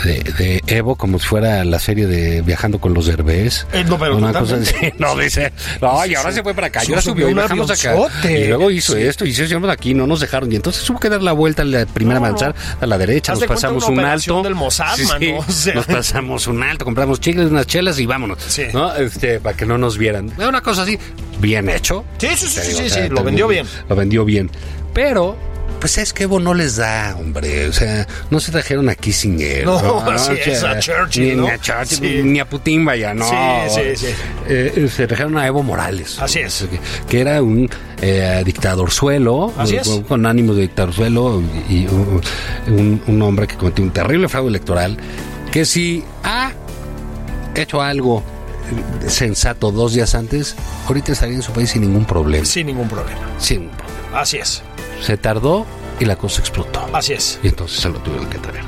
de, 0.04 0.20
de 0.38 0.64
Evo 0.68 0.96
como 0.96 1.20
si 1.20 1.28
fuera 1.28 1.64
la 1.66 1.80
serie 1.80 2.08
de 2.08 2.42
Viajando 2.42 2.80
con 2.80 2.94
los 2.94 3.06
Derbez. 3.08 3.66
Eh, 3.74 3.84
no, 3.88 3.98
pero 3.98 4.18
Una 4.18 4.34
cosa 4.34 4.56
así. 4.56 4.76
No, 4.98 5.16
dice, 5.16 5.52
no, 5.82 6.06
y 6.06 6.16
ahora 6.16 6.32
se 6.32 6.44
fue 6.44 6.54
para 6.54 6.68
acá, 6.68 6.82
y 6.84 6.90
ahora 6.90 7.02
Subió 7.02 7.30
y 7.30 7.34
bajamos 7.34 7.70
acá. 7.72 7.96
Y 8.30 8.46
luego 8.48 8.72
hizo 8.72 8.96
esto, 8.98 9.26
y 9.26 9.34
se 9.34 9.48
llamamos 9.48 9.74
aquí, 9.74 9.94
no 9.94 10.08
nos 10.08 10.20
dejaron. 10.20 10.52
Y 10.52 10.56
entonces 10.56 10.84
tuvo 10.84 11.00
que 11.00 11.10
dar 11.10 11.22
la 11.22 11.32
vuelta 11.34 11.62
a 11.62 11.66
la 11.66 11.86
primera 11.86 12.20
No, 12.20 12.26
manzana, 12.28 12.56
a 12.82 12.86
la 12.86 12.98
derecha, 12.98 13.34
nos 13.34 13.42
de 13.42 13.48
pasamos 13.48 13.88
una 13.88 14.02
un 14.04 14.08
alto. 14.10 14.44
del 14.44 14.56
Mossad, 14.56 14.96
Sí, 14.96 15.04
mano, 15.06 15.20
sí. 15.20 15.32
o 15.38 15.52
sea. 15.52 15.74
Nos 15.76 15.86
pasamos 15.86 16.48
un 16.48 16.64
alto, 16.64 16.86
compramos 16.86 17.20
chicles, 17.20 17.50
unas 17.50 17.68
chelas 17.68 18.00
y 18.00 18.06
vámonos. 18.06 18.40
Sí. 18.48 18.64
¿no? 18.74 18.94
Este, 18.96 19.40
para 19.40 19.56
que 19.56 19.66
no 19.66 19.78
nos 19.78 19.98
vieran. 19.98 20.32
Una 20.38 20.62
cosa 20.62 20.84
así, 20.84 20.98
bien 21.40 21.70
hecho. 21.70 22.04
Sí, 22.18 22.28
sí, 22.36 22.48
sí, 22.48 22.62
digo, 22.62 22.80
sí, 22.80 22.86
o 22.86 22.90
sea, 22.90 23.04
sí, 23.04 23.10
lo 23.10 23.24
vendió 23.24 23.48
bien. 23.48 23.66
Lo 23.90 23.96
vendió 23.96 24.26
bien. 24.26 24.50
Pero, 24.94 25.38
pues 25.80 25.98
es 25.98 26.14
que 26.14 26.24
Evo 26.24 26.40
no 26.40 26.54
les 26.54 26.76
da, 26.78 27.16
hombre. 27.18 27.68
O 27.68 27.74
sea, 27.74 28.08
no 28.30 28.40
se 28.40 28.52
trajeron 28.52 28.90
a 28.90 28.96
Kissinger. 28.96 29.66
No, 29.66 29.78
así 30.12 30.32
O 30.32 30.36
sea, 30.36 30.54
es, 30.54 30.64
a 30.64 30.80
Churchill, 30.80 31.30
Ni, 31.30 31.36
¿no? 31.36 31.44
ni 31.44 31.50
a 31.50 31.58
Churchill, 31.60 31.98
Sí. 32.00 32.22
ni 32.24 32.40
a 32.40 32.50
Putin, 32.50 32.86
vaya, 32.86 33.14
no. 33.14 33.26
Sí, 33.28 33.36
sí, 33.96 33.96
sí. 34.08 34.14
Eh, 34.48 34.90
se 34.94 35.08
trajeron 35.08 35.38
a 35.38 35.46
Evo 35.48 35.64
Morales. 35.64 36.18
Así 36.20 36.40
es. 36.40 36.66
Que, 36.70 36.80
que 37.08 37.22
era 37.22 37.42
un 37.42 37.70
eh, 38.02 38.42
dictador 38.46 38.92
suelo. 38.92 39.54
Con, 39.84 40.04
con 40.04 40.26
ánimos 40.26 40.56
de 40.56 40.64
dictador 40.64 40.94
suelo. 40.94 41.42
Y, 41.70 41.74
y 41.74 41.88
un, 41.88 42.22
un- 42.68 43.02
un 43.08 43.22
hombre 43.22 43.48
que 43.48 43.56
cometió 43.56 43.84
un 43.84 43.92
terrible 43.92 44.28
fraude 44.30 44.50
electoral. 44.50 44.98
Que 45.52 45.66
si 45.66 46.04
ha 46.24 46.52
hecho 47.56 47.82
algo 47.82 48.24
sensato 49.08 49.72
dos 49.72 49.94
días 49.94 50.14
antes, 50.16 50.56
ahorita 50.88 51.14
estaría 51.14 51.36
en 51.36 51.42
su 51.42 51.52
país 51.54 51.70
sin 51.72 51.82
ningún 51.84 52.06
problema. 52.06 52.46
Sin 52.46 52.68
ningún 52.68 52.88
problema. 52.90 53.20
Sin 53.40 53.62
ningún 53.62 53.78
problema. 53.78 54.20
Así 54.22 54.38
es. 54.38 54.62
Se 55.02 55.18
tardó 55.18 55.66
y 56.00 56.06
la 56.06 56.16
cosa 56.16 56.42
explotó. 56.42 56.88
Así 56.94 57.14
es. 57.14 57.40
Y 57.44 57.48
entonces 57.48 57.80
se 57.80 57.90
lo 57.90 58.00
tuvieron 58.00 58.30
que 58.30 58.38
traer. 58.38 58.64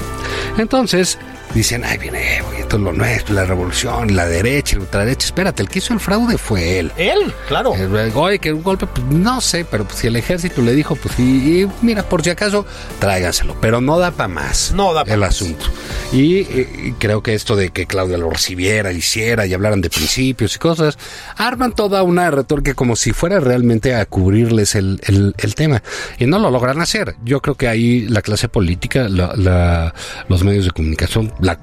Entonces 0.58 1.18
dicen, 1.54 1.84
ay, 1.84 1.98
viene 1.98 2.38
Evo, 2.38 2.50
y 2.58 2.62
esto 2.62 2.78
es 2.78 2.84
lo 2.84 2.94
nuestro, 2.94 3.34
la 3.36 3.46
revolución, 3.46 4.16
la 4.16 4.26
derecha, 4.28 4.76
la 4.76 4.82
ultraderecha. 4.84 5.26
Espérate, 5.28 5.62
el 5.64 5.70
que 5.70 5.80
hizo 5.80 5.94
el 5.94 6.00
fraude 6.00 6.38
fue 6.38 6.80
él. 6.80 6.92
Él, 6.98 7.34
claro. 7.48 7.74
Oye, 8.16 8.40
que 8.40 8.54
un 8.54 8.64
golpe, 8.64 8.86
pues 8.88 9.06
no 9.08 9.42
sé, 9.42 9.66
pero 9.70 9.84
pues, 9.86 9.98
si 10.00 10.08
el 10.08 10.16
ejército 10.16 10.62
le 10.62 10.74
dijo, 10.74 10.96
pues 10.96 11.18
y, 11.20 11.62
y 11.64 11.68
mira, 11.82 12.04
por 12.04 12.24
si 12.24 12.30
acaso, 12.30 12.66
tráiganselo. 13.00 13.56
Pero 13.62 13.82
no 13.82 13.98
da 14.00 14.12
para 14.12 14.28
más 14.28 14.72
No 14.76 14.94
da 14.94 15.04
pa' 15.06 15.14
el 15.14 15.20
más. 15.22 15.30
asunto. 15.30 15.66
Y, 16.12 16.38
eh, 16.40 16.70
y 16.86 16.92
creo 16.94 17.22
que 17.24 17.34
esto 17.36 17.56
de 17.56 17.70
que 17.70 17.86
Claudia 17.86 18.18
lo 18.18 18.30
recibiera, 18.30 18.92
hiciera 18.92 19.46
y 19.46 19.54
hablaran 19.54 19.82
de 19.82 19.90
principios 19.90 20.56
y 20.56 20.60
cosas, 20.60 20.98
arman 21.38 21.74
toda 21.74 22.04
una 22.04 22.30
retórica 22.32 22.74
como 22.74 22.96
si 22.96 23.12
fuera 23.14 23.40
realmente 23.40 23.96
a 23.96 24.06
cubrirles 24.06 24.76
el, 24.76 25.00
el- 25.08 25.36
el 25.38 25.56
tema. 25.56 25.82
Y 26.18 26.26
no 26.26 26.40
lo 26.40 26.50
logran 26.52 26.82
hacer. 26.82 27.16
Yo 27.24 27.42
creo 27.42 27.56
que 27.56 27.68
ahí 27.68 28.08
la 28.08 28.22
clase 28.22 28.50
política, 28.50 29.08
la- 29.10 29.34
la- 29.36 29.94
los 30.28 30.44
medios 30.44 30.66
de 30.66 30.72
comunicación, 30.72 31.34
la 31.42 31.58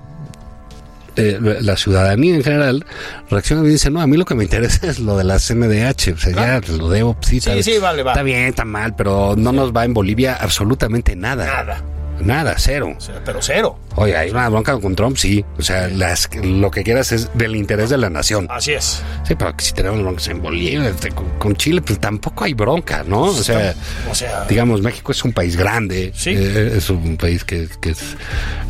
eh, 1.16 1.38
la 1.62 1.76
ciudadanía 1.76 2.34
en 2.34 2.42
general 2.44 2.84
reacciona 3.30 3.66
y 3.66 3.70
dice, 3.70 3.90
no, 3.90 4.02
a 4.02 4.06
mí 4.06 4.18
lo 4.18 4.26
que 4.26 4.34
me 4.34 4.44
interesa 4.44 4.86
es 4.86 4.98
lo 4.98 5.16
de 5.16 5.24
la 5.24 5.38
CNDH, 5.38 6.12
o 6.12 6.18
sea, 6.18 6.60
ya 6.60 6.72
lo 6.74 6.90
debo, 6.90 7.16
sí, 7.22 7.40
Sí, 7.40 7.62
sí, 7.62 7.78
vale, 7.78 8.02
va. 8.02 8.12
está 8.12 8.22
bien, 8.22 8.42
está 8.44 8.66
mal, 8.66 8.94
pero 8.94 9.34
no 9.36 9.52
nos 9.52 9.74
va 9.74 9.86
en 9.86 9.94
Bolivia 9.94 10.36
absolutamente 10.38 11.16
nada. 11.16 11.46
Nada. 11.46 11.82
Nada, 12.20 12.54
cero. 12.58 12.96
Pero 13.24 13.40
cero. 13.40 13.78
Oye, 13.96 14.16
hay 14.16 14.30
una 14.30 14.48
bronca 14.48 14.78
con 14.78 14.94
Trump, 14.94 15.16
sí. 15.16 15.44
O 15.58 15.62
sea, 15.62 15.88
las, 15.88 16.28
lo 16.42 16.70
que 16.70 16.82
quieras 16.84 17.12
es 17.12 17.30
del 17.34 17.56
interés 17.56 17.88
de 17.90 17.96
la 17.98 18.10
nación. 18.10 18.46
Así 18.50 18.72
es. 18.72 19.02
Sí, 19.24 19.34
pero 19.34 19.54
si 19.58 19.72
tenemos 19.72 20.02
broncas 20.02 20.28
en 20.28 20.42
Bolivia, 20.42 20.88
este, 20.88 21.10
con, 21.12 21.28
con 21.38 21.56
Chile, 21.56 21.80
pues 21.80 21.98
tampoco 21.98 22.44
hay 22.44 22.52
bronca, 22.54 23.04
¿no? 23.06 23.22
O 23.22 23.32
sea, 23.34 23.74
O 24.10 24.14
sea, 24.14 24.44
digamos, 24.48 24.82
México 24.82 25.12
es 25.12 25.24
un 25.24 25.32
país 25.32 25.56
grande, 25.56 26.12
Sí. 26.14 26.30
eh, 26.36 26.74
es 26.76 26.90
un 26.90 27.16
país 27.16 27.42
que, 27.44 27.68
que 27.80 27.90
es, 27.90 28.16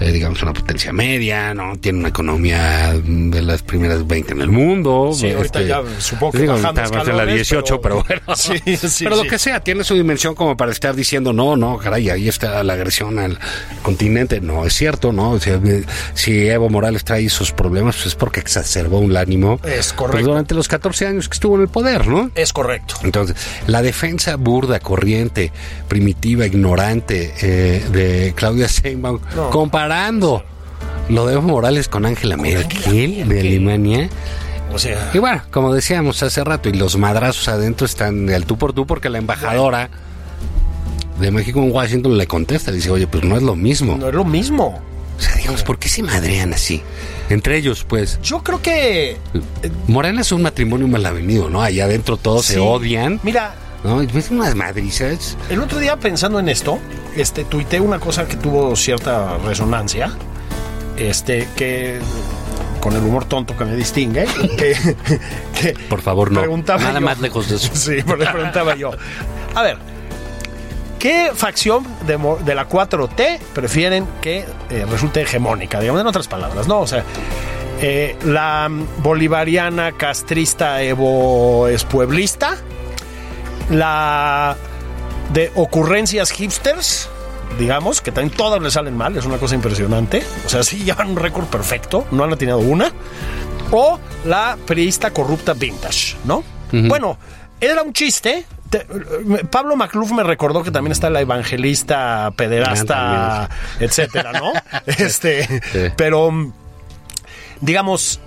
eh, 0.01 0.13
digamos, 0.13 0.43
una 0.43 0.53
potencia 0.53 0.93
media, 0.93 1.53
¿no? 1.55 1.77
Tiene 1.79 1.99
una 1.99 2.09
economía 2.09 2.93
de 2.95 3.43
las 3.43 3.63
primeras 3.63 4.07
20 4.07 4.33
en 4.33 4.41
el 4.43 4.51
mundo. 4.51 5.11
Sí, 5.13 5.31
ahorita 5.33 5.63
ya 5.63 5.83
supongo 5.99 6.33
que 6.33 6.47
bajando 6.47 6.69
ahorita 6.69 6.83
va 6.83 7.03
a 7.03 7.05
ser 7.05 7.15
la 7.15 7.23
escalones, 7.25 7.35
18, 7.35 7.81
pero, 7.81 8.05
pero- 8.07 8.21
bueno. 8.27 8.37
Sí, 8.37 8.59
sí, 8.89 9.05
pero 9.05 9.17
lo 9.17 9.23
sí. 9.23 9.29
que 9.29 9.39
sea, 9.39 9.61
tiene 9.61 9.83
su 9.83 9.95
dimensión 9.95 10.35
como 10.37 10.57
para 10.57 10.71
estar 10.71 10.95
diciendo, 10.95 11.33
no, 11.33 11.57
no, 11.57 11.79
caray, 11.79 12.11
ahí 12.11 12.29
está 12.29 12.63
la 12.63 12.75
agresión 12.75 13.19
al 13.19 13.39
continente. 13.83 14.41
No, 14.41 14.65
es 14.65 14.73
cierto, 14.75 15.13
¿no? 15.17 15.39
Si 16.15 16.49
Evo 16.49 16.69
Morales 16.69 17.03
trae 17.05 17.29
sus 17.29 17.51
problemas, 17.53 17.97
pues 17.97 18.07
es 18.09 18.15
porque 18.15 18.41
exacerbó 18.41 18.99
un 19.01 19.17
ánimo. 19.17 19.55
Es 19.55 19.61
pues, 19.63 19.93
correcto. 19.95 20.29
durante 20.29 20.55
los 20.55 20.69
14 20.69 21.07
años 21.09 21.29
que 21.29 21.35
estuvo 21.35 21.57
en 21.57 21.63
el 21.63 21.69
poder, 21.69 22.07
¿no? 22.07 22.31
Es 22.35 22.53
correcto. 22.53 22.95
Entonces, 23.03 23.37
la 23.67 23.83
defensa 23.83 24.37
burda, 24.37 24.79
corriente, 24.81 25.51
primitiva, 25.89 26.47
ignorante 26.47 27.35
eh, 27.41 27.85
de 27.91 28.33
Claudia 28.37 28.67
Sheinbaum, 28.69 29.19
No. 29.35 29.51
comparando 29.51 30.45
lo 31.09 31.27
de 31.27 31.35
Evo 31.35 31.43
Morales 31.43 31.89
con 31.89 32.05
Angela 32.07 32.37
Merkel 32.37 33.29
de 33.29 33.41
Alemania. 33.41 34.09
O 34.73 34.79
sea, 34.79 35.11
Y 35.15 35.19
bueno, 35.19 35.43
como 35.51 35.73
decíamos 35.73 36.23
hace 36.23 36.43
rato, 36.45 36.69
y 36.69 36.73
los 36.73 36.97
madrazos 36.99 37.49
adentro 37.49 37.87
están 37.87 38.29
al 38.31 38.45
tú 38.45 38.59
por 38.59 38.73
tú 38.73 38.87
porque 38.87 39.09
la 39.09 39.19
embajadora 39.19 39.89
de 41.21 41.31
México 41.31 41.63
en 41.63 41.71
Washington 41.73 42.19
le 42.19 42.27
contesta, 42.27 42.73
dice, 42.73 42.91
oye, 42.91 43.07
pues 43.07 43.25
no 43.25 43.37
es 43.37 43.43
lo 43.43 43.55
mismo. 43.57 43.97
no 43.97 44.09
es 44.09 44.15
lo 44.15 44.25
mismo. 44.25 44.79
O 45.19 45.21
sea, 45.21 45.35
digamos, 45.37 45.63
¿por 45.63 45.79
qué 45.79 45.89
se 45.89 46.03
madrean 46.03 46.53
así? 46.53 46.83
Entre 47.31 47.57
ellos, 47.57 47.85
pues, 47.89 48.21
Yo 48.23 48.43
creo 48.43 48.61
que 48.63 49.17
Morena 49.89 50.21
es 50.21 50.31
un 50.33 50.43
matrimonio 50.43 50.87
mal 50.89 51.05
avenido, 51.07 51.49
¿no? 51.51 51.63
Allá 51.63 51.85
adentro 51.85 52.17
todos 52.17 52.47
se 52.47 52.59
odian, 52.59 53.19
Mira, 53.23 53.55
¿no? 53.83 54.03
Y 54.03 54.07
ves 54.07 54.31
unas 54.31 54.55
madrizas. 54.55 55.37
El 55.49 55.61
otro 55.61 55.79
día 55.79 55.97
pensando 55.97 56.39
en 56.39 56.49
esto, 56.49 56.79
este 57.17 57.45
tuiteé 57.45 57.81
una 57.81 57.99
cosa 57.99 58.27
que 58.29 58.37
tuvo 58.37 58.77
cierta 58.77 59.39
resonancia, 59.39 60.13
este 60.99 61.49
que 61.57 61.99
con 62.81 62.95
el 62.95 63.03
humor 63.03 63.25
tonto 63.25 63.57
que 63.57 63.65
me 63.65 63.75
distingue, 63.75 64.27
que, 64.59 64.77
que 65.61 65.73
Por 65.89 66.03
favor, 66.03 66.31
no. 66.31 66.43
Nada 66.47 66.93
yo- 66.95 67.01
más 67.01 67.21
lejos 67.21 67.49
de 67.49 67.57
eso. 67.57 67.71
Sí, 67.75 67.93
le 67.97 68.03
preguntaba 68.05 68.77
yo. 68.77 68.91
A 69.55 69.63
ver, 69.63 69.79
¿qué 70.99 71.31
facción 71.35 71.85
de, 72.07 72.55
la 72.55 72.69
4T 72.69 73.39
prefieren 73.55 74.07
que 74.21 74.45
eh, 74.71 74.87
resulte 74.91 75.23
hegemónica? 75.23 75.81
Digamos, 75.81 76.01
en 76.01 76.07
otras 76.07 76.29
palabras, 76.29 76.67
¿no? 76.67 76.81
O 76.81 76.87
sea, 76.87 77.05
eh, 77.81 78.17
la 78.25 78.71
bolivariana 78.99 79.93
castrista 79.93 80.83
evo 80.83 81.69
espueblista, 81.69 82.57
la 83.71 84.57
de 85.33 85.53
ocurrencias 85.55 86.31
hipsters, 86.31 87.09
digamos, 87.59 88.01
que 88.01 88.13
también 88.13 88.37
todas 88.37 88.63
le 88.63 88.71
salen 88.71 88.97
mal, 88.97 89.17
es 89.17 89.27
una 89.27 89.39
cosa 89.39 89.55
impresionante. 89.55 90.23
O 90.45 90.49
sea, 90.49 90.63
sí 90.63 90.79
llevan 90.85 91.11
un 91.11 91.17
récord 91.17 91.47
perfecto, 91.47 92.07
no 92.11 92.25
han 92.25 92.33
atinado 92.33 92.59
una. 92.59 92.93
O 93.73 93.99
la 94.25 94.57
priista 94.65 95.11
corrupta 95.11 95.53
vintage, 95.53 96.17
¿no? 96.25 96.45
Bueno, 96.73 97.17
era 97.61 97.83
un 97.83 97.93
chiste. 97.93 98.45
Te- 98.71 98.87
Pablo 99.51 99.77
Macluf 99.77 100.11
me 100.13 100.23
recordó 100.23 100.63
que 100.63 100.71
también 100.71 100.93
está 100.93 101.09
la 101.11 101.21
evangelista, 101.21 102.33
pederasta, 102.37 103.49
etcétera, 103.81 104.33
¿no? 104.33 104.53
este, 104.87 105.47
Sí. 105.73 105.93
pero 105.97 106.31
digamos, 107.61 108.21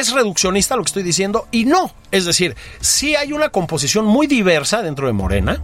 es 0.00 0.12
reduccionista 0.12 0.76
lo 0.76 0.82
que 0.82 0.88
estoy 0.88 1.02
diciendo 1.02 1.46
y 1.50 1.64
no. 1.64 1.92
Es 2.10 2.24
decir, 2.24 2.54
sí 2.80 3.16
hay 3.16 3.32
una 3.32 3.48
composición 3.50 4.04
muy 4.04 4.26
diversa 4.26 4.82
dentro 4.82 5.06
de 5.06 5.12
Morena 5.12 5.60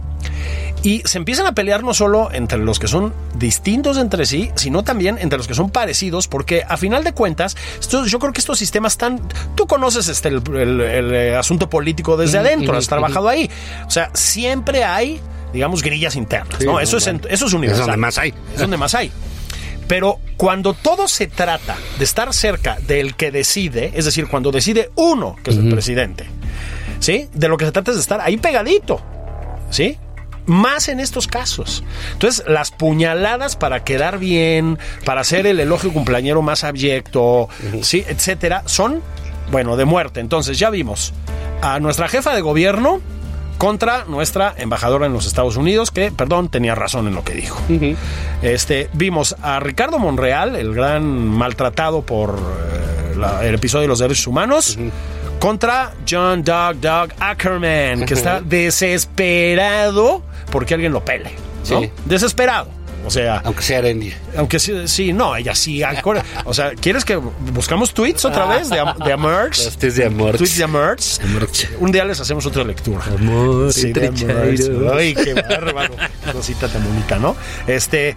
y 0.83 1.01
se 1.05 1.17
empiezan 1.17 1.45
a 1.45 1.53
pelear 1.55 1.81
no 1.83 1.93
solo 1.93 2.29
entre 2.33 2.57
los 2.57 2.77
que 2.77 2.87
son 2.89 3.13
distintos 3.35 3.97
entre 3.97 4.25
sí, 4.25 4.51
sino 4.55 4.83
también 4.83 5.17
entre 5.17 5.37
los 5.37 5.47
que 5.47 5.53
son 5.53 5.69
parecidos, 5.69 6.27
porque 6.27 6.63
a 6.67 6.75
final 6.75 7.03
de 7.05 7.13
cuentas, 7.13 7.55
esto- 7.79 8.05
yo 8.05 8.19
creo 8.19 8.33
que 8.33 8.39
estos 8.41 8.59
sistemas 8.59 8.93
están... 8.93 9.21
Tú 9.55 9.65
conoces 9.65 10.09
este, 10.09 10.27
el, 10.27 10.41
el- 10.55 10.81
el, 10.81 11.13
eh, 11.13 11.35
asunto 11.37 11.69
político 11.69 12.17
desde 12.17 12.37
adentro, 12.39 12.75
has 12.77 12.87
trabajado 12.87 13.29
ahí. 13.29 13.49
O 13.87 13.91
sea, 13.91 14.09
siempre 14.13 14.83
hay, 14.83 15.21
digamos, 15.53 15.81
grillas 15.83 16.17
internas, 16.17 16.57
Sí, 16.59 16.65
¿no? 16.65 16.81
Eso, 16.81 16.97
es, 16.97 17.07
eso 17.07 17.45
es 17.45 17.53
universal. 17.53 17.81
Es 17.81 17.87
donde 17.87 17.97
más 17.97 18.17
hay. 18.17 18.33
Es 18.53 18.59
donde 18.59 18.77
más 18.77 18.93
hay. 18.93 19.09
Pero 19.87 20.19
cuando 20.37 20.73
todo 20.73 21.07
se 21.07 21.27
trata 21.27 21.75
de 21.97 22.05
estar 22.05 22.33
cerca 22.33 22.77
del 22.87 23.15
que 23.15 23.31
decide, 23.31 23.91
es 23.93 24.05
decir, 24.05 24.27
cuando 24.27 24.51
decide 24.51 24.89
uno, 24.95 25.35
que 25.43 25.51
es 25.51 25.57
el 25.57 25.69
presidente, 25.69 26.25
¿sí? 26.99 27.29
De 27.33 27.47
lo 27.47 27.57
que 27.57 27.65
se 27.65 27.71
trata 27.71 27.91
es 27.91 27.97
de 27.97 28.01
estar 28.01 28.21
ahí 28.21 28.37
pegadito, 28.37 29.01
¿sí? 29.69 29.97
Más 30.45 30.89
en 30.89 30.99
estos 30.99 31.27
casos. 31.27 31.83
Entonces, 32.13 32.43
las 32.47 32.71
puñaladas 32.71 33.55
para 33.55 33.83
quedar 33.83 34.19
bien, 34.19 34.77
para 35.05 35.21
hacer 35.21 35.47
el 35.47 35.59
elogio 35.59 35.93
cumpleañero 35.93 36.41
más 36.41 36.63
abyecto, 36.63 37.49
¿sí? 37.81 38.03
Etcétera, 38.07 38.63
son, 38.65 39.01
bueno, 39.51 39.77
de 39.77 39.85
muerte. 39.85 40.19
Entonces, 40.19 40.59
ya 40.59 40.69
vimos 40.69 41.13
a 41.61 41.79
nuestra 41.79 42.09
jefa 42.09 42.35
de 42.35 42.41
gobierno 42.41 43.01
contra 43.63 44.03
nuestra 44.05 44.53
embajadora 44.57 45.05
en 45.05 45.13
los 45.13 45.25
Estados 45.25 45.55
Unidos, 45.55 45.89
que, 45.89 46.11
perdón, 46.11 46.49
tenía 46.49 46.75
razón 46.75 47.07
en 47.07 47.15
lo 47.15 47.23
que 47.23 47.33
dijo. 47.33 47.61
Este, 48.41 48.89
vimos 48.91 49.37
a 49.41 49.61
Ricardo 49.61 49.99
Monreal, 49.99 50.57
el 50.57 50.73
gran 50.73 51.05
maltratado 51.29 52.01
por 52.01 52.35
eh, 52.37 53.15
la- 53.17 53.45
el 53.45 53.55
episodio 53.55 53.83
de 53.83 53.87
los 53.87 53.99
derechos 53.99 54.27
humanos, 54.27 54.77
contra 55.39 55.93
John 56.09 56.43
Dog 56.43 56.75
Dog 56.81 57.09
Ackerman, 57.19 58.05
que 58.05 58.13
está 58.15 58.41
desesperado 58.41 60.21
porque 60.51 60.73
alguien 60.73 60.91
lo 60.91 61.03
pele. 61.05 61.31
¿no? 61.69 61.79
Sí. 61.81 61.89
Desesperado. 62.05 62.67
O 63.05 63.09
sea, 63.09 63.41
Aunque 63.43 63.61
sea 63.63 63.79
Arendi. 63.79 64.13
aunque 64.37 64.59
sí, 64.59 64.87
sí, 64.87 65.13
no, 65.13 65.35
ella 65.35 65.53
sí. 65.55 65.81
O 66.45 66.53
sea, 66.53 66.71
¿quieres 66.71 67.03
que 67.05 67.15
buscamos 67.15 67.93
tweets 67.93 68.25
otra 68.25 68.45
vez 68.45 68.69
de, 68.69 68.77
de 69.05 69.13
Amerx? 69.13 69.65
Los 69.65 69.77
tweets 69.77 69.95
de 69.97 70.05
Amerx. 70.05 70.37
Tweets 70.37 70.57
de 70.57 70.63
Amerx. 70.63 71.19
Amerx. 71.23 71.67
Un 71.79 71.91
día 71.91 72.05
les 72.05 72.19
hacemos 72.19 72.45
otra 72.45 72.63
lectura. 72.63 73.03
Amor, 73.17 73.71
Sí, 73.73 73.91
de. 73.91 74.07
Ay, 74.95 75.13
qué 75.15 75.33
bárbaro. 75.33 75.95
Cosita 76.31 76.67
tan 76.67 76.83
bonita, 76.83 77.17
¿no? 77.19 77.35
Este. 77.67 78.15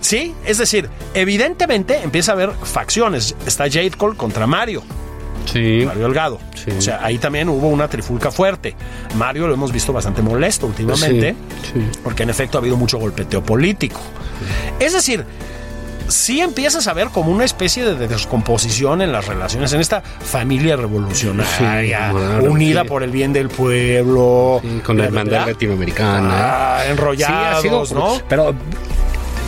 Sí, 0.00 0.34
es 0.44 0.58
decir, 0.58 0.88
evidentemente 1.14 1.98
empieza 2.02 2.32
a 2.32 2.34
haber 2.34 2.52
facciones. 2.62 3.34
Está 3.46 3.64
Jade 3.64 3.92
Cole 3.92 4.16
contra 4.16 4.46
Mario. 4.46 4.82
Sí. 5.46 5.82
Mario 5.86 6.02
Delgado. 6.04 6.38
Sí. 6.54 6.70
O 6.76 6.80
sea, 6.82 7.00
ahí 7.02 7.18
también 7.18 7.48
hubo 7.48 7.68
una 7.68 7.88
trifulca 7.88 8.30
fuerte. 8.30 8.74
Mario 9.16 9.46
lo 9.48 9.54
hemos 9.54 9.72
visto 9.72 9.92
bastante 9.92 10.20
molesto 10.22 10.66
últimamente, 10.66 11.34
Sí, 11.72 11.80
porque 12.04 12.22
en 12.24 12.30
efecto 12.30 12.58
ha 12.58 12.60
habido 12.60 12.76
mucho 12.76 12.98
golpeteo 12.98 13.42
político. 13.42 14.00
Es 14.78 14.92
decir, 14.92 15.24
sí 16.08 16.40
empiezas 16.40 16.86
a 16.86 16.92
ver 16.92 17.08
como 17.08 17.32
una 17.32 17.44
especie 17.44 17.84
de 17.84 18.06
descomposición 18.06 19.02
en 19.02 19.10
las 19.12 19.26
relaciones, 19.26 19.72
en 19.72 19.80
esta 19.80 20.02
familia 20.02 20.76
revolucionaria, 20.76 22.12
Sí, 22.40 22.46
unida 22.46 22.82
sí. 22.82 22.88
por 22.88 23.02
el 23.02 23.10
bien 23.10 23.32
del 23.32 23.48
pueblo. 23.48 24.60
Sí, 24.62 24.80
con 24.84 24.98
la 24.98 25.06
hermandad 25.06 25.46
latinoamericana. 25.48 26.30
Ah, 26.78 26.86
enrollados, 26.88 27.88
sido- 27.88 27.98
¿no? 27.98 28.20
Pero, 28.28 28.54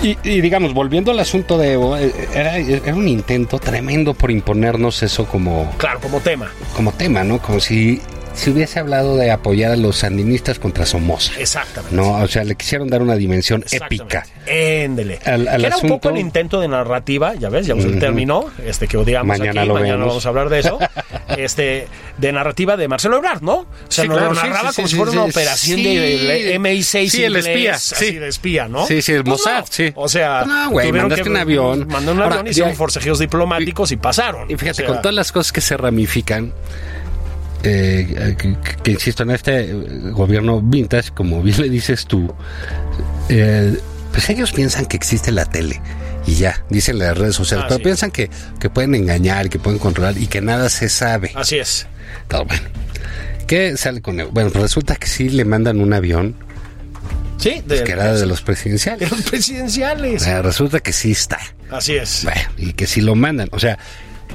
y, 0.03 0.17
y 0.23 0.41
digamos, 0.41 0.75
volviendo 0.75 1.11
al 1.11 1.19
asunto 1.21 1.59
de 1.59 1.73
Evo, 1.73 1.97
eh, 1.97 2.13
era, 2.35 2.57
era 2.59 2.95
un 2.95 3.09
intento 3.09 3.59
tremendo 3.59 4.15
por 4.15 4.31
imponernos 4.31 5.03
eso 5.03 5.27
como, 5.27 5.71
Claro, 5.79 6.01
como 6.01 6.21
tema. 6.21 6.51
como 6.75 6.93
tema, 6.93 7.25
¿no? 7.25 7.39
Como 7.41 7.61
si 7.61 8.01
se 8.35 8.51
hubiese 8.51 8.79
hablado 8.79 9.17
de 9.17 9.33
apoyar 9.33 9.73
a 9.73 9.77
los 9.77 9.97
sandinistas 9.97 10.61
contra 10.61 10.87
Somoza. 10.87 11.33
Exactamente. 11.41 11.97
No, 11.97 12.13
o 12.13 12.29
sea, 12.29 12.45
le 12.45 12.55
quisieron 12.55 12.89
dar 12.89 13.03
una 13.03 13.17
dimensión 13.17 13.65
épica. 13.73 14.25
Éndele. 14.47 15.19
Al- 15.25 15.49
al 15.49 15.65
era 15.65 15.77
un 15.77 15.89
poco 15.89 16.11
el 16.11 16.19
intento 16.19 16.61
de 16.61 16.69
narrativa, 16.69 17.35
ya 17.35 17.49
ves, 17.49 17.67
ya 17.67 17.75
usé 17.75 17.89
el 17.89 17.99
término, 17.99 18.45
este 18.65 18.87
que 18.87 18.97
odiamos 18.97 19.37
Mañana 19.39 19.63
aquí, 19.63 19.69
lo 19.69 19.75
mañana 19.75 19.93
vemos. 19.95 20.09
vamos 20.09 20.27
a 20.27 20.29
hablar 20.29 20.49
de 20.51 20.61
eso, 20.61 20.79
este, 21.45 21.87
de 22.19 22.33
narrativa 22.33 22.77
de 22.77 22.89
Marcelo 22.89 23.17
Ebrard, 23.19 23.43
¿no? 23.43 23.59
O 23.61 23.67
sea, 23.89 24.05
Sí, 24.05 24.09
nos 24.09 24.19
claro, 24.19 24.35
lo 24.35 24.41
narraba 24.43 24.71
sí, 24.71 24.77
como 24.77 24.89
si 24.89 24.97
fuera 24.97 25.13
una 25.13 25.25
operación 25.25 25.83
de 25.83 26.57
MI6 26.59 27.09
Sí, 27.09 27.23
el 27.25 27.37
espía, 27.37 27.75
así 27.75 27.95
sí. 27.95 28.15
de 28.15 28.29
espía, 28.29 28.69
¿no? 28.69 28.87
Sí, 28.87 29.03
sí, 29.03 29.13
el 29.13 29.25
Pues 29.25 29.39
Mossad, 29.41 29.61
no. 29.61 29.67
sí. 29.71 29.93
O 29.95 30.09
sea, 30.09 30.45
No, 30.47 30.71
güey, 30.71 30.93
mandaste 30.93 31.23
que- 31.25 31.31
un 31.31 31.37
avión. 31.37 31.87
Mandaron 31.89 32.17
un 32.19 32.23
Ahora, 32.23 32.35
avión, 32.37 32.49
hicieron 32.51 32.73
ya- 32.73 32.79
forcejeos 32.79 33.19
diplomáticos 33.19 33.93
y 33.93 33.97
pasaron. 33.97 34.51
Y 34.51 34.57
fíjate, 34.57 34.83
O 34.83 34.87
sea, 34.87 34.87
con 34.87 35.03
todas 35.03 35.15
las 35.15 35.33
cosas 35.33 35.53
que 35.53 35.61
se 35.61 35.77
ramifican, 35.77 36.53
eh, 37.65 38.37
que, 38.39 38.57
que 38.83 38.91
insisto, 38.93 39.23
en 39.25 39.31
este 39.31 39.71
eh, 39.71 39.75
gobierno 40.13 40.61
vintage, 40.63 41.11
como 41.13 41.43
bien 41.43 41.61
le 41.61 41.69
dices 41.69 42.07
tú, 42.07 42.33
eh, 43.29 43.77
pues 44.13 44.31
ellos 44.31 44.53
piensan 44.53 44.87
que 44.87 44.97
existe 44.97 45.33
la 45.33 45.45
tele 45.45 45.81
y 46.29 46.35
ya, 46.35 46.65
dicen 46.69 46.99
las 46.99 47.17
redes 47.17 47.35
sociales, 47.37 47.65
Ah, 47.65 47.69
pero 47.69 47.79
sí. 47.79 47.85
piensan 47.85 48.11
que, 48.11 48.29
que 48.61 48.69
pueden 48.71 48.95
engañar, 48.95 49.49
que 49.49 49.59
pueden 49.59 49.79
controlar 49.79 50.17
y 50.19 50.27
que 50.27 50.41
nada 50.41 50.69
se 50.69 50.89
sabe. 50.89 51.33
Así 51.35 51.57
es. 51.59 51.87
Todo 52.29 52.45
bueno. 52.45 52.69
¿Qué 53.47 53.77
sale 53.77 54.03
con 54.03 54.21
él? 54.21 54.29
Bueno, 54.31 54.51
pues 54.51 54.63
resulta 54.63 54.97
que 54.97 55.07
sí 55.07 55.31
le 55.31 55.45
mandan 55.45 55.81
un 55.81 55.93
avión 55.95 56.35
Sí, 57.39 57.63
pues, 57.67 57.83
que 57.83 57.93
era 57.93 58.13
de 58.15 58.27
los 58.27 58.41
de 58.41 58.45
presidenciales. 58.47 59.11
los 59.11 59.21
O 59.21 59.25
presidenciales. 59.31 60.27
resulta 60.43 60.81
que 60.81 60.93
sí 60.93 61.13
está. 61.13 61.39
Así 61.71 61.95
es. 61.97 62.25
Bueno, 62.25 62.41
y 62.57 62.73
que 62.73 62.87
sí 62.87 63.01
lo 63.01 63.15
mandan. 63.15 63.49
O 63.53 63.61
sea, 63.61 63.79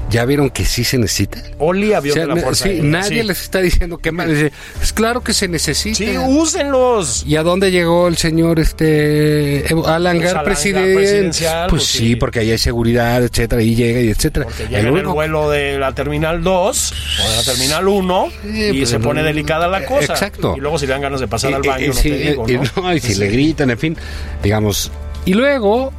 ¿ya 0.09 0.25
vieron 0.25 0.49
que 0.49 0.65
sí 0.65 0.83
se 0.83 0.97
necesita? 0.97 1.41
Oli 1.59 1.93
avión 1.93 2.11
O 2.11 2.15
sea, 2.15 2.27
de 2.27 2.35
la 2.35 2.41
Fuerza 2.41 2.65
sí, 2.65 2.79
nadie 2.81 3.21
sí. 3.21 3.27
les 3.27 3.41
está 3.41 3.59
diciendo 3.59 3.97
que 3.97 4.11
más. 4.11 4.27
Es 4.29 4.93
claro 4.93 5.21
que 5.23 5.33
se 5.33 5.47
necesita. 5.47 5.97
Sí, 5.97 6.17
úsenlos. 6.17 7.23
¿Y 7.25 7.35
a 7.35 7.43
dónde 7.43 7.71
llegó 7.71 8.07
el 8.07 8.17
señor 8.17 8.59
este 8.59 9.65
al 9.85 10.07
hangar 10.07 10.33
Pues 10.33 10.45
presidente? 10.45 10.95
presidencial, 10.95 11.69
Pues 11.69 11.83
pues 11.83 11.91
sí, 11.91 11.97
sí. 12.09 12.15
porque 12.15 12.39
ahí 12.39 12.51
hay 12.51 12.57
seguridad, 12.57 13.23
etcétera, 13.23 13.61
y 13.61 13.75
llega 13.75 13.99
y 14.01 14.09
etcétera. 14.09 14.45
Porque 14.45 14.63
llega 14.65 14.79
en 14.79 14.85
el 14.87 14.91
único- 14.93 15.13
vuelo 15.13 15.49
de 15.49 15.77
la 15.79 15.93
Terminal 15.93 16.43
2 16.43 16.93
o 17.25 17.29
de 17.29 17.35
la 17.37 17.43
Terminal 17.43 17.87
1 17.87 18.29
Sí, 18.43 18.47
y 18.73 18.77
pues, 18.79 18.89
se 18.89 18.99
pone 18.99 19.21
mm, 19.21 19.25
delicada 19.25 19.67
la 19.67 19.85
cosa. 19.85 20.13
exacto. 20.13 20.53
Y 20.57 20.59
luego 20.59 20.77
si 20.79 20.85
le 20.87 20.93
dan 20.93 21.01
ganas 21.01 21.19
de 21.19 21.27
pasar 21.27 21.53
al 21.53 21.61
baño, 21.61 21.87
no 21.87 21.93
sí, 21.93 22.09
te 22.09 22.17
digo, 22.17 22.45
y- 22.49 22.59
no, 22.79 22.93
y 22.93 22.99
si 22.99 23.15
le 23.15 23.27
gritan, 23.27 23.69
en 23.71 23.77
fin, 23.77 23.97
digamos. 24.43 24.91
Y 25.25 25.33
luego 25.33 25.91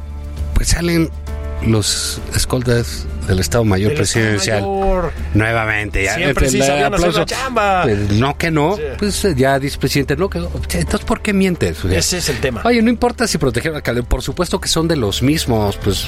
pues 0.53 0.69
salen 0.69 1.09
los 1.65 2.21
escoltas 2.35 3.05
del 3.27 3.39
Estado 3.39 3.63
Mayor 3.65 3.93
Estado 3.93 3.97
Presidencial. 4.03 4.61
Mayor. 4.61 5.11
Nuevamente, 5.33 6.03
ya. 6.03 6.15
Siempre 6.15 6.49
sí 6.49 6.57
el 6.59 6.63
sabían 6.63 6.93
hacer 6.93 7.13
la 7.13 7.25
chamba. 7.25 7.83
Pues, 7.83 8.11
no 8.11 8.37
que 8.37 8.51
no, 8.51 8.75
Sí. 8.75 8.83
pues 8.99 9.25
eh, 9.25 9.33
ya 9.35 9.57
dice 9.59 9.77
presidente, 9.79 10.15
no 10.15 10.29
que 10.29 10.39
no. 10.39 10.49
Entonces, 10.73 11.05
¿por 11.05 11.21
qué 11.21 11.33
mientes? 11.33 11.83
O 11.83 11.89
sea, 11.89 11.97
Ese 11.97 12.19
es 12.19 12.29
el 12.29 12.39
tema. 12.39 12.61
Oye, 12.65 12.81
no 12.83 12.89
importa 12.89 13.27
si 13.27 13.37
protegieron 13.39 13.77
a 13.77 13.81
Calderón, 13.81 14.07
por 14.07 14.21
supuesto 14.21 14.59
que 14.61 14.67
son 14.67 14.87
de 14.87 14.95
los 14.95 15.23
mismos, 15.23 15.77
pues 15.77 16.05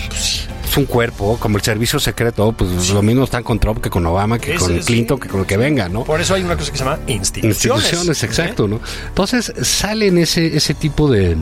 es 0.63 0.77
un 0.77 0.85
cuerpo, 0.85 1.37
como 1.39 1.57
el 1.57 1.63
servicio 1.63 1.99
secreto, 1.99 2.51
pues 2.51 2.89
lo 2.91 3.01
mismo 3.01 3.23
están 3.23 3.41
con 3.41 3.57
Trump 3.59 3.81
que 3.81 3.89
con 3.89 4.05
Obama, 4.05 4.37
que 4.37 4.53
con 4.55 4.75
es- 4.77 4.85
Clinton, 4.85 5.19
que 5.19 5.27
con 5.27 5.39
lo 5.39 5.47
que 5.47 5.57
venga, 5.57 5.89
¿no? 5.89 6.03
Por 6.03 6.21
eso 6.21 6.35
hay 6.35 6.43
una 6.43 6.55
cosa 6.55 6.71
que 6.71 6.77
se 6.77 6.83
llama 6.83 6.99
instituciones. 7.07 7.65
instituciones, 7.65 8.21
¿eh? 8.21 8.25
exacto, 8.27 8.67
¿no? 8.67 8.79
Entonces 9.07 9.51
salen 9.63 10.19
ese, 10.19 10.55
ese 10.55 10.75
tipo 10.75 11.09
de, 11.09 11.35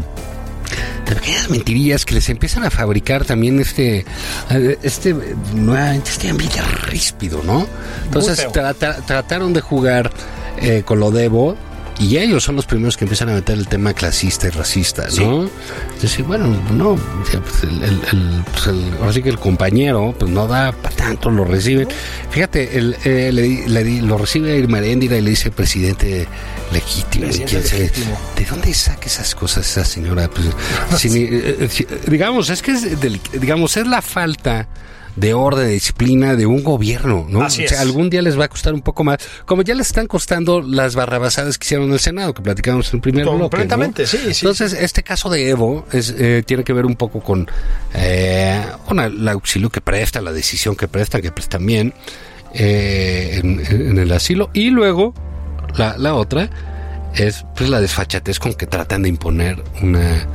de 1.08 1.16
pequeñas 1.16 1.50
mentirillas 1.50 2.06
que 2.06 2.16
les 2.16 2.30
empiezan 2.30 2.64
a 2.64 2.70
fabricar 2.70 3.26
también 3.26 3.60
este, 3.60 4.06
este, 4.84 5.16
nuevamente 5.54 6.10
este 6.10 6.30
ambiente 6.30 6.62
ríspido, 6.88 7.42
¿no? 7.44 7.68
Entonces 8.06 8.48
trataron 9.06 9.54
de 9.54 9.62
jugar 9.62 10.12
eh, 10.62 10.84
con 10.86 11.00
lo 11.00 11.12
de 11.12 11.26
Evo. 11.26 11.56
Y 11.98 12.18
ellos 12.18 12.44
son 12.44 12.58
los 12.58 12.66
primeros 12.66 12.98
que 12.98 13.06
empiezan 13.06 13.30
a 13.30 13.36
meter 13.36 13.58
el 13.58 13.70
tema 13.70 13.94
clasista 13.94 14.48
y 14.48 14.50
racista, 14.50 15.08
¿no? 15.18 15.50
Decir, 16.02 16.26
bueno, 16.26 16.48
no, 16.74 16.98
pues 16.98 17.64
el, 17.64 17.82
el, 17.84 17.94
el- 18.12 18.44
pues 18.52 18.68
el- 18.68 18.94
ahora 19.00 19.14
sí 19.14 19.24
que 19.24 19.30
el 19.30 19.40
compañero, 19.40 20.14
pues 20.20 20.30
no 20.30 20.46
da 20.46 20.74
para 20.74 20.94
tanto, 20.94 21.30
lo 21.32 21.46
reciben. 21.46 21.88
Fíjate, 22.32 22.78
el, 22.78 22.98
eh, 23.06 23.32
le 23.32 23.70
le 23.70 24.02
lo 24.02 24.18
recibe 24.18 24.58
Irma 24.58 24.80
Heréndira 24.80 25.16
y 25.18 25.22
le 25.22 25.30
dice 25.30 25.52
presidente 25.52 26.28
legítimo. 26.72 27.28
¿De 27.28 28.46
dónde 28.50 28.74
saca 28.74 29.06
esas 29.06 29.34
cosas 29.36 29.70
esa 29.70 29.86
señora? 29.86 30.30
Pues, 30.30 31.06
eh, 31.06 31.58
eh, 31.62 31.68
si- 31.70 31.88
digamos, 32.08 32.50
es 32.50 32.62
que 32.62 32.72
es, 32.72 33.00
del- 33.00 33.20
digamos, 33.40 33.78
es 33.78 33.88
la 33.88 34.02
falta 34.02 34.68
de 35.16 35.34
orden, 35.34 35.68
de 35.68 35.72
disciplina 35.74 36.36
de 36.36 36.46
un 36.46 36.62
gobierno, 36.62 37.26
¿no? 37.30 37.42
Así 37.42 37.64
o 37.64 37.70
sea, 37.70 37.78
es. 37.78 37.82
algún 37.82 38.10
día 38.10 38.22
les 38.22 38.38
va 38.38 38.46
a 38.46 38.48
costar 38.50 38.74
un 38.74 38.82
poco 38.82 39.06
más, 39.06 39.18
como 39.46 39.62
ya 39.62 39.74
les 39.74 39.88
están 39.88 40.08
costando 40.08 40.62
las 40.62 40.96
barrabasadas 40.96 41.58
que 41.58 41.66
hicieron 41.68 41.88
en 41.88 41.94
el 41.94 42.00
Senado, 42.02 42.34
que 42.34 42.42
platicamos 42.42 42.90
en 42.90 42.98
el 42.98 43.02
primer 43.02 43.24
bloque. 43.24 43.38
¿no? 43.38 43.50
Completamente, 43.50 44.08
sí, 44.08 44.18
sí, 44.34 44.46
Entonces, 44.46 44.74
este 44.74 45.04
caso 45.04 45.30
de 45.30 45.48
Evo 45.50 45.86
es, 45.94 46.14
eh, 46.18 46.44
tiene 46.46 46.66
que 46.66 46.74
ver 46.74 46.86
un 46.86 46.98
poco 46.98 47.22
con, 47.22 47.48
eh, 47.94 48.62
con 48.86 49.00
el 49.00 49.26
auxilio 49.30 49.70
que 49.70 49.80
presta, 49.80 50.20
la 50.20 50.34
decisión 50.34 50.76
que 50.76 50.90
presta, 50.90 51.22
que 51.22 51.32
prestan 51.32 51.66
bien 51.66 51.94
eh, 52.54 53.40
en, 53.42 53.66
en 53.70 53.98
el 53.98 54.12
asilo, 54.12 54.50
y 54.54 54.70
luego 54.70 55.14
la, 55.78 55.98
la 55.98 56.14
otra 56.16 56.50
es 57.16 57.46
pues 57.56 57.70
la 57.70 57.80
desfachatez 57.82 58.40
con 58.40 58.54
que 58.54 58.68
tratan 58.68 59.04
de 59.04 59.10
imponer 59.10 59.64
una, 59.82 60.28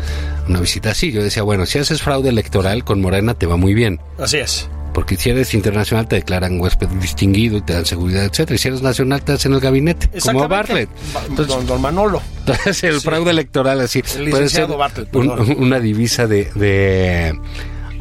una 0.48 0.60
visita 0.60 0.90
así. 0.90 1.12
Yo 1.12 1.22
decía, 1.22 1.42
bueno, 1.42 1.66
si 1.66 1.78
haces 1.78 2.02
fraude 2.02 2.28
electoral 2.30 2.84
con 2.84 3.00
Morena 3.00 3.34
te 3.34 3.46
va 3.46 3.56
muy 3.56 3.74
bien. 3.74 4.00
Así 4.18 4.38
es. 4.38 4.68
Porque 4.94 5.16
si 5.16 5.30
eres 5.30 5.54
internacional 5.54 6.08
te 6.08 6.16
declaran 6.16 6.60
huésped 6.60 6.88
distinguido 6.88 7.58
y 7.58 7.60
te 7.62 7.74
dan 7.74 7.86
seguridad, 7.86 8.24
etcétera. 8.24 8.56
Y 8.56 8.58
si 8.58 8.68
eres 8.68 8.82
nacional 8.82 9.22
te 9.22 9.32
hacen 9.32 9.52
el 9.52 9.60
gabinete, 9.60 10.08
como. 10.22 10.48
Bartlett. 10.48 10.88
Ba- 11.14 11.20
Entonces, 11.28 11.54
don, 11.54 11.66
don 11.66 11.80
Manolo. 11.80 12.20
entonces 12.40 12.82
el 12.84 13.00
fraude 13.00 13.30
electoral 13.30 13.80
así 13.80 14.02
El 14.16 14.30
puede 14.30 14.48
ser 14.48 14.66
Bartlett, 14.66 15.14
un- 15.14 15.30
una 15.62 15.78
divisa 15.78 16.26
de 16.26 16.50
de, 16.56 17.38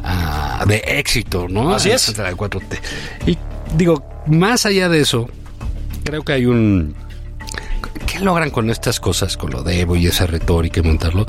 ah, 0.02 0.64
de 0.66 0.82
éxito, 0.86 1.46
¿no? 1.48 1.72
Así 1.74 1.90
es. 1.90 2.06
Contra 2.06 2.24
la 2.30 2.36
4T. 2.36 2.78
Y 3.26 3.38
digo, 3.76 4.02
más 4.26 4.66
allá 4.66 4.88
de 4.88 5.00
eso, 5.00 5.28
creo 6.02 6.22
que 6.22 6.32
hay 6.32 6.46
un 6.46 6.96
¿Qué 8.06 8.20
logran 8.20 8.50
con 8.50 8.70
estas 8.70 9.00
cosas, 9.00 9.36
con 9.36 9.50
lo 9.50 9.62
de 9.62 9.80
Evo 9.80 9.96
y 9.96 10.06
esa 10.06 10.26
retórica 10.26 10.80
y 10.80 10.82
montarlo? 10.82 11.26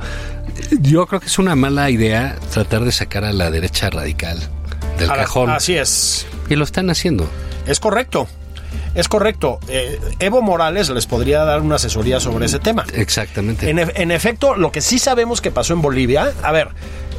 Yo 0.79 1.05
creo 1.05 1.19
que 1.19 1.27
es 1.27 1.39
una 1.39 1.55
mala 1.55 1.89
idea 1.89 2.37
tratar 2.51 2.83
de 2.83 2.91
sacar 2.91 3.23
a 3.23 3.33
la 3.33 3.51
derecha 3.51 3.89
radical 3.89 4.39
del 4.97 5.07
cajón. 5.09 5.49
Así 5.49 5.75
es. 5.75 6.25
Y 6.49 6.55
lo 6.55 6.63
están 6.63 6.89
haciendo. 6.89 7.29
Es 7.65 7.79
correcto. 7.79 8.27
Es 8.95 9.07
correcto. 9.07 9.59
Eh, 9.67 9.99
Evo 10.19 10.41
Morales 10.41 10.89
les 10.89 11.05
podría 11.05 11.43
dar 11.43 11.61
una 11.61 11.75
asesoría 11.75 12.19
sobre 12.19 12.45
ese 12.45 12.59
tema. 12.59 12.85
Exactamente. 12.93 13.69
En, 13.69 13.79
en 13.79 14.11
efecto, 14.11 14.55
lo 14.55 14.71
que 14.71 14.81
sí 14.81 14.99
sabemos 14.99 15.39
que 15.39 15.51
pasó 15.51 15.73
en 15.73 15.81
Bolivia, 15.81 16.33
a 16.43 16.51
ver, 16.51 16.69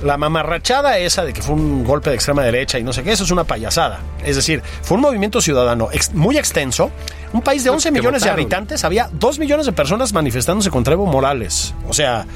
la 0.02 0.16
mamarrachada 0.16 0.98
esa 0.98 1.24
de 1.24 1.32
que 1.32 1.42
fue 1.42 1.54
un 1.54 1.84
golpe 1.84 2.10
de 2.10 2.16
extrema 2.16 2.42
derecha 2.42 2.78
y 2.78 2.82
no 2.82 2.92
sé 2.92 3.02
qué, 3.02 3.12
eso 3.12 3.24
es 3.24 3.30
una 3.30 3.44
payasada. 3.44 4.00
Es 4.24 4.36
decir, 4.36 4.62
fue 4.82 4.96
un 4.96 5.00
movimiento 5.02 5.40
ciudadano 5.40 5.88
ex- 5.92 6.12
muy 6.14 6.36
extenso. 6.38 6.90
Un 7.32 7.40
país 7.42 7.64
de 7.64 7.70
11 7.70 7.88
que 7.88 7.92
millones 7.92 8.22
de 8.22 8.30
habitantes, 8.30 8.84
había 8.84 9.08
2 9.12 9.38
millones 9.38 9.66
de 9.66 9.72
personas 9.72 10.12
manifestándose 10.12 10.70
contra 10.70 10.92
Evo 10.94 11.06
Morales. 11.06 11.74
O 11.88 11.94
sea, 11.94 12.26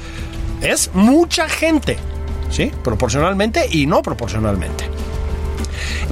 es 0.61 0.89
mucha 0.93 1.47
gente, 1.49 1.97
¿sí? 2.49 2.71
Proporcionalmente 2.83 3.67
y 3.69 3.85
no 3.85 4.01
proporcionalmente. 4.01 4.89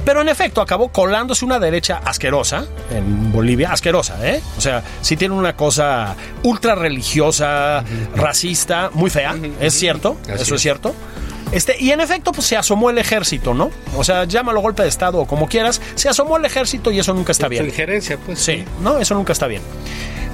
Pero 0.04 0.20
en 0.20 0.28
efecto 0.28 0.60
acabó 0.60 0.88
colándose 0.92 1.44
una 1.44 1.58
derecha 1.58 2.00
asquerosa 2.04 2.64
en 2.92 3.32
Bolivia, 3.32 3.72
asquerosa, 3.72 4.16
¿eh? 4.24 4.40
O 4.56 4.60
sea, 4.60 4.82
sí 5.00 5.16
tiene 5.16 5.34
una 5.34 5.56
cosa 5.56 6.14
ultra 6.44 6.76
religiosa, 6.76 7.82
racista, 8.14 8.90
muy 8.92 9.10
fea, 9.10 9.34
es 9.60 9.74
cierto, 9.74 10.16
Así 10.24 10.32
eso 10.34 10.42
es 10.42 10.52
es. 10.52 10.60
cierto. 10.62 10.94
Este, 11.52 11.76
y 11.78 11.90
en 11.92 12.00
efecto, 12.00 12.32
pues 12.32 12.46
se 12.46 12.56
asomó 12.56 12.90
el 12.90 12.98
ejército, 12.98 13.54
¿no? 13.54 13.70
O 13.96 14.02
sea, 14.04 14.24
llámalo 14.24 14.60
golpe 14.60 14.82
de 14.82 14.88
Estado 14.88 15.18
o 15.18 15.26
como 15.26 15.48
quieras, 15.48 15.80
se 15.94 16.08
asomó 16.08 16.36
el 16.36 16.44
ejército 16.44 16.90
y 16.90 16.98
eso 16.98 17.14
nunca 17.14 17.32
está 17.32 17.48
bien. 17.48 17.64
injerencia, 17.66 18.18
pues. 18.18 18.38
Sí, 18.40 18.64
no, 18.80 18.98
eso 18.98 19.14
nunca 19.14 19.32
está 19.32 19.46
bien. 19.46 19.62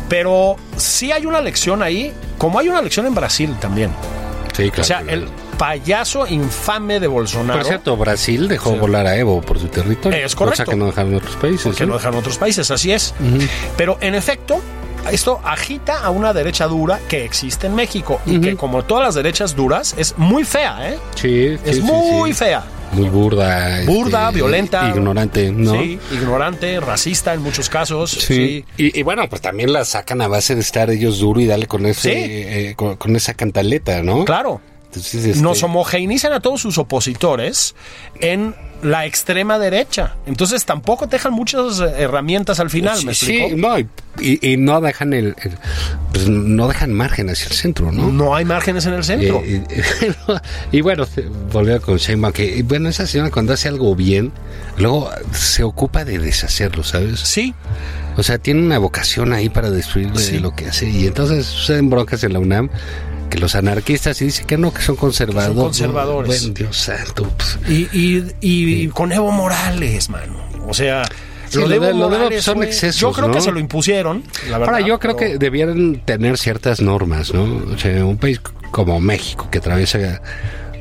Pero 0.08 0.56
sí 0.76 1.12
hay 1.12 1.26
una 1.26 1.40
lección 1.40 1.82
ahí, 1.82 2.12
como 2.38 2.58
hay 2.58 2.68
una 2.68 2.82
lección 2.82 3.06
en 3.06 3.14
Brasil 3.14 3.54
también. 3.60 3.90
Sí, 4.54 4.64
claro. 4.70 4.82
O 4.82 4.84
sea, 4.84 5.00
el 5.06 5.26
payaso 5.56 6.26
infame 6.26 7.00
de 7.00 7.06
Bolsonaro. 7.06 7.60
Por 7.60 7.66
cierto, 7.68 7.96
Brasil 7.96 8.48
dejó 8.48 8.72
Sí. 8.72 8.78
volar 8.78 9.06
a 9.06 9.16
Evo 9.16 9.40
por 9.40 9.58
su 9.58 9.68
territorio. 9.68 10.24
Es 10.26 10.34
correcto. 10.34 10.64
Cosa 10.64 10.70
que 10.70 10.76
no 10.76 10.86
dejaron 10.86 11.14
otros 11.14 11.36
países. 11.36 11.76
que 11.76 11.84
¿no? 11.86 11.92
no 11.92 11.98
dejan 11.98 12.14
otros 12.14 12.36
países, 12.36 12.70
así 12.70 12.92
es. 12.92 13.14
Pero 13.76 13.96
en 14.00 14.14
efecto, 14.14 14.60
esto 15.10 15.40
agita 15.44 16.00
a 16.04 16.10
una 16.10 16.32
derecha 16.32 16.66
dura 16.66 17.00
que 17.08 17.24
existe 17.24 17.66
en 17.66 17.74
México 17.74 18.20
y 18.26 18.40
que 18.40 18.56
como 18.56 18.82
todas 18.84 19.04
las 19.04 19.14
derechas 19.14 19.56
duras 19.56 19.94
es 19.98 20.16
muy 20.18 20.44
fea, 20.44 20.90
¿eh? 20.92 20.98
Sí, 21.14 21.58
Es 21.64 21.76
sí, 21.76 21.82
sí, 21.82 21.82
muy 21.82 22.32
sí. 22.32 22.38
fea. 22.38 22.64
Muy 22.92 23.08
burda. 23.08 23.84
Burda, 23.86 24.24
este, 24.28 24.34
violenta. 24.36 24.88
Ignorante, 24.90 25.50
¿no? 25.50 25.72
Sí, 25.72 25.98
ignorante, 26.12 26.78
racista 26.78 27.32
en 27.32 27.40
muchos 27.42 27.70
casos. 27.70 28.10
Sí. 28.10 28.20
Sí. 28.20 28.64
Y, 28.76 28.98
y 29.00 29.02
bueno, 29.02 29.26
pues 29.30 29.40
también 29.40 29.72
la 29.72 29.84
sacan 29.86 30.20
a 30.20 30.28
base 30.28 30.54
de 30.54 30.60
estar 30.60 30.90
ellos 30.90 31.18
duro 31.18 31.40
y 31.40 31.46
darle 31.46 31.66
con 31.66 31.86
ese, 31.86 32.02
Sí. 32.02 32.10
eh, 32.14 32.74
con, 32.76 32.96
con 32.96 33.16
esa 33.16 33.32
cantaleta, 33.34 34.02
¿no? 34.02 34.24
Claro. 34.26 34.60
Entonces, 34.86 35.24
este, 35.24 35.42
Nos 35.42 35.62
homogeneizan 35.62 36.34
a 36.34 36.40
todos 36.40 36.60
sus 36.60 36.76
opositores 36.76 37.74
en 38.20 38.54
la 38.82 39.06
extrema 39.06 39.58
derecha. 39.58 40.16
Entonces 40.26 40.66
tampoco 40.66 41.06
te 41.08 41.16
dejan 41.16 41.32
muchas 41.32 41.80
eh, 41.80 41.84
herramientas 41.96 42.60
al 42.60 42.68
final, 42.68 43.02
¿me 43.06 43.14
sí, 43.14 43.38
explico? 43.38 43.56
no, 43.68 43.78
y, 43.78 43.88
y- 44.20 44.52
y 44.52 44.56
no 44.56 44.80
dejan 44.80 45.12
el, 45.12 45.34
el- 45.42 45.52
pues 46.12 46.28
no 46.28 46.68
dejan 46.68 46.92
margen 46.92 47.30
hacia 47.30 47.46
el 47.46 47.52
centro, 47.54 47.90
¿no? 47.92 48.10
No 48.12 48.34
hay 48.34 48.44
márgenes 48.44 48.84
en 48.86 48.94
el 48.94 49.04
centro. 49.04 49.40
Eh, 49.44 49.62
eh, 49.70 50.14
y 50.70 50.80
bueno, 50.82 51.06
volvió 51.52 51.80
con 51.80 51.96
Sheinbaum 51.96 52.32
que, 52.32 52.62
bueno, 52.62 52.88
esa 52.88 53.06
señora 53.06 53.30
cuando 53.30 53.52
hace 53.54 53.68
algo 53.68 53.94
bien, 53.96 54.32
luego 54.76 55.10
se 55.32 55.62
ocupa 55.62 56.04
de 56.04 56.18
deshacerlo, 56.18 56.84
¿sabes? 56.84 57.20
sí, 57.20 57.54
O 58.16 58.22
sea, 58.22 58.36
tiene 58.38 58.60
una 58.62 58.76
vocación 58.78 59.32
ahí 59.32 59.48
para 59.48 59.70
destruir 59.70 60.10
Sí. 60.18 60.38
lo 60.38 60.54
que 60.54 60.66
hace. 60.66 60.88
Y 60.90 61.06
entonces 61.06 61.46
suceden 61.46 61.88
broncas 61.88 62.22
en 62.24 62.34
la 62.34 62.38
UNAM 62.40 62.68
que 63.30 63.38
los 63.38 63.54
anarquistas 63.54 64.20
y 64.20 64.26
dicen 64.26 64.46
que 64.46 64.58
no, 64.58 64.74
que 64.74 64.82
son 64.82 64.94
conservadores. 64.96 65.54
Son 65.56 65.64
conservadores. 65.64 66.40
Bueno, 66.42 66.54
Dios 66.54 66.76
santo. 66.76 67.26
pues. 67.34 67.58
Y, 67.66 67.88
y, 67.98 68.26
y 68.42 68.88
con 68.88 69.10
Evo 69.12 69.32
Morales, 69.32 70.10
mano. 70.10 70.36
O 70.68 70.74
sea, 70.74 71.02
Sí, 71.52 71.60
lo 71.60 71.68
de 71.68 71.76
lo 71.76 71.76
Evo 71.76 71.86
de- 71.86 71.92
lo 71.92 71.98
de 71.98 72.04
Evo 72.06 72.10
Morales 72.18 72.44
son 72.44 72.56
fue- 72.56 72.66
excesos, 72.66 73.00
Yo 73.00 73.12
creo 73.12 73.28
¿no? 73.28 73.34
que 73.34 73.40
se 73.40 73.52
lo 73.52 73.58
impusieron. 73.60 74.22
la 74.50 74.58
verdad, 74.58 74.74
Ahora, 74.74 74.86
yo 74.86 74.98
creo 74.98 75.16
pero- 75.16 75.32
que 75.32 75.38
debieran 75.38 76.02
tener 76.04 76.38
ciertas 76.38 76.80
normas, 76.80 77.32
¿no? 77.32 77.44
O 77.72 77.78
sea, 77.78 78.04
un 78.04 78.16
país 78.18 78.40
como 78.70 78.98
México 79.00 79.48
que 79.50 79.58
atraviesa 79.58 80.20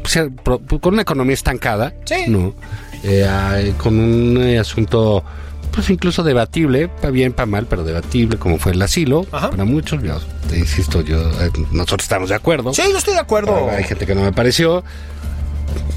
pues, 0.04 0.20
pro- 0.44 0.60
con 0.80 0.94
una 0.94 1.04
economía 1.04 1.34
estancada, 1.36 1.94
Sí. 2.06 2.24
¿no? 2.28 2.56
Eh, 3.04 3.74
con 3.78 4.00
un 4.00 4.38
eh, 4.42 4.58
asunto, 4.60 5.24
pues 5.72 5.90
incluso 5.90 6.24
debatible, 6.24 6.88
para 6.88 7.12
bien, 7.12 7.34
para 7.34 7.46
mal, 7.46 7.66
pero 7.70 7.84
debatible, 7.84 8.38
como 8.38 8.58
fue 8.58 8.72
el 8.72 8.82
asilo, 8.82 9.26
Ajá. 9.32 9.50
para 9.52 9.64
muchos, 9.66 10.02
yo 10.04 10.20
te 10.50 10.58
insisto, 10.58 11.02
yo, 11.02 11.20
eh, 11.42 11.52
nosotros 11.72 12.04
estamos 12.04 12.30
de 12.30 12.36
acuerdo. 12.36 12.74
Sí, 12.74 12.82
yo 12.92 12.98
estoy 12.98 13.14
de 13.14 13.20
acuerdo. 13.20 13.54
Pero 13.54 13.78
Hay 13.78 13.84
gente 13.84 14.06
que 14.08 14.16
no 14.16 14.22
me 14.22 14.32
pareció. 14.34 14.84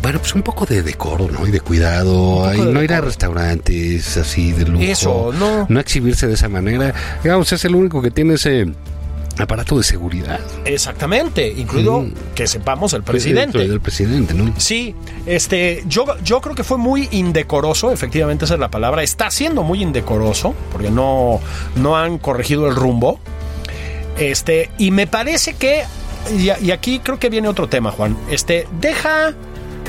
Bueno, 0.02 0.18
pues 0.18 0.34
un 0.34 0.42
poco 0.42 0.66
de 0.66 0.82
decoro, 0.82 1.28
¿no? 1.30 1.46
Y 1.46 1.50
de 1.50 1.60
cuidado. 1.60 2.46
De 2.50 2.58
no 2.58 2.82
ir 2.82 2.92
a 2.92 3.00
restaurantes 3.00 4.16
así 4.16 4.52
de 4.52 4.66
lujo. 4.66 4.82
Eso, 4.84 5.32
no. 5.32 5.66
No 5.68 5.80
exhibirse 5.80 6.26
de 6.26 6.34
esa 6.34 6.48
manera. 6.48 6.92
Digamos, 7.22 7.52
es 7.52 7.64
el 7.64 7.74
único 7.74 8.02
que 8.02 8.10
tiene 8.10 8.34
ese 8.34 8.66
aparato 9.38 9.76
de 9.78 9.82
seguridad. 9.82 10.38
Exactamente, 10.64 11.48
incluido 11.48 12.02
Mm. 12.02 12.12
que 12.36 12.46
sepamos 12.46 12.92
el 12.92 13.02
presidente. 13.02 13.62
El 13.62 13.80
presidente, 13.80 14.32
¿no? 14.34 14.52
Sí, 14.58 14.94
este, 15.26 15.82
yo, 15.88 16.04
yo 16.22 16.40
creo 16.40 16.54
que 16.54 16.62
fue 16.62 16.78
muy 16.78 17.08
indecoroso, 17.10 17.90
efectivamente 17.90 18.44
esa 18.44 18.54
es 18.54 18.60
la 18.60 18.70
palabra, 18.70 19.02
está 19.02 19.30
siendo 19.32 19.64
muy 19.64 19.82
indecoroso, 19.82 20.54
porque 20.70 20.88
no, 20.90 21.40
no 21.74 21.96
han 21.96 22.18
corregido 22.18 22.68
el 22.68 22.76
rumbo. 22.76 23.18
Este, 24.18 24.70
y 24.78 24.92
me 24.92 25.06
parece 25.08 25.54
que, 25.54 25.82
y, 26.38 26.50
y 26.64 26.70
aquí 26.70 27.00
creo 27.00 27.18
que 27.18 27.28
viene 27.28 27.48
otro 27.48 27.68
tema, 27.68 27.90
Juan, 27.90 28.16
este, 28.30 28.68
deja 28.80 29.34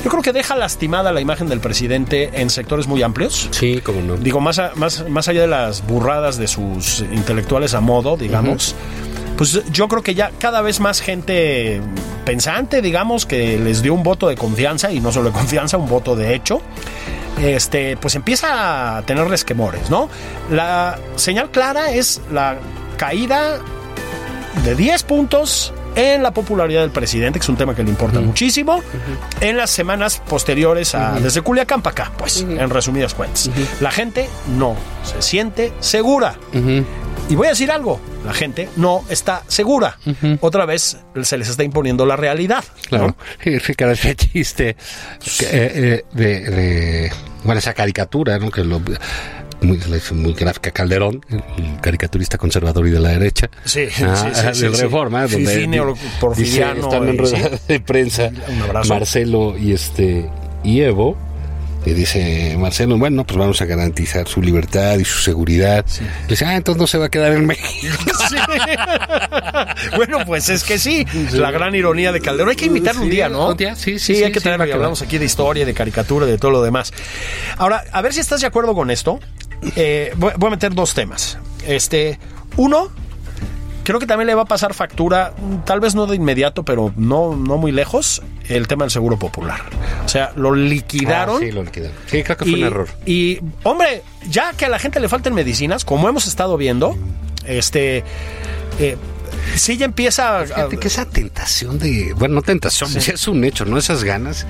yo 0.03 0.09
creo 0.09 0.21
que 0.21 0.33
deja 0.33 0.55
lastimada 0.55 1.11
la 1.11 1.21
imagen 1.21 1.47
del 1.47 1.59
presidente 1.59 2.29
en 2.41 2.49
sectores 2.49 2.87
muy 2.87 3.01
amplios. 3.01 3.47
Sí, 3.51 3.81
como 3.81 4.01
no. 4.01 4.17
Digo, 4.17 4.39
más, 4.39 4.59
a- 4.59 4.71
más, 4.75 5.07
más 5.09 5.27
allá 5.27 5.41
de 5.41 5.47
las 5.47 5.85
burradas 5.87 6.37
de 6.37 6.47
sus 6.47 6.99
intelectuales 7.11 7.73
a 7.73 7.81
modo, 7.81 8.15
digamos, 8.17 8.75
pues 9.37 9.63
yo 9.71 9.87
creo 9.87 10.01
que 10.03 10.13
ya 10.15 10.31
cada 10.39 10.61
vez 10.61 10.79
más 10.79 11.01
gente 11.01 11.81
pensante, 12.23 12.81
digamos, 12.81 13.25
que 13.25 13.57
les 13.59 13.81
dio 13.81 13.93
un 13.93 14.03
voto 14.03 14.27
de 14.27 14.35
confianza, 14.35 14.91
y 14.91 14.99
no 14.99 15.11
solo 15.11 15.29
de 15.29 15.33
confianza, 15.33 15.77
un 15.77 15.87
voto 15.89 16.15
de 16.15 16.35
hecho, 16.35 16.61
este, 17.41 17.97
pues 17.97 18.15
empieza 18.15 18.97
a 18.97 19.01
tener 19.03 19.27
resquemores, 19.27 19.89
¿no? 19.89 20.07
La 20.51 20.97
señal 21.17 21.51
clara 21.51 21.91
es 21.91 22.21
la 22.31 22.57
caída 22.97 23.59
de 24.63 24.75
10 24.75 25.03
puntos 25.03 25.73
en 25.95 26.23
la 26.23 26.31
popularidad 26.31 26.81
del 26.81 26.91
presidente, 26.91 27.39
que 27.39 27.43
es 27.43 27.49
un 27.49 27.57
tema 27.57 27.73
que 27.75 27.83
le 27.83 27.89
importa 27.89 28.19
muchísimo, 28.19 28.81
en 29.41 29.57
las 29.57 29.69
semanas 29.69 30.21
posteriores 30.27 30.93
a 30.95 31.19
desde 31.19 31.41
Culiacán 31.41 31.81
para 31.81 32.03
acá, 32.03 32.11
pues, 32.17 32.41
en 32.41 32.69
resumidas 32.69 33.13
cuentas. 33.13 33.49
La 33.79 33.91
gente 33.91 34.29
no 34.57 34.75
se 35.03 35.21
siente 35.21 35.73
segura. 35.79 36.35
Y 37.27 37.33
voy 37.35 37.47
a 37.47 37.51
decir 37.51 37.71
algo, 37.71 37.99
la 38.23 38.33
gente 38.33 38.69
no 38.75 39.03
está 39.09 39.41
segura. 39.47 39.97
Otra 40.41 40.65
vez 40.65 40.97
se 41.23 41.37
les 41.37 41.49
está 41.49 41.63
imponiendo 41.63 42.05
la 42.05 42.15
realidad. 42.15 42.63
Claro. 42.89 43.07
¿no? 43.07 43.15
Y 43.51 43.57
Ricardo, 43.57 43.93
ese 43.93 44.15
chiste 44.15 44.75
que, 45.39 45.45
eh, 45.45 45.49
eh, 45.73 46.05
de, 46.11 46.39
de- 46.41 47.11
Bueno, 47.43 47.59
esa 47.59 47.73
caricatura, 47.73 48.37
¿no? 48.37 48.51
Que 48.51 48.63
lo. 48.63 48.79
Muy, 49.65 49.79
muy 50.13 50.33
gráfica 50.33 50.71
Calderón, 50.71 51.25
el 51.29 51.81
caricaturista 51.81 52.37
conservador 52.37 52.87
y 52.87 52.91
de 52.91 52.99
la 52.99 53.09
derecha. 53.09 53.49
Sí, 53.63 53.87
sí, 53.91 54.03
Ah, 54.05 54.15
sí, 54.33 54.53
sí, 54.53 54.61
del 54.63 54.75
sí. 54.75 54.81
Reforma, 54.83 55.27
donde 55.27 55.85
Porfiriano, 56.19 56.75
dice, 56.75 56.87
están 56.87 57.09
en 57.09 57.17
rueda 57.17 57.49
sí. 57.49 57.63
de 57.67 57.79
prensa 57.79 58.31
Un 58.47 58.61
abrazo. 58.61 58.93
Marcelo 58.93 59.57
y 59.57 59.73
este 59.73 60.29
y 60.63 60.81
Evo. 60.81 61.17
Y 61.87 61.91
dice 61.93 62.55
Marcelo, 62.57 62.97
bueno, 62.97 63.23
pues 63.27 63.37
vamos 63.37 63.61
a 63.61 63.65
garantizar 63.65 64.27
su 64.27 64.41
libertad 64.41 64.97
y 64.97 65.05
su 65.05 65.19
seguridad. 65.19 65.85
Le 66.23 66.29
dice, 66.29 66.43
ah, 66.45 66.55
entonces 66.55 66.81
no 66.81 66.87
se 66.87 66.97
va 66.97 67.05
a 67.05 67.09
quedar 67.09 67.33
en 67.33 67.45
México. 67.45 67.95
Sí. 68.27 68.35
bueno, 69.95 70.17
pues 70.25 70.49
es 70.49 70.63
que 70.63 70.79
sí, 70.79 71.05
la 71.33 71.51
gran 71.51 71.75
ironía 71.75 72.11
de 72.11 72.21
Calderón. 72.21 72.49
Hay 72.49 72.55
que 72.55 72.65
invitarlo 72.65 73.01
un 73.01 73.07
Sí, 73.09 73.15
día, 73.15 73.29
¿no? 73.29 73.49
un 73.49 73.57
día, 73.57 73.75
sí, 73.75 73.99
sí, 73.99 74.13
hay 74.15 74.25
sí, 74.25 74.31
que 74.31 74.39
sí, 74.39 74.43
traerlo 74.43 74.65
que 74.65 74.73
hablamos 74.73 75.03
aquí 75.03 75.19
de 75.19 75.25
historia, 75.25 75.63
de 75.63 75.75
caricatura, 75.75 76.25
de 76.25 76.39
todo 76.39 76.49
lo 76.49 76.63
demás. 76.63 76.91
Ahora, 77.57 77.83
a 77.91 78.01
ver 78.01 78.13
si 78.13 78.19
estás 78.19 78.41
de 78.41 78.47
acuerdo 78.47 78.73
con 78.73 78.89
esto. 78.89 79.19
Eh, 79.75 80.13
voy, 80.17 80.31
voy 80.37 80.47
a 80.47 80.51
meter 80.51 80.73
dos 80.73 80.93
temas. 80.93 81.37
Este, 81.67 82.19
uno, 82.57 82.89
creo 83.83 83.99
que 83.99 84.05
también 84.07 84.27
le 84.27 84.35
va 84.35 84.43
a 84.43 84.45
pasar 84.45 84.73
factura, 84.73 85.33
tal 85.65 85.79
vez 85.79 85.95
no 85.95 86.05
de 86.07 86.15
inmediato, 86.15 86.63
pero 86.63 86.93
no, 86.95 87.35
no 87.35 87.57
muy 87.57 87.71
lejos, 87.71 88.21
el 88.47 88.67
tema 88.67 88.83
del 88.85 88.91
seguro 88.91 89.17
popular. 89.17 89.61
O 90.05 90.09
sea, 90.09 90.31
lo 90.35 90.53
liquidaron. 90.53 91.37
Ah, 91.37 91.39
sí, 91.45 91.51
lo 91.51 91.63
liquidaron. 91.63 91.95
Sí, 92.07 92.23
creo 92.23 92.37
que 92.37 92.45
fue 92.45 92.53
un 92.55 92.63
error. 92.63 92.87
Y, 93.05 93.39
hombre, 93.63 94.03
ya 94.29 94.53
que 94.53 94.65
a 94.65 94.69
la 94.69 94.79
gente 94.79 94.99
le 94.99 95.09
faltan 95.09 95.33
medicinas, 95.33 95.83
como 95.85 96.07
hemos 96.09 96.27
estado 96.27 96.57
viendo, 96.57 96.95
este. 97.45 98.03
Eh, 98.79 98.97
sí, 99.55 99.77
ya 99.77 99.85
empieza. 99.85 100.41
a- 100.41 100.45
Fíjate 100.45 100.77
que 100.77 100.87
esa 100.87 101.05
tentación 101.05 101.79
de, 101.79 102.13
bueno, 102.17 102.35
no 102.35 102.41
tentación, 102.43 102.91
ya 102.99 103.13
es 103.13 103.27
un 103.27 103.43
hecho, 103.43 103.65
¿no? 103.65 103.77
Esas 103.77 104.03
ganas, 104.03 104.45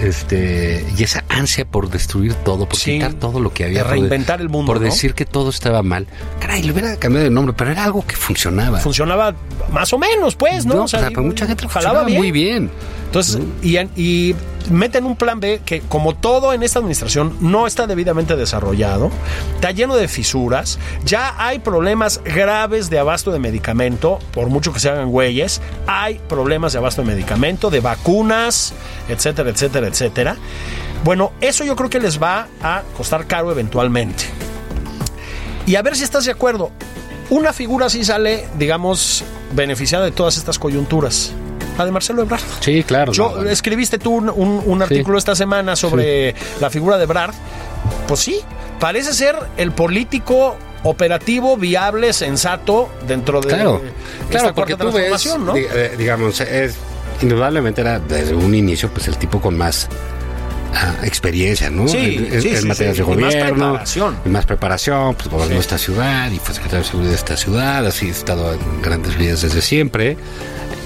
este, 0.00 0.84
y 0.96 1.02
esa 1.02 1.24
ansia 1.28 1.64
por 1.64 1.90
destruir 1.90 2.34
todo, 2.34 2.68
por 2.68 2.78
Sí, 2.78 2.92
quitar 2.94 3.14
todo 3.14 3.40
lo 3.40 3.52
que 3.52 3.64
había, 3.64 3.78
de 3.78 3.84
por 3.84 3.92
reinventar 3.92 4.40
el 4.40 4.48
mundo, 4.48 4.66
por 4.72 4.80
¿no? 4.80 4.86
decir 4.86 5.14
que 5.14 5.24
todo 5.24 5.50
estaba 5.50 5.82
mal. 5.82 6.06
Caray, 6.40 6.62
le 6.62 6.72
hubiera 6.72 6.96
cambiado 6.96 7.24
de 7.24 7.30
nombre, 7.30 7.54
pero 7.56 7.70
era 7.70 7.84
algo 7.84 8.04
que 8.06 8.16
funcionaba. 8.16 8.78
funcionaba 8.80 9.34
más 9.72 9.92
o 9.92 9.98
menos, 9.98 10.34
pues, 10.36 10.66
¿no? 10.66 10.74
No, 10.74 10.84
O 10.84 10.88
sea, 10.88 11.10
para 11.10 11.22
mucha 11.22 11.46
gente 11.46 11.66
jalaba 11.68 12.00
funcionaba 12.00 12.06
bien. 12.06 12.18
muy 12.18 12.30
bien. 12.32 12.70
Entonces, 13.06 13.38
y, 13.62 13.78
y 14.00 14.34
meten 14.70 15.04
un 15.04 15.16
plan 15.16 15.40
B 15.40 15.62
que, 15.64 15.80
como 15.80 16.14
todo 16.14 16.52
en 16.52 16.62
esta 16.62 16.78
administración, 16.78 17.36
no 17.40 17.66
está 17.66 17.86
debidamente 17.86 18.36
desarrollado, 18.36 19.10
está 19.54 19.70
lleno 19.70 19.96
de 19.96 20.08
fisuras, 20.08 20.78
ya 21.04 21.34
hay 21.38 21.58
problemas 21.58 22.20
graves 22.24 22.90
de 22.90 22.98
abasto 22.98 23.30
de 23.32 23.38
medicamento, 23.38 24.18
por 24.32 24.48
mucho 24.48 24.72
que 24.72 24.80
se 24.80 24.88
hagan 24.88 25.10
güeyes, 25.10 25.60
hay 25.86 26.20
problemas 26.28 26.72
de 26.72 26.78
abasto 26.78 27.02
de 27.02 27.08
medicamento, 27.08 27.70
de 27.70 27.80
vacunas, 27.80 28.74
etcétera, 29.08 29.50
etcétera, 29.50 29.86
etcétera. 29.86 30.36
Bueno, 31.04 31.32
eso 31.40 31.64
yo 31.64 31.76
creo 31.76 31.90
que 31.90 32.00
les 32.00 32.22
va 32.22 32.48
a 32.62 32.82
costar 32.96 33.26
caro 33.26 33.50
eventualmente. 33.50 34.24
Y 35.66 35.76
a 35.76 35.82
ver 35.82 35.96
si 35.96 36.04
estás 36.04 36.24
de 36.24 36.32
acuerdo. 36.32 36.70
Una 37.30 37.52
figura 37.54 37.86
así 37.86 38.04
sale, 38.04 38.46
digamos, 38.58 39.24
beneficiada 39.54 40.04
de 40.04 40.12
todas 40.12 40.36
estas 40.36 40.58
coyunturas. 40.58 41.32
La 41.78 41.84
de 41.84 41.90
Marcelo 41.90 42.22
Ebrard. 42.22 42.40
Sí, 42.60 42.82
claro. 42.84 43.12
Yo, 43.12 43.42
no, 43.42 43.48
escribiste 43.50 43.98
tú 43.98 44.12
un, 44.14 44.28
un- 44.30 44.62
un 44.64 44.82
artículo 44.82 45.18
esta 45.18 45.34
semana 45.34 45.74
sobre 45.76 46.34
la 46.60 46.70
figura 46.70 46.96
de 46.98 47.04
Ebrard. 47.04 47.34
Pues 48.06 48.20
sí, 48.20 48.40
parece 48.78 49.12
ser 49.12 49.36
el 49.56 49.72
político 49.72 50.56
operativo, 50.84 51.56
viable, 51.56 52.12
sensato 52.12 52.90
dentro 53.08 53.40
de 53.40 53.48
Claro, 53.48 53.80
esta 54.28 54.38
claro, 54.38 54.54
porque 54.54 54.76
tú 54.76 54.92
ves, 54.92 55.36
¿no? 55.38 55.56
eh, 55.56 55.94
digamos, 55.96 56.40
es, 56.40 56.76
indudablemente 57.22 57.80
era 57.80 57.98
desde 57.98 58.34
un 58.34 58.54
inicio, 58.54 58.90
pues 58.90 59.08
el 59.08 59.16
tipo 59.16 59.40
con 59.40 59.56
más 59.56 59.88
ah, 60.74 60.94
experiencia, 61.02 61.70
¿no? 61.70 61.88
Sí, 61.88 62.28
en, 62.30 62.42
sí, 62.42 62.48
en 62.50 62.60
sí, 62.60 62.66
materias 62.66 62.96
sí, 62.98 63.02
de 63.02 63.12
y 63.12 63.16
más 63.16 63.34
gobierno. 63.34 63.54
preparación. 63.70 64.16
Y 64.24 64.28
más 64.28 64.44
preparación, 64.46 65.14
pues 65.14 65.28
gobernó 65.28 65.58
esta 65.58 65.78
ciudad 65.78 66.30
y 66.30 66.38
fue 66.38 66.54
secretario 66.54 66.84
de 66.84 66.88
seguridad 66.90 67.10
de 67.12 67.16
esta 67.16 67.36
ciudad, 67.38 67.86
así 67.86 68.08
ha 68.08 68.10
estado 68.10 68.52
en 68.52 68.82
grandes 68.82 69.16
líderes 69.18 69.40
desde 69.40 69.62
siempre. 69.62 70.18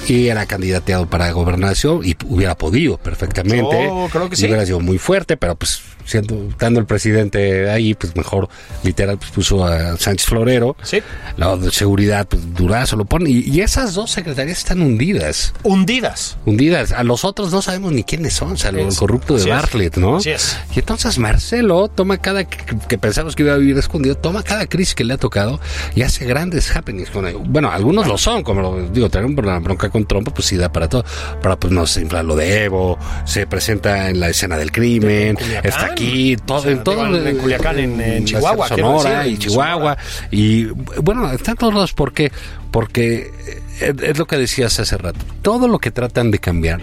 Y 0.09 0.28
era 0.28 0.46
candidateado 0.46 1.09
para 1.09 1.30
gobernación 1.32 2.00
y 2.04 2.16
hubiera 2.26 2.56
podido 2.56 2.96
perfectamente. 2.98 3.84
Yo 3.86 4.09
creo 4.11 4.28
que 4.28 4.34
Y 4.34 4.38
sí. 4.38 4.46
hubiera 4.46 4.64
sido 4.64 4.80
muy 4.80 4.98
fuerte, 4.98 5.36
pero 5.36 5.54
pues 5.54 5.82
siendo, 6.04 6.48
estando 6.48 6.80
el 6.80 6.86
presidente 6.86 7.68
ahí, 7.70 7.92
pues 7.92 8.16
mejor 8.16 8.48
literal 8.82 9.18
pues 9.18 9.30
puso 9.30 9.64
a 9.66 9.96
Sánchez 9.98 10.26
Florero. 10.26 10.76
Sí. 10.82 11.02
La 11.36 11.54
de 11.56 11.70
seguridad, 11.70 12.26
pues 12.26 12.54
durazo 12.54 12.96
lo 12.96 13.04
pone. 13.04 13.28
Y, 13.30 13.40
y 13.50 13.61
esas 13.61 13.92
dos 13.94 14.11
secretarías 14.11 14.56
están 14.59 14.80
hundidas. 14.80 15.52
Hundidas. 15.62 16.38
Hundidas. 16.46 16.92
A 16.92 17.04
los 17.04 17.24
otros 17.26 17.52
no 17.52 17.61
sabemos 17.61 17.92
ni 17.92 18.04
quiénes 18.04 18.32
son, 18.32 18.56
salvo 18.56 18.80
el 18.80 18.88
Es- 18.88 18.96
corrupto 18.98 19.34
de 19.34 19.40
así. 19.42 19.50
Bartlett, 19.50 19.96
¿no? 19.98 20.16
Así 20.16 20.30
es. 20.30 20.56
Y 20.74 20.78
entonces 20.78 21.18
Marcelo 21.18 21.88
toma 21.88 22.16
cada 22.18 22.44
que, 22.44 22.56
que 22.88 22.96
pensamos 22.96 23.36
que 23.36 23.42
iba 23.42 23.52
a 23.52 23.59
vivir 23.59 23.76
escondido, 23.76 24.14
toma 24.16 24.42
cada 24.42 24.66
crisis 24.66 24.94
que 24.94 25.04
le 25.04 25.12
ha 25.14 25.18
tocado 25.18 25.61
y 25.94 26.00
hace 26.02 26.24
grandes 26.24 26.74
happenings 26.74 27.11
con 27.11 27.26
él. 27.26 27.36
Bueno, 27.44 27.70
algunos 27.70 28.06
lo 28.06 28.16
son, 28.16 28.42
como 28.42 28.62
lo 28.62 28.88
digo, 28.90 29.11
tener 29.11 29.26
una 29.26 29.59
bronca 29.59 29.90
con 29.90 29.97
Trump, 30.07 30.28
pues 30.34 30.46
sí 30.46 30.57
da 30.57 30.70
para 30.72 30.88
todo. 30.88 31.05
Pero 31.42 31.59
pues 31.59 31.72
no 31.72 31.86
se 31.86 32.03
infla 32.03 32.22
lo 32.22 32.36
de 32.36 32.64
Evo, 32.64 32.99
se 33.24 33.46
presenta 33.46 34.11
en 34.11 34.20
la 34.20 34.28
escena 34.28 34.57
del 34.57 34.70
crimen, 34.72 35.36
está 35.62 35.86
aquí, 35.86 36.36
todo, 36.44 36.59
O 36.59 36.62
sea, 36.62 36.70
en 36.72 36.84
todo. 36.84 37.05
digo, 37.12 37.26
en 37.26 37.36
Culiacán, 37.38 37.78
en- 37.78 38.01
en 38.01 38.24
Chihuahua, 38.24 38.68
Sonora 38.68 39.18
decir, 39.20 39.30
y 39.30 39.34
en 39.34 39.40
Chihuahua. 39.40 39.96
Y 40.30 40.64
bueno, 41.03 41.30
están 41.32 41.57
todos 41.57 41.74
lados. 41.74 41.92
Porque 41.92 43.32
eh, 43.80 43.94
es 44.03 44.18
lo 44.18 44.26
que 44.26 44.36
decías 44.36 44.78
hace 44.78 44.96
rato. 44.99 45.18
Todo 45.42 45.68
lo 45.68 45.78
que 45.78 45.90
tratan 45.90 46.30
de 46.30 46.38
cambiar, 46.38 46.80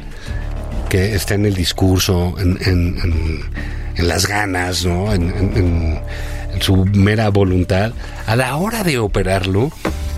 que 0.89 1.15
está 1.15 1.35
en 1.35 1.45
el 1.45 1.53
discurso, 1.53 2.35
en, 2.39 2.57
en- 2.61 2.97
en- 3.03 3.41
en 3.95 4.07
las 4.07 4.27
ganas, 4.27 4.85
¿no? 4.85 5.13
En, 5.13 5.23
en- 5.29 5.57
en- 5.57 5.57
en 5.57 6.01
su 6.59 6.85
mera 6.85 7.29
voluntad, 7.29 7.93
a 8.25 8.35
la 8.35 8.55
hora 8.55 8.83
de 8.83 8.97
operarlo, 8.97 9.71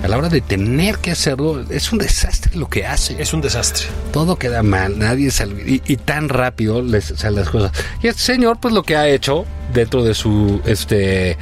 a 0.03 0.07
la 0.07 0.17
hora 0.17 0.29
de 0.29 0.41
tener 0.41 0.97
que 0.99 1.11
hacerlo, 1.11 1.65
es 1.69 1.91
un 1.91 1.99
desastre 1.99 2.55
lo 2.55 2.69
que 2.69 2.85
hace. 2.85 3.21
Es 3.21 3.33
un 3.33 3.41
desastre. 3.41 3.87
Todo 4.11 4.37
queda 4.37 4.63
mal, 4.63 4.99
nadie 4.99 5.31
sale, 5.31 5.63
y, 5.65 5.81
y 5.85 5.97
tan 5.97 6.29
rápido 6.29 6.81
les 6.81 7.05
salen 7.05 7.39
las 7.39 7.49
cosas. 7.49 7.71
Y 8.01 8.07
este 8.07 8.21
señor, 8.21 8.59
pues 8.59 8.73
lo 8.73 8.83
que 8.83 8.95
ha 8.95 9.07
hecho 9.07 9.45
dentro 9.73 10.03
de 10.03 10.13
su 10.13 10.61
este 10.65 11.31
eh, 11.31 11.37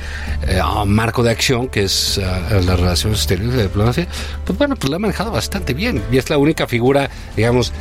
ah, 0.61 0.83
marco 0.85 1.23
de 1.23 1.31
acción, 1.31 1.67
que 1.67 1.83
es 1.83 2.19
ah, 2.23 2.59
las 2.65 2.79
relaciones 2.79 3.19
exteriores 3.19 3.51
de 3.51 3.57
la 3.57 3.63
diplomacia, 3.63 4.07
pues 4.45 4.57
bueno, 4.57 4.75
pues 4.75 4.89
lo 4.89 4.95
ha 4.95 4.99
manejado 4.99 5.31
bastante 5.31 5.73
bien. 5.73 6.01
Y 6.11 6.17
es 6.17 6.29
la 6.29 6.37
única 6.37 6.67
figura, 6.67 7.09
digamos, 7.35 7.73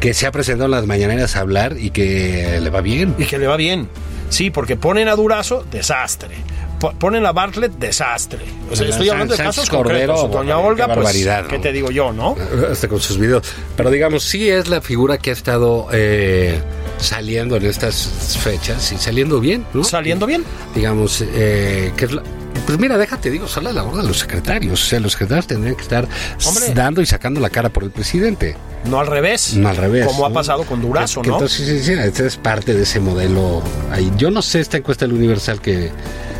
que 0.00 0.14
se 0.14 0.26
ha 0.26 0.32
presentado 0.32 0.66
en 0.66 0.72
las 0.72 0.86
mañaneras 0.86 1.36
a 1.36 1.40
hablar 1.40 1.76
y 1.78 1.90
que 1.90 2.58
le 2.60 2.70
va 2.70 2.80
bien. 2.80 3.14
Y 3.18 3.24
que 3.24 3.38
le 3.38 3.46
va 3.46 3.56
bien. 3.56 3.88
Sí, 4.28 4.50
porque 4.50 4.76
ponen 4.76 5.08
a 5.08 5.14
Durazo, 5.16 5.64
desastre. 5.70 6.34
Po- 6.80 6.92
Ponen 6.92 7.24
a 7.24 7.32
Bartlett, 7.32 7.72
desastre. 7.74 8.40
O 8.70 8.74
sea, 8.76 8.88
estoy 8.88 9.08
hablando 9.08 9.36
de 9.36 9.42
casos 9.42 9.70
Cordero, 9.70 10.14
concretos. 10.14 10.30
Doña 10.32 10.54
qué 10.56 10.60
Olga, 10.62 10.94
pues, 10.94 11.16
¿qué 11.48 11.56
¿no? 11.56 11.60
te 11.62 11.72
digo 11.72 11.90
yo, 11.90 12.12
no? 12.12 12.36
Hasta 12.70 12.88
con 12.88 13.00
sus 13.00 13.16
videos. 13.18 13.44
Pero 13.76 13.90
digamos, 13.90 14.24
sí 14.24 14.50
es 14.50 14.68
la 14.68 14.80
figura 14.80 15.16
que 15.18 15.30
ha 15.30 15.32
estado 15.32 15.86
eh, 15.92 16.60
saliendo 16.98 17.56
en 17.56 17.66
estas 17.66 18.38
fechas 18.42 18.90
y 18.92 18.98
saliendo 18.98 19.40
bien, 19.40 19.64
¿no? 19.72 19.84
Saliendo 19.84 20.26
bien. 20.26 20.44
digamos, 20.74 21.22
eh, 21.22 21.92
que 21.96 22.04
es 22.06 22.12
la- 22.12 22.22
pues 22.66 22.78
mira, 22.78 22.96
déjate, 22.98 23.30
digo, 23.30 23.46
solo 23.48 23.68
la 23.72 23.82
labor 23.82 23.96
de 24.02 24.08
los 24.08 24.18
secretarios. 24.18 24.82
O 24.82 24.86
sea, 24.86 25.00
los 25.00 25.12
secretarios 25.12 25.46
tendrían 25.46 25.74
que 25.76 25.82
estar 25.82 26.08
Hombre. 26.46 26.72
dando 26.74 27.00
y 27.02 27.06
sacando 27.06 27.40
la 27.40 27.50
cara 27.50 27.68
por 27.68 27.84
el 27.84 27.90
presidente. 27.90 28.56
No 28.84 29.00
al 29.00 29.06
revés. 29.06 29.54
No 29.54 29.68
al 29.68 29.76
revés. 29.76 30.06
Como 30.06 30.24
ha 30.26 30.28
¿no? 30.28 30.34
pasado 30.34 30.64
con 30.64 30.80
Durazo, 30.82 31.20
Que- 31.22 31.26
que 31.26 31.30
¿no? 31.30 31.36
Entonces, 31.36 31.66
sí, 31.66 31.78
sí, 31.78 31.84
sí, 31.84 31.92
esta 31.92 32.24
es 32.24 32.36
parte 32.36 32.74
de 32.74 32.82
ese 32.82 33.00
modelo. 33.00 33.62
Ahí. 33.90 34.10
Yo 34.16 34.30
no 34.30 34.42
sé 34.42 34.60
esta 34.60 34.76
encuesta 34.76 35.06
del 35.06 35.14
Universal 35.14 35.60
que, 35.60 35.90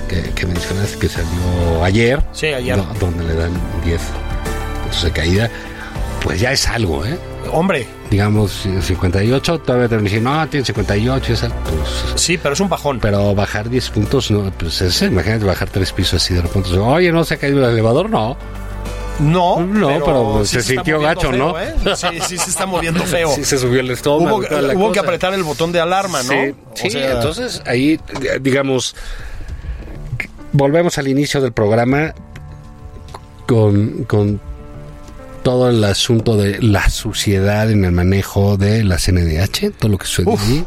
que, 0.08 0.22
que 0.34 0.46
mencionaste 0.46 0.98
que 0.98 1.08
salió 1.08 1.82
ayer. 1.84 2.22
Sí, 2.32 2.46
ayer. 2.46 2.76
do- 2.76 2.86
donde 3.00 3.24
le 3.24 3.34
dan 3.34 3.52
10 3.84 4.00
puntos 4.82 5.02
de 5.04 5.10
caída. 5.10 5.50
Pues 6.22 6.40
ya 6.40 6.52
es 6.52 6.66
algo, 6.68 7.04
¿eh? 7.04 7.18
Hombre, 7.52 7.86
digamos 8.10 8.66
58, 8.80 9.58
todavía 9.60 9.88
te 9.88 9.94
van 9.96 10.04
a 10.04 10.08
decir, 10.08 10.22
no, 10.22 10.48
tiene 10.48 10.64
58, 10.66 11.32
es 11.32 11.42
alto. 11.44 11.56
Pues, 11.64 12.20
sí, 12.20 12.38
pero 12.38 12.54
es 12.54 12.60
un 12.60 12.68
bajón. 12.68 13.00
pero 13.00 13.34
bajar 13.34 13.68
10 13.68 13.90
puntos, 13.90 14.30
no, 14.30 14.50
pues 14.58 14.80
es, 14.82 15.02
imagínate 15.02 15.44
bajar 15.44 15.68
tres 15.70 15.92
pisos 15.92 16.22
así 16.22 16.34
de 16.34 16.42
repente. 16.42 16.70
Oye, 16.78 17.12
¿no 17.12 17.24
se 17.24 17.34
ha 17.34 17.36
caído 17.38 17.64
el 17.64 17.72
elevador? 17.72 18.10
No. 18.10 18.36
No, 19.20 19.60
No, 19.60 20.04
pero 20.04 20.44
se 20.44 20.62
sintió 20.62 21.00
gacho, 21.00 21.30
feo, 21.30 21.38
¿no? 21.38 21.60
¿eh? 21.60 21.74
Sí, 21.94 22.20
sí 22.26 22.38
se 22.38 22.50
está 22.50 22.66
moviendo 22.66 23.02
feo. 23.04 23.28
Sí, 23.34 23.44
se 23.44 23.58
subió 23.58 23.80
el 23.80 23.90
estómago. 23.90 24.38
Hubo, 24.38 24.92
que 24.92 24.98
apretar 24.98 25.32
el 25.34 25.44
botón 25.44 25.70
de 25.70 25.80
alarma, 25.80 26.22
¿no? 26.24 26.32
Sí, 26.32 26.54
sí, 26.74 26.90
sea, 26.90 27.12
entonces 27.12 27.62
ahí, 27.64 28.00
digamos, 28.40 28.96
volvemos 30.52 30.98
al 30.98 31.08
inicio 31.08 31.40
del 31.40 31.52
programa 31.52 32.12
con, 33.46 34.04
con 34.04 34.40
todo 35.44 35.68
el 35.70 35.84
asunto 35.84 36.36
de 36.36 36.60
la 36.60 36.88
suciedad 36.90 37.70
en 37.70 37.84
el 37.84 37.92
manejo 37.92 38.56
de 38.56 38.82
la 38.82 38.96
CNDH, 38.96 39.76
todo 39.78 39.92
lo 39.92 39.98
que 39.98 40.06
sucedió 40.06 40.32
allí, 40.32 40.64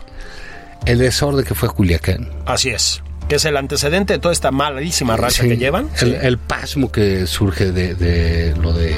el 0.86 1.00
desorden 1.00 1.44
que 1.44 1.56
fue 1.56 1.68
Culiacán. 1.68 2.30
Así 2.46 2.70
es. 2.70 3.02
Que 3.28 3.36
es 3.36 3.44
el 3.46 3.58
antecedente 3.58 4.14
de 4.14 4.20
toda 4.20 4.32
esta 4.32 4.52
malísima 4.52 5.18
racha 5.18 5.44
Sí, 5.44 5.50
que 5.50 5.58
llevan. 5.58 5.90
El, 6.00 6.14
el 6.14 6.38
pasmo 6.38 6.92
que 6.92 7.28
surge 7.28 7.74
de, 7.74 7.96
de 7.96 8.56
lo 8.56 8.72
de 8.72 8.96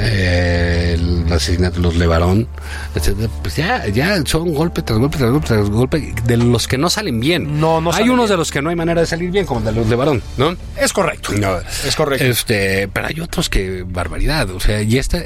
eh, 0.00 0.96
el 0.98 1.32
asesinato 1.32 1.76
de 1.76 1.82
los 1.82 1.96
Levarón, 1.96 2.48
etcétera, 2.94 3.28
pues 3.42 3.56
ya, 3.56 3.86
ya 3.88 4.20
son 4.24 4.52
golpe 4.54 4.82
tras 4.82 4.98
golpe 4.98 5.18
tras 5.18 5.30
golpe 5.30 5.46
tras 5.46 5.70
golpe 5.70 6.14
de 6.24 6.36
los 6.36 6.66
que 6.66 6.78
no 6.78 6.90
salen 6.90 7.20
bien. 7.20 7.60
No, 7.60 7.80
no 7.80 7.92
hay 7.92 8.04
unos 8.08 8.24
bien. 8.26 8.30
de 8.30 8.36
los 8.38 8.50
que 8.50 8.62
no 8.62 8.70
hay 8.70 8.76
manera 8.76 9.00
de 9.00 9.06
salir 9.06 9.30
bien, 9.30 9.46
como 9.46 9.60
el 9.60 9.66
de 9.66 9.72
los 9.72 9.86
Levarón, 9.88 10.22
¿no? 10.36 10.56
Es 10.80 10.92
correcto. 10.92 11.32
No, 11.32 11.58
Es 11.86 11.94
correcto. 11.96 12.24
Este, 12.24 12.88
pero 12.88 13.06
hay 13.08 13.20
otros 13.20 13.48
que 13.48 13.84
barbaridad, 13.86 14.50
o 14.50 14.60
sea, 14.60 14.82
y 14.82 14.98
esta 14.98 15.18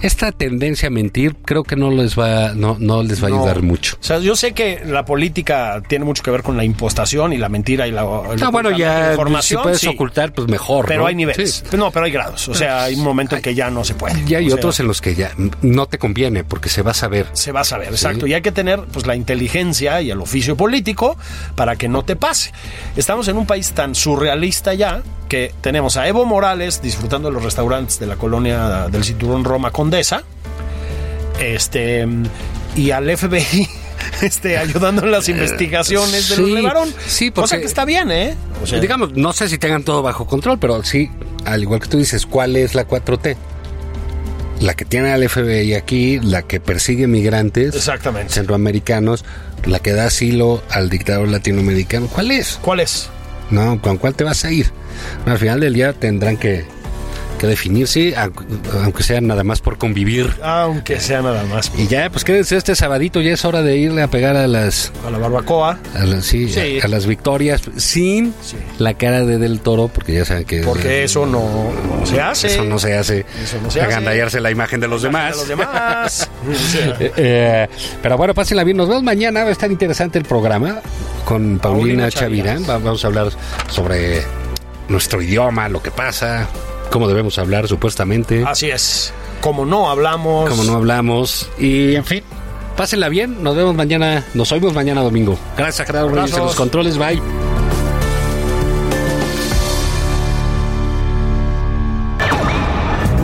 esta 0.00 0.32
tendencia 0.32 0.88
a 0.88 0.90
mentir 0.90 1.36
creo 1.44 1.62
que 1.64 1.76
no 1.76 1.90
les 1.90 2.18
va 2.18 2.54
no 2.54 2.76
no 2.78 3.02
les 3.02 3.22
va 3.22 3.26
a 3.28 3.30
No. 3.30 3.36
ayudar 3.38 3.62
mucho. 3.62 3.96
O 4.00 4.04
sea, 4.04 4.18
yo 4.18 4.36
sé 4.36 4.52
que 4.52 4.82
la 4.86 5.04
política 5.04 5.82
tiene 5.88 6.04
mucho 6.04 6.22
que 6.22 6.30
ver 6.30 6.42
con 6.42 6.56
la 6.56 6.64
impostación 6.64 7.32
y 7.32 7.36
la 7.38 7.48
mentira 7.48 7.86
y 7.86 7.92
la, 7.92 8.02
Ah, 8.02 8.48
bueno, 8.50 8.70
ya 8.70 9.04
si 9.06 9.10
información. 9.12 9.62
puedes 9.62 9.80
sí, 9.80 9.88
ocultar, 9.88 10.32
pues 10.32 10.48
mejor. 10.48 10.86
pero 10.86 11.02
¿no? 11.02 11.06
hay 11.06 11.14
niveles. 11.14 11.64
Sí. 11.68 11.76
No, 11.76 11.90
pero 11.90 12.06
hay 12.06 12.12
grados. 12.12 12.48
O 12.48 12.54
sea, 12.54 12.84
hay 12.84 12.94
un 12.94 13.02
momento 13.04 13.36
en 13.36 13.42
que 13.42 13.54
ya 13.54 13.70
no 13.70 13.84
se 13.84 13.94
puede. 13.94 14.19
Y 14.26 14.34
hay 14.34 14.46
O 14.46 14.48
sea, 14.50 14.56
otros 14.56 14.80
en 14.80 14.86
los 14.86 15.00
que 15.00 15.14
ya 15.14 15.32
no 15.62 15.86
te 15.86 15.98
conviene 15.98 16.44
porque 16.44 16.68
se 16.68 16.82
va 16.82 16.90
a 16.92 16.94
saber. 16.94 17.26
se 17.32 17.52
va 17.52 17.60
a 17.60 17.64
saber, 17.64 17.88
exacto. 17.88 18.26
Y 18.26 18.34
hay 18.34 18.42
que 18.42 18.52
tener 18.52 18.80
pues 18.92 19.06
la 19.06 19.16
inteligencia 19.16 20.00
y 20.02 20.10
el 20.10 20.20
oficio 20.20 20.56
político 20.56 21.16
para 21.54 21.76
que 21.76 21.88
no 21.88 22.04
te 22.04 22.16
pase. 22.16 22.52
Estamos 22.96 23.28
en 23.28 23.36
un 23.36 23.46
país 23.46 23.72
tan 23.72 23.94
surrealista 23.94 24.74
ya 24.74 25.02
que 25.28 25.52
tenemos 25.60 25.96
a 25.96 26.06
Evo 26.08 26.24
Morales 26.24 26.82
disfrutando 26.82 27.28
de 27.28 27.34
los 27.34 27.42
restaurantes 27.44 27.98
de 28.00 28.06
la 28.06 28.16
colonia 28.16 28.88
del 28.88 29.04
cinturón 29.04 29.44
Roma 29.44 29.70
Condesa. 29.70 30.22
Este 31.38 32.06
y 32.76 32.90
al 32.90 33.16
FBI 33.16 33.68
este 34.22 34.58
ayudando 34.58 35.02
en 35.04 35.10
las 35.10 35.28
investigaciones 35.28 36.28
de 36.28 36.36
los 36.36 36.50
Levarón. 36.50 36.92
sí, 37.06 37.30
cosa 37.30 37.54
porque- 37.54 37.60
que 37.62 37.66
está 37.66 37.84
bien, 37.84 38.10
¿eh? 38.10 38.36
O 38.62 38.66
sea, 38.66 38.78
Digamos, 38.80 39.14
no 39.14 39.32
sé 39.32 39.48
si 39.48 39.56
tengan 39.58 39.82
todo 39.82 40.02
bajo 40.02 40.26
control, 40.26 40.58
pero 40.58 40.82
sí, 40.84 41.10
al 41.46 41.62
igual 41.62 41.80
que 41.80 41.88
tú 41.88 41.96
dices, 41.98 42.26
¿cuál 42.26 42.56
es 42.56 42.74
la 42.74 42.86
4T? 42.86 43.36
La 44.60 44.74
que 44.74 44.84
tiene 44.84 45.10
al 45.10 45.26
FBI 45.26 45.74
aquí, 45.74 46.20
la 46.20 46.42
que 46.42 46.60
persigue 46.60 47.06
migrantes 47.06 47.74
Exactamente. 47.74 48.32
centroamericanos, 48.34 49.24
la 49.64 49.78
que 49.78 49.92
da 49.92 50.06
asilo 50.06 50.62
al 50.70 50.90
dictador 50.90 51.28
latinoamericano. 51.28 52.06
¿Cuál 52.08 52.30
es? 52.30 52.58
¿Cuál 52.60 52.80
es? 52.80 53.08
No, 53.50 53.80
¿con 53.80 53.96
cuál 53.96 54.14
te 54.14 54.22
vas 54.24 54.44
a 54.44 54.50
ir? 54.52 54.70
Al 55.26 55.38
final 55.38 55.60
del 55.60 55.72
día 55.74 55.92
tendrán 55.94 56.36
que, 56.36 56.64
que 57.40 57.46
definirse, 57.46 58.14
aunque, 58.18 58.44
aunque 58.84 59.02
sea 59.02 59.18
nada 59.22 59.42
más 59.44 59.62
por 59.62 59.78
convivir. 59.78 60.30
Aunque 60.42 61.00
sea 61.00 61.22
nada 61.22 61.42
más 61.44 61.72
Y 61.78 61.86
ya, 61.86 62.10
pues 62.10 62.22
quédense 62.22 62.56
este 62.58 62.74
sabadito, 62.76 63.22
ya 63.22 63.32
es 63.32 63.44
hora 63.46 63.62
de 63.62 63.78
irle 63.78 64.02
a 64.02 64.08
pegar 64.08 64.36
a 64.36 64.46
las 64.46 64.92
a 65.06 65.10
la 65.10 65.16
barbacoa. 65.16 65.78
a 65.94 66.04
las, 66.04 66.26
sí, 66.26 66.50
Sí. 66.50 66.78
A, 66.82 66.84
a 66.84 66.88
las 66.88 67.06
victorias 67.06 67.62
sin 67.78 68.34
Sí. 68.42 68.56
la 68.78 68.92
cara 68.92 69.24
de 69.24 69.38
Del 69.38 69.60
Toro, 69.60 69.88
porque 69.88 70.12
ya 70.12 70.26
saben 70.26 70.44
que 70.44 70.60
Porque 70.60 71.02
eso 71.04 71.24
no, 71.24 71.72
no 71.98 72.04
se 72.04 72.20
hace. 72.20 72.48
eso 72.48 72.64
no 72.64 72.78
se 72.78 72.94
hace. 72.98 73.24
Eso 73.42 73.56
no 73.62 73.70
se 73.70 73.80
hace. 73.80 73.90
agandallarse 73.90 74.38
la 74.40 74.50
imagen 74.50 74.78
de 74.80 74.88
los 74.88 75.00
De 75.00 75.08
demás. 75.08 75.36
los 75.36 75.48
demás. 75.48 76.28
Eh, 77.00 77.12
eh, 77.16 77.68
pero 78.02 78.16
bueno, 78.18 78.34
pásenla 78.34 78.64
bien. 78.64 78.76
Nos 78.76 78.88
vemos 78.88 79.02
mañana. 79.02 79.42
Va 79.44 79.48
a 79.48 79.52
estar 79.52 79.70
interesante 79.70 80.18
el 80.18 80.24
programa 80.26 80.80
con 81.24 81.58
Paulina, 81.58 81.60
Paulina 82.04 82.10
Chavirán. 82.10 82.46
Chavirán. 82.64 82.70
Va- 82.70 82.84
Vamos 82.84 83.02
a 83.04 83.06
hablar 83.06 83.28
sobre 83.68 84.22
nuestro 84.88 85.22
idioma, 85.22 85.68
lo 85.68 85.82
que 85.82 85.90
pasa, 85.90 86.48
cómo 86.90 87.08
debemos 87.08 87.38
hablar 87.38 87.68
supuestamente, 87.68 88.44
Así 88.46 88.70
es. 88.70 89.12
Como 89.40 89.64
no 89.64 89.88
hablamos. 89.88 90.50
cómo 90.50 90.64
no 90.64 90.74
hablamos. 90.74 91.48
Y 91.58 91.94
en 91.94 92.04
fin, 92.04 92.22
pásenla 92.76 93.08
bien. 93.08 93.42
Nos 93.42 93.56
vemos 93.56 93.74
mañana. 93.74 94.24
Nos 94.34 94.52
oímos 94.52 94.74
mañana 94.74 95.00
domingo. 95.02 95.38
Gracias, 95.56 95.86
Gerardo 95.86 96.10
Reyes 96.10 96.36
en 96.36 96.44
los 96.44 96.54
controles. 96.54 96.98
Bye. 96.98 97.20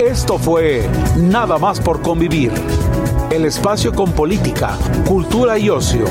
Esto 0.01 0.39
fue 0.39 0.89
Nada 1.17 1.59
más 1.59 1.81
por 1.81 2.01
convivir. 2.03 2.53
El 3.31 3.45
espacio 3.45 3.93
con 3.93 4.13
política, 4.13 4.79
cultura 5.07 5.59
y 5.59 5.69
ocio, 5.69 6.05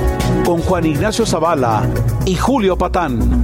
con 0.43 0.61
Juan 0.61 0.85
Ignacio 0.85 1.25
Zavala 1.25 1.87
y 2.25 2.35
Julio 2.35 2.77
Patán. 2.77 3.43